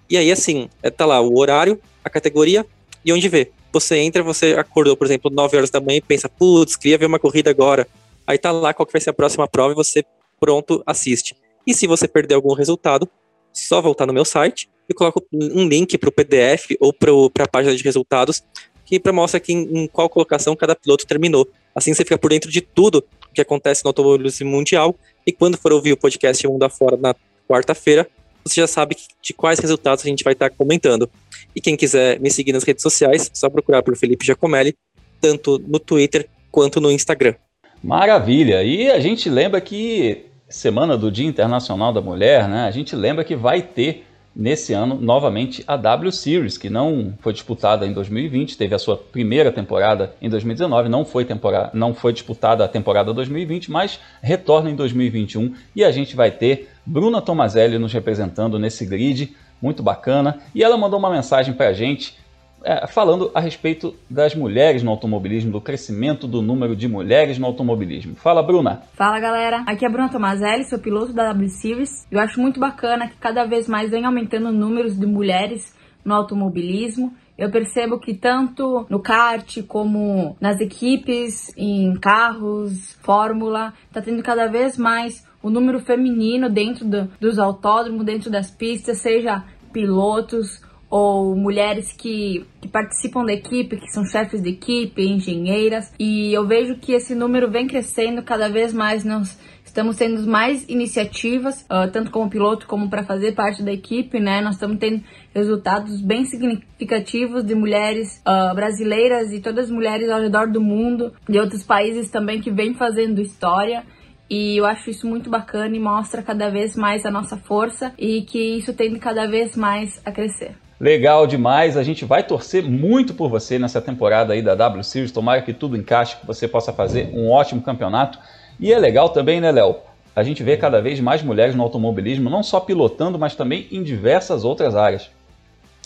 E 0.10 0.17
aí, 0.17 0.32
assim, 0.32 0.69
é, 0.82 0.89
tá 0.89 1.06
lá 1.06 1.22
o 1.22 1.38
horário, 1.38 1.80
a 2.04 2.10
categoria 2.10 2.65
e 3.06 3.13
onde 3.13 3.30
ver. 3.30 3.52
Você 3.72 3.98
entra, 3.98 4.22
você 4.22 4.54
acordou, 4.54 4.96
por 4.96 5.06
exemplo, 5.06 5.32
9 5.32 5.58
horas 5.58 5.69
da 5.69 5.82
manhã 5.82 5.98
e 5.98 6.02
pensa, 6.02 6.30
putz, 6.30 6.76
queria 6.76 6.98
ver 6.98 7.06
uma 7.06 7.19
corrida 7.19 7.50
agora. 7.50 7.88
Aí 8.26 8.38
tá 8.38 8.52
lá 8.52 8.74
qual 8.74 8.86
que 8.86 8.93
vai 8.93 9.02
ser 9.02 9.10
a 9.10 9.13
próxima 9.13 9.48
prova 9.48 9.74
e 9.74 9.76
você 9.76 10.04
pronto, 10.44 10.84
assiste. 10.86 11.38
E 11.66 11.74
se 11.74 11.88
você 11.88 12.06
perder 12.06 12.36
algum 12.36 12.54
resultado, 12.54 13.08
só 13.54 13.82
voltar 13.82 14.06
no 14.06 14.12
meu 14.12 14.26
site 14.26 14.68
e 14.90 14.94
coloco 14.94 15.26
um 15.32 15.66
link 15.66 15.98
para 15.98 16.10
o 16.10 16.12
PDF 16.12 16.76
ou 16.82 16.92
para 16.92 17.46
a 17.46 17.48
página 17.48 17.74
de 17.74 17.82
resultados 17.82 18.44
que 18.86 19.00
para 19.00 19.14
mostrar 19.14 19.38
aqui 19.38 19.54
em, 19.54 19.84
em, 19.84 19.88
qual 19.88 20.10
colocação 20.10 20.54
cada 20.54 20.76
piloto 20.76 21.08
terminou. 21.08 21.48
Assim 21.74 21.94
você 21.94 22.04
fica 22.04 22.18
por 22.18 22.30
dentro 22.30 22.52
de 22.52 22.60
tudo 22.60 23.06
que 23.34 23.40
acontece 23.40 23.86
no 23.86 23.88
automobilismo 23.88 24.50
mundial 24.50 24.94
e 25.26 25.32
quando 25.32 25.58
for 25.58 25.72
ouvir 25.72 25.94
o 25.94 25.98
podcast 25.98 26.46
Mundo 26.46 26.64
Afora 26.64 26.98
na 26.98 27.16
quarta-feira, 27.48 28.06
você 28.44 28.60
já 28.60 28.68
sabe 28.68 28.98
de 29.22 29.34
quais 29.34 29.60
resultados 29.60 30.04
a 30.04 30.10
gente 30.10 30.26
vai 30.26 30.34
estar 30.34 30.50
comentando. 30.50 31.10
E 31.56 31.62
quem 31.62 31.78
quiser 31.78 32.20
me 32.20 32.30
seguir 32.30 32.52
nas 32.52 32.64
redes 32.64 32.82
sociais, 32.82 33.32
só 33.34 33.50
procurar 33.50 33.82
por 33.82 33.96
Felipe 33.96 34.26
Giacomelli, 34.26 34.76
tanto 35.22 35.58
no 35.66 35.80
Twitter 35.80 36.28
quanto 36.52 36.82
no 36.82 36.92
Instagram. 36.92 37.36
Maravilha! 37.82 38.62
E 38.62 38.90
a 38.90 39.00
gente 39.00 39.30
lembra 39.30 39.62
que 39.62 40.33
semana 40.54 40.96
do 40.96 41.10
Dia 41.12 41.26
Internacional 41.26 41.92
da 41.92 42.00
Mulher, 42.00 42.48
né, 42.48 42.66
a 42.66 42.72
gente 42.72 42.96
lembra 42.96 43.24
que 43.24 43.36
vai 43.36 43.60
ter 43.60 44.06
nesse 44.36 44.72
ano 44.72 44.94
novamente 44.96 45.63
a 45.66 45.76
W 45.76 46.12
Series, 46.12 46.60
que 46.60 46.70
não 46.70 47.16
foi 47.22 47.34
disputada 47.34 47.88
em 47.88 47.92
2020, 47.92 48.56
teve 48.56 48.76
a 48.76 48.80
sua 48.80 48.96
primeira 48.96 49.52
temporada 49.52 50.13
em 50.22 50.30
2019, 50.30 50.89
não 50.89 51.06
foi, 51.06 51.26
temporada, 51.26 51.72
não 51.74 51.92
foi 51.96 52.13
disputada 52.13 52.63
a 52.63 52.68
temporada 52.68 53.12
2020, 53.12 53.72
mas 53.72 54.00
retorna 54.22 54.70
em 54.70 54.76
2021 54.76 55.56
e 55.76 55.84
a 55.84 55.92
gente 55.92 56.16
vai 56.16 56.30
ter 56.30 56.70
Bruna 56.86 57.20
Tomazelli 57.20 57.80
nos 57.80 57.92
representando 57.92 58.60
nesse 58.60 58.86
grid, 58.86 59.36
muito 59.60 59.82
bacana. 59.82 60.39
E 60.54 60.63
ela 60.63 60.78
mandou 60.78 61.00
uma 61.00 61.10
mensagem 61.10 61.54
para 61.54 61.70
a 61.70 61.74
gente 61.74 62.16
é, 62.63 62.88
falando 62.88 63.30
a 63.34 63.39
respeito 63.39 63.95
das 64.10 64.34
mulheres 64.34 64.84
no 64.84 64.91
automobilismo, 64.91 65.52
do 65.52 65.62
crescimento 65.62 66.28
do 66.28 66.41
número 66.41 66.76
de 66.76 66.88
mulheres 66.88 67.38
no 67.38 67.45
automobilismo. 67.45 68.15
Fala, 68.15 68.41
Bruna. 68.41 68.84
Fala, 68.93 69.19
galera. 69.19 69.63
Aqui 69.67 69.86
é 69.86 69.88
a 69.88 69.91
Bruna 69.91 70.10
Tomazelli, 70.10 70.63
sou 70.65 70.80
piloto 70.80 71.13
da 71.13 71.28
W 71.28 71.49
Series. 71.49 72.08
Eu 72.10 72.19
acho 72.19 72.39
muito 72.39 72.60
bacana 72.60 73.10
que 73.10 73.17
cada 73.17 73.45
vez 73.45 73.67
mais 73.67 73.91
vem 73.91 74.06
aumentando 74.06 74.47
o 74.47 74.54
número 74.54 74.89
de 74.89 75.06
mulheres 75.06 75.76
no 76.04 76.13
automobilismo. 76.13 77.13
Eu 77.38 77.49
percebo 77.49 77.99
que 77.99 78.13
tanto 78.13 78.86
no 78.89 78.99
kart 78.99 79.62
como 79.67 80.38
nas 80.39 80.62
equipes, 80.62 81.52
em 81.58 81.93
carros, 81.95 82.93
fórmula, 83.02 83.73
tá 83.91 84.02
tendo 84.02 84.21
cada 84.21 84.47
vez 84.47 84.78
mais 84.78 85.26
o 85.41 85.49
número 85.49 85.80
feminino 85.80 86.49
dentro 86.49 86.86
do, 86.86 87.10
dos 87.19 87.38
autódromos, 87.39 88.06
dentro 88.06 88.30
das 88.30 88.52
pistas, 88.52 88.99
seja 88.99 89.43
pilotos 89.73 90.62
ou 90.96 91.36
mulheres 91.36 91.92
que, 91.92 92.46
que 92.62 92.68
participam 92.68 93.26
da 93.26 93.34
equipe, 93.34 93.78
que 93.78 93.92
são 93.92 94.06
chefes 94.06 94.44
de 94.44 94.52
equipe, 94.52 95.02
engenheiras, 95.02 95.92
e 95.98 96.32
eu 96.32 96.46
vejo 96.46 96.76
que 96.76 96.92
esse 96.92 97.16
número 97.16 97.50
vem 97.50 97.66
crescendo 97.66 98.22
cada 98.22 98.48
vez 98.48 98.72
mais. 98.72 99.04
Nós 99.04 99.36
estamos 99.66 99.96
tendo 99.98 100.22
mais 100.28 100.70
iniciativas, 100.70 101.64
uh, 101.64 101.90
tanto 101.92 102.12
como 102.12 102.30
piloto 102.30 102.68
como 102.68 102.92
para 102.92 103.04
fazer 103.04 103.32
parte 103.32 103.64
da 103.64 103.74
equipe, 103.74 104.20
né? 104.20 104.40
Nós 104.40 104.54
estamos 104.54 104.78
tendo 104.78 105.04
resultados 105.34 106.00
bem 106.00 106.26
significativos 106.26 107.44
de 107.44 107.56
mulheres 107.56 108.22
uh, 108.22 108.54
brasileiras 108.54 109.34
e 109.34 109.40
todas 109.40 109.66
as 109.66 109.72
mulheres 109.72 110.12
ao 110.12 110.22
redor 110.22 110.52
do 110.52 110.62
mundo, 110.62 111.12
de 111.28 111.40
outros 111.40 111.64
países 111.64 112.12
também 112.12 112.40
que 112.40 112.52
vêm 112.52 112.76
fazendo 112.76 113.20
história. 113.20 113.84
E 114.30 114.58
eu 114.58 114.66
acho 114.68 114.92
isso 114.92 115.08
muito 115.08 115.28
bacana 115.28 115.76
e 115.76 115.80
mostra 115.80 116.22
cada 116.22 116.52
vez 116.52 116.76
mais 116.76 117.04
a 117.04 117.10
nossa 117.10 117.36
força 117.36 117.96
e 117.98 118.22
que 118.22 118.58
isso 118.58 118.76
tende 118.76 119.00
cada 119.00 119.26
vez 119.26 119.58
mais 119.58 120.00
a 120.06 120.12
crescer. 120.12 120.56
Legal 120.84 121.26
demais, 121.26 121.78
a 121.78 121.82
gente 121.82 122.03
vai 122.03 122.24
torcer 122.24 122.62
muito 122.62 123.14
por 123.14 123.30
você 123.30 123.58
nessa 123.58 123.80
temporada 123.80 124.34
aí 124.34 124.41
da 124.41 124.53
W 124.53 124.84
Series. 124.84 125.14
Tomara 125.14 125.41
que 125.41 125.53
tudo 125.53 125.78
encaixe, 125.78 126.18
que 126.18 126.28
você 126.28 126.45
possa 126.45 126.74
fazer 126.74 127.10
um 127.14 127.32
ótimo 127.32 127.62
campeonato. 127.62 128.20
E 128.60 128.74
é 128.74 128.78
legal 128.78 129.08
também, 129.08 129.39
né, 129.39 129.49
Léo? 129.49 129.78
A 130.14 130.24
gente 130.24 130.43
vê 130.43 130.58
cada 130.58 130.82
vez 130.82 130.99
mais 130.99 131.24
mulheres 131.24 131.55
no 131.55 131.64
automobilismo, 131.64 132.30
não 132.30 132.43
só 132.43 132.60
pilotando, 132.60 133.18
mas 133.18 133.34
também 133.34 133.66
em 133.72 133.82
diversas 133.82 134.43
outras 134.43 134.76
áreas. 134.76 135.10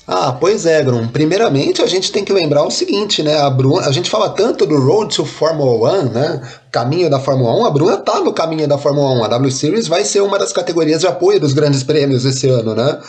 Ah, 0.07 0.31
pois 0.31 0.65
é, 0.65 0.83
Grum. 0.83 1.07
Primeiramente, 1.09 1.83
a 1.83 1.85
gente 1.85 2.11
tem 2.11 2.25
que 2.25 2.33
lembrar 2.33 2.63
o 2.63 2.71
seguinte, 2.71 3.21
né? 3.21 3.39
A 3.39 3.51
Bruna, 3.51 3.85
a 3.85 3.91
gente 3.91 4.09
fala 4.09 4.31
tanto 4.31 4.65
do 4.65 4.79
Road 4.79 5.15
to 5.15 5.25
Formula 5.25 5.91
One, 5.93 6.09
né? 6.09 6.41
Caminho 6.71 7.07
da 7.07 7.19
Fórmula 7.19 7.53
1. 7.55 7.65
A 7.65 7.69
Bruna 7.69 7.97
tá 7.97 8.19
no 8.19 8.33
caminho 8.33 8.67
da 8.67 8.79
Fórmula 8.79 9.11
1. 9.11 9.25
A 9.25 9.27
W 9.27 9.51
Series 9.51 9.87
vai 9.87 10.03
ser 10.03 10.21
uma 10.21 10.39
das 10.39 10.51
categorias 10.51 11.01
de 11.01 11.07
apoio 11.07 11.39
dos 11.39 11.53
grandes 11.53 11.83
prêmios 11.83 12.25
esse 12.25 12.49
ano, 12.49 12.73
né? 12.73 12.99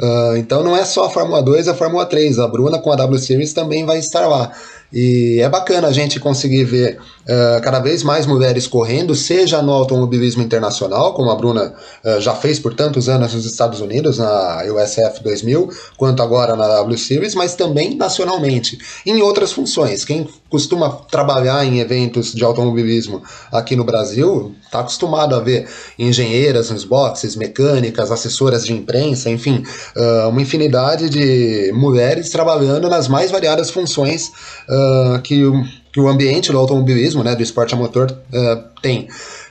Uh, 0.00 0.36
então 0.36 0.62
não 0.62 0.76
é 0.76 0.84
só 0.84 1.06
a 1.06 1.10
Fórmula 1.10 1.42
2 1.42 1.66
e 1.66 1.70
a 1.70 1.74
Fórmula 1.74 2.04
3. 2.06 2.38
A 2.38 2.46
Bruna 2.46 2.78
com 2.78 2.92
a 2.92 2.96
W 2.96 3.18
Series 3.18 3.52
também 3.52 3.84
vai 3.84 3.98
estar 3.98 4.26
lá. 4.26 4.52
E 4.92 5.40
é 5.40 5.48
bacana 5.48 5.88
a 5.88 5.92
gente 5.92 6.20
conseguir 6.20 6.64
ver 6.64 6.98
uh, 6.98 7.60
cada 7.62 7.80
vez 7.80 8.02
mais 8.02 8.26
mulheres 8.26 8.66
correndo, 8.66 9.14
seja 9.14 9.60
no 9.60 9.72
automobilismo 9.72 10.42
internacional, 10.42 11.14
como 11.14 11.30
a 11.30 11.34
Bruna 11.34 11.74
uh, 12.04 12.20
já 12.20 12.34
fez 12.34 12.58
por 12.58 12.74
tantos 12.74 13.08
anos 13.08 13.34
nos 13.34 13.44
Estados 13.44 13.80
Unidos, 13.80 14.18
na 14.18 14.62
USF 14.64 15.22
2000, 15.22 15.70
quanto 15.96 16.22
agora 16.22 16.54
na 16.56 16.68
W 16.68 16.96
Series, 16.96 17.34
mas 17.34 17.54
também 17.54 17.96
nacionalmente, 17.96 18.78
em 19.04 19.20
outras 19.22 19.52
funções. 19.52 20.04
Quem 20.04 20.28
costuma 20.48 20.90
trabalhar 21.10 21.64
em 21.64 21.80
eventos 21.80 22.32
de 22.32 22.44
automobilismo 22.44 23.22
aqui 23.50 23.74
no 23.74 23.84
Brasil 23.84 24.54
está 24.64 24.80
acostumado 24.80 25.34
a 25.34 25.40
ver 25.40 25.68
engenheiras 25.98 26.70
nos 26.70 26.84
boxes, 26.84 27.34
mecânicas, 27.34 28.12
assessoras 28.12 28.64
de 28.64 28.72
imprensa, 28.72 29.28
enfim, 29.28 29.64
uh, 29.96 30.28
uma 30.28 30.40
infinidade 30.40 31.08
de 31.10 31.72
mulheres 31.74 32.30
trabalhando 32.30 32.88
nas 32.88 33.08
mais 33.08 33.30
variadas 33.30 33.70
funções 33.70 34.30
uh, 34.76 35.22
que, 35.22 35.44
o, 35.44 35.64
que 35.92 36.00
o 36.00 36.08
ambiente 36.08 36.52
do 36.52 36.58
automobilismo, 36.58 37.24
né, 37.24 37.34
do 37.34 37.42
esporte 37.42 37.74
a 37.74 37.76
motor, 37.76 38.10
uh, 38.10 38.80
tem. 38.82 39.08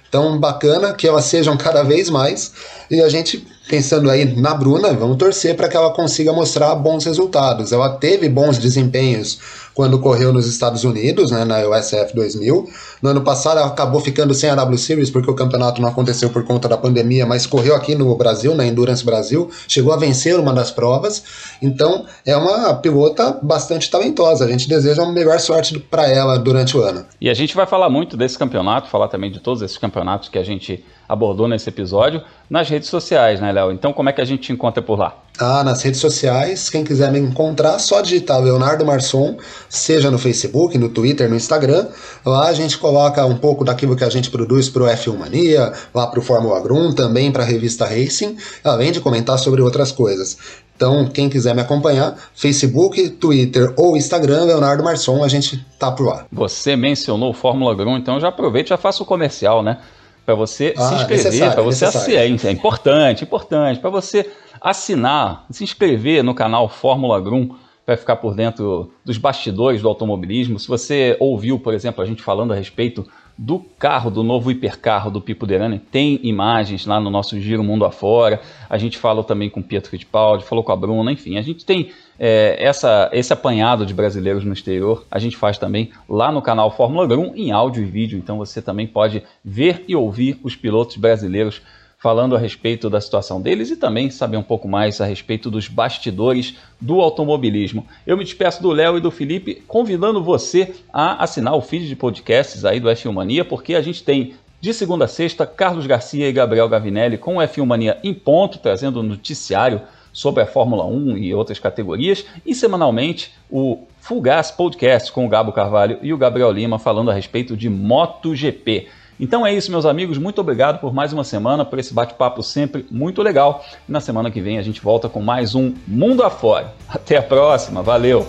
Então, 0.07 0.39
bacana 0.39 0.93
que 0.93 1.07
elas 1.07 1.25
sejam 1.25 1.57
cada 1.57 1.83
vez 1.83 2.09
mais 2.09 2.53
e 2.89 3.01
a 3.01 3.09
gente 3.09 3.45
pensando 3.67 4.09
aí 4.09 4.25
na 4.39 4.53
Bruna, 4.53 4.93
vamos 4.93 5.17
torcer 5.17 5.55
para 5.55 5.67
que 5.67 5.75
ela 5.75 5.91
consiga 5.91 6.31
mostrar 6.31 6.73
bons 6.75 7.03
resultados. 7.05 7.71
Ela 7.71 7.89
teve 7.89 8.29
bons 8.29 8.57
desempenhos 8.57 9.39
quando 9.75 9.99
correu 9.99 10.31
nos 10.31 10.47
Estados 10.47 10.85
Unidos, 10.85 11.31
né, 11.31 11.43
na 11.43 11.67
USF 11.67 12.15
2000. 12.15 12.67
No 13.01 13.09
ano 13.09 13.21
passado 13.21 13.59
acabou 13.59 13.99
ficando 13.99 14.33
sem 14.33 14.49
a 14.49 14.55
W 14.55 14.77
Series 14.77 15.09
porque 15.09 15.29
o 15.29 15.35
campeonato 15.35 15.81
não 15.81 15.89
aconteceu 15.89 16.29
por 16.29 16.45
conta 16.45 16.69
da 16.69 16.77
pandemia, 16.77 17.25
mas 17.25 17.45
correu 17.45 17.75
aqui 17.75 17.93
no 17.93 18.15
Brasil, 18.15 18.55
na 18.55 18.65
Endurance 18.65 19.03
Brasil, 19.03 19.51
chegou 19.67 19.93
a 19.93 19.97
vencer 19.97 20.39
uma 20.39 20.53
das 20.53 20.71
provas. 20.71 21.23
Então 21.61 22.05
é 22.25 22.35
uma 22.37 22.73
pilota 22.75 23.37
bastante 23.43 23.91
talentosa. 23.91 24.45
A 24.45 24.47
gente 24.47 24.67
deseja 24.67 25.03
uma 25.03 25.11
melhor 25.11 25.39
sorte 25.39 25.77
para 25.77 26.07
ela 26.09 26.39
durante 26.39 26.77
o 26.77 26.81
ano. 26.81 27.05
E 27.19 27.29
a 27.29 27.33
gente 27.33 27.53
vai 27.53 27.67
falar 27.67 27.89
muito 27.89 28.15
desse 28.15 28.39
campeonato, 28.39 28.89
falar 28.89 29.09
também 29.09 29.29
de 29.29 29.41
todos 29.41 29.61
esses 29.61 29.77
campeonatos 29.77 30.29
que 30.29 30.37
a 30.37 30.43
gente 30.43 30.83
abordou 31.07 31.47
nesse 31.47 31.69
episódio 31.69 32.21
nas 32.49 32.69
redes 32.69 32.89
sociais, 32.89 33.39
né, 33.39 33.51
Léo? 33.51 33.71
Então, 33.71 33.93
como 33.93 34.09
é 34.09 34.13
que 34.13 34.21
a 34.21 34.25
gente 34.25 34.43
te 34.43 34.53
encontra 34.53 34.81
por 34.81 34.99
lá? 34.99 35.17
Ah, 35.37 35.63
nas 35.63 35.81
redes 35.81 35.99
sociais, 35.99 36.69
quem 36.69 36.83
quiser 36.83 37.11
me 37.11 37.19
encontrar, 37.19 37.77
só 37.79 38.01
digitar 38.01 38.41
Leonardo 38.41 38.85
Marçom, 38.85 39.37
seja 39.67 40.09
no 40.09 40.17
Facebook, 40.17 40.77
no 40.77 40.89
Twitter, 40.89 41.29
no 41.29 41.35
Instagram. 41.35 41.87
Lá 42.25 42.47
a 42.47 42.53
gente 42.53 42.77
coloca 42.77 43.25
um 43.25 43.37
pouco 43.37 43.65
daquilo 43.65 43.95
que 43.95 44.03
a 44.03 44.09
gente 44.09 44.29
produz 44.29 44.69
para 44.69 44.83
o 44.83 44.85
F1 44.85 45.17
Mania, 45.17 45.73
lá 45.93 46.07
para 46.07 46.19
o 46.19 46.23
Fórmula 46.23 46.59
Grum, 46.61 46.93
também 46.93 47.31
para 47.31 47.43
a 47.43 47.45
revista 47.45 47.85
Racing, 47.85 48.37
além 48.63 48.91
de 48.91 49.01
comentar 49.01 49.37
sobre 49.37 49.61
outras 49.61 49.91
coisas. 49.91 50.37
Então, 50.75 51.07
quem 51.07 51.29
quiser 51.29 51.55
me 51.55 51.61
acompanhar, 51.61 52.15
Facebook, 52.33 53.09
Twitter 53.11 53.73
ou 53.77 53.95
Instagram, 53.95 54.43
Leonardo 54.43 54.83
Marçom, 54.83 55.23
a 55.23 55.27
gente 55.27 55.65
tá 55.79 55.89
por 55.89 56.05
lá. 56.05 56.25
Você 56.29 56.75
mencionou 56.75 57.33
Fórmula 57.33 57.73
Grum, 57.73 57.97
então 57.97 58.19
já 58.19 58.27
aproveite 58.27 58.67
e 58.67 58.69
já 58.71 58.77
faça 58.77 59.01
o 59.01 59.05
comercial, 59.05 59.63
né? 59.63 59.79
Para 60.25 60.35
você 60.35 60.73
ah, 60.75 60.81
se 60.81 60.95
inscrever, 60.95 61.53
para 61.53 61.61
você 61.61 61.85
assinar. 61.85 62.21
É 62.21 62.51
importante, 62.51 63.23
importante, 63.23 63.79
para 63.79 63.89
você 63.89 64.31
assinar, 64.59 65.45
se 65.51 65.63
inscrever 65.63 66.23
no 66.23 66.33
canal 66.33 66.67
Fórmula 66.67 67.19
Grum 67.21 67.55
para 67.85 67.95
ficar 67.95 68.15
por 68.15 68.33
dentro 68.33 68.91
dos 69.03 69.17
bastidores 69.17 69.81
do 69.81 69.87
automobilismo. 69.87 70.59
Se 70.59 70.67
você 70.67 71.15
ouviu, 71.19 71.59
por 71.59 71.73
exemplo, 71.73 72.03
a 72.03 72.07
gente 72.07 72.23
falando 72.23 72.51
a 72.51 72.55
respeito 72.55 73.07
do 73.37 73.59
carro, 73.59 74.09
do 74.09 74.23
novo 74.23 74.49
hipercarro 74.49 75.11
do 75.11 75.19
Pipo 75.19 75.45
Derani, 75.45 75.79
tem 75.79 76.19
imagens 76.23 76.85
lá 76.85 76.99
no 76.99 77.09
nosso 77.09 77.39
Giro 77.39 77.63
Mundo 77.63 77.83
Afora. 77.83 78.39
A 78.69 78.77
gente 78.77 78.97
falou 78.97 79.23
também 79.23 79.49
com 79.49 79.61
Pietro 79.61 79.89
Fittipaldi, 79.89 80.45
falou 80.45 80.63
com 80.63 80.71
a 80.71 80.75
Bruna, 80.75 81.11
enfim, 81.11 81.37
a 81.37 81.41
gente 81.41 81.65
tem 81.65 81.91
é, 82.17 82.55
essa, 82.59 83.09
esse 83.11 83.33
apanhado 83.33 83.85
de 83.85 83.93
brasileiros 83.93 84.45
no 84.45 84.53
exterior, 84.53 85.05
a 85.11 85.19
gente 85.19 85.35
faz 85.35 85.57
também 85.57 85.91
lá 86.07 86.31
no 86.31 86.41
canal 86.41 86.71
Fórmula 86.71 87.05
1 87.13 87.35
em 87.35 87.51
áudio 87.51 87.83
e 87.83 87.85
vídeo, 87.85 88.17
então 88.17 88.37
você 88.37 88.61
também 88.61 88.87
pode 88.87 89.21
ver 89.43 89.83
e 89.87 89.95
ouvir 89.95 90.39
os 90.41 90.55
pilotos 90.55 90.95
brasileiros 90.95 91.61
falando 91.97 92.35
a 92.35 92.39
respeito 92.39 92.89
da 92.89 93.01
situação 93.01 93.41
deles 93.41 93.71
e 93.71 93.77
também 93.77 94.09
saber 94.09 94.37
um 94.37 94.43
pouco 94.43 94.67
mais 94.67 95.01
a 95.01 95.05
respeito 95.05 95.49
dos 95.49 95.67
bastidores 95.67 96.55
do 96.79 97.01
automobilismo. 97.01 97.87
Eu 98.05 98.17
me 98.17 98.23
despeço 98.23 98.61
do 98.61 98.71
Léo 98.71 98.97
e 98.97 99.01
do 99.01 99.11
Felipe, 99.11 99.63
convidando 99.67 100.23
você 100.23 100.75
a 100.93 101.23
assinar 101.23 101.55
o 101.55 101.61
feed 101.61 101.87
de 101.87 101.95
podcasts 101.95 102.63
aí 102.65 102.79
do 102.79 102.89
F1 102.89 103.11
Mania, 103.11 103.45
porque 103.45 103.75
a 103.75 103.81
gente 103.81 104.03
tem 104.03 104.35
de 104.61 104.73
segunda 104.73 105.05
a 105.05 105.07
sexta 105.07 105.45
Carlos 105.45 105.85
Garcia 105.85 106.27
e 106.27 106.33
Gabriel 106.33 106.69
Gavinelli 106.69 107.17
com 107.17 107.37
o 107.37 107.39
F1 107.39 107.65
Mania 107.65 107.99
em 108.03 108.13
ponto, 108.13 108.57
trazendo 108.57 109.03
noticiário 109.03 109.81
sobre 110.11 110.41
a 110.41 110.45
Fórmula 110.45 110.85
1 110.85 111.17
e 111.17 111.33
outras 111.33 111.59
categorias, 111.59 112.25
e 112.45 112.55
semanalmente 112.55 113.33
o 113.49 113.83
Full 113.99 114.21
Gas 114.21 114.49
Podcast 114.49 115.11
com 115.11 115.25
o 115.25 115.29
Gabo 115.29 115.51
Carvalho 115.51 115.99
e 116.01 116.13
o 116.13 116.17
Gabriel 116.17 116.51
Lima 116.51 116.79
falando 116.79 117.11
a 117.11 117.13
respeito 117.13 117.55
de 117.57 117.69
MotoGP. 117.69 118.87
Então 119.19 119.45
é 119.45 119.53
isso, 119.53 119.71
meus 119.71 119.85
amigos. 119.85 120.17
Muito 120.17 120.41
obrigado 120.41 120.79
por 120.79 120.93
mais 120.93 121.13
uma 121.13 121.23
semana, 121.23 121.63
por 121.63 121.79
esse 121.79 121.93
bate-papo 121.93 122.43
sempre 122.43 122.85
muito 122.91 123.21
legal. 123.21 123.63
Na 123.87 124.01
semana 124.01 124.29
que 124.29 124.41
vem 124.41 124.57
a 124.57 124.61
gente 124.61 124.81
volta 124.81 125.07
com 125.07 125.21
mais 125.21 125.55
um 125.55 125.73
Mundo 125.87 126.23
Afora. 126.23 126.73
Até 126.87 127.17
a 127.17 127.23
próxima. 127.23 127.81
Valeu! 127.81 128.25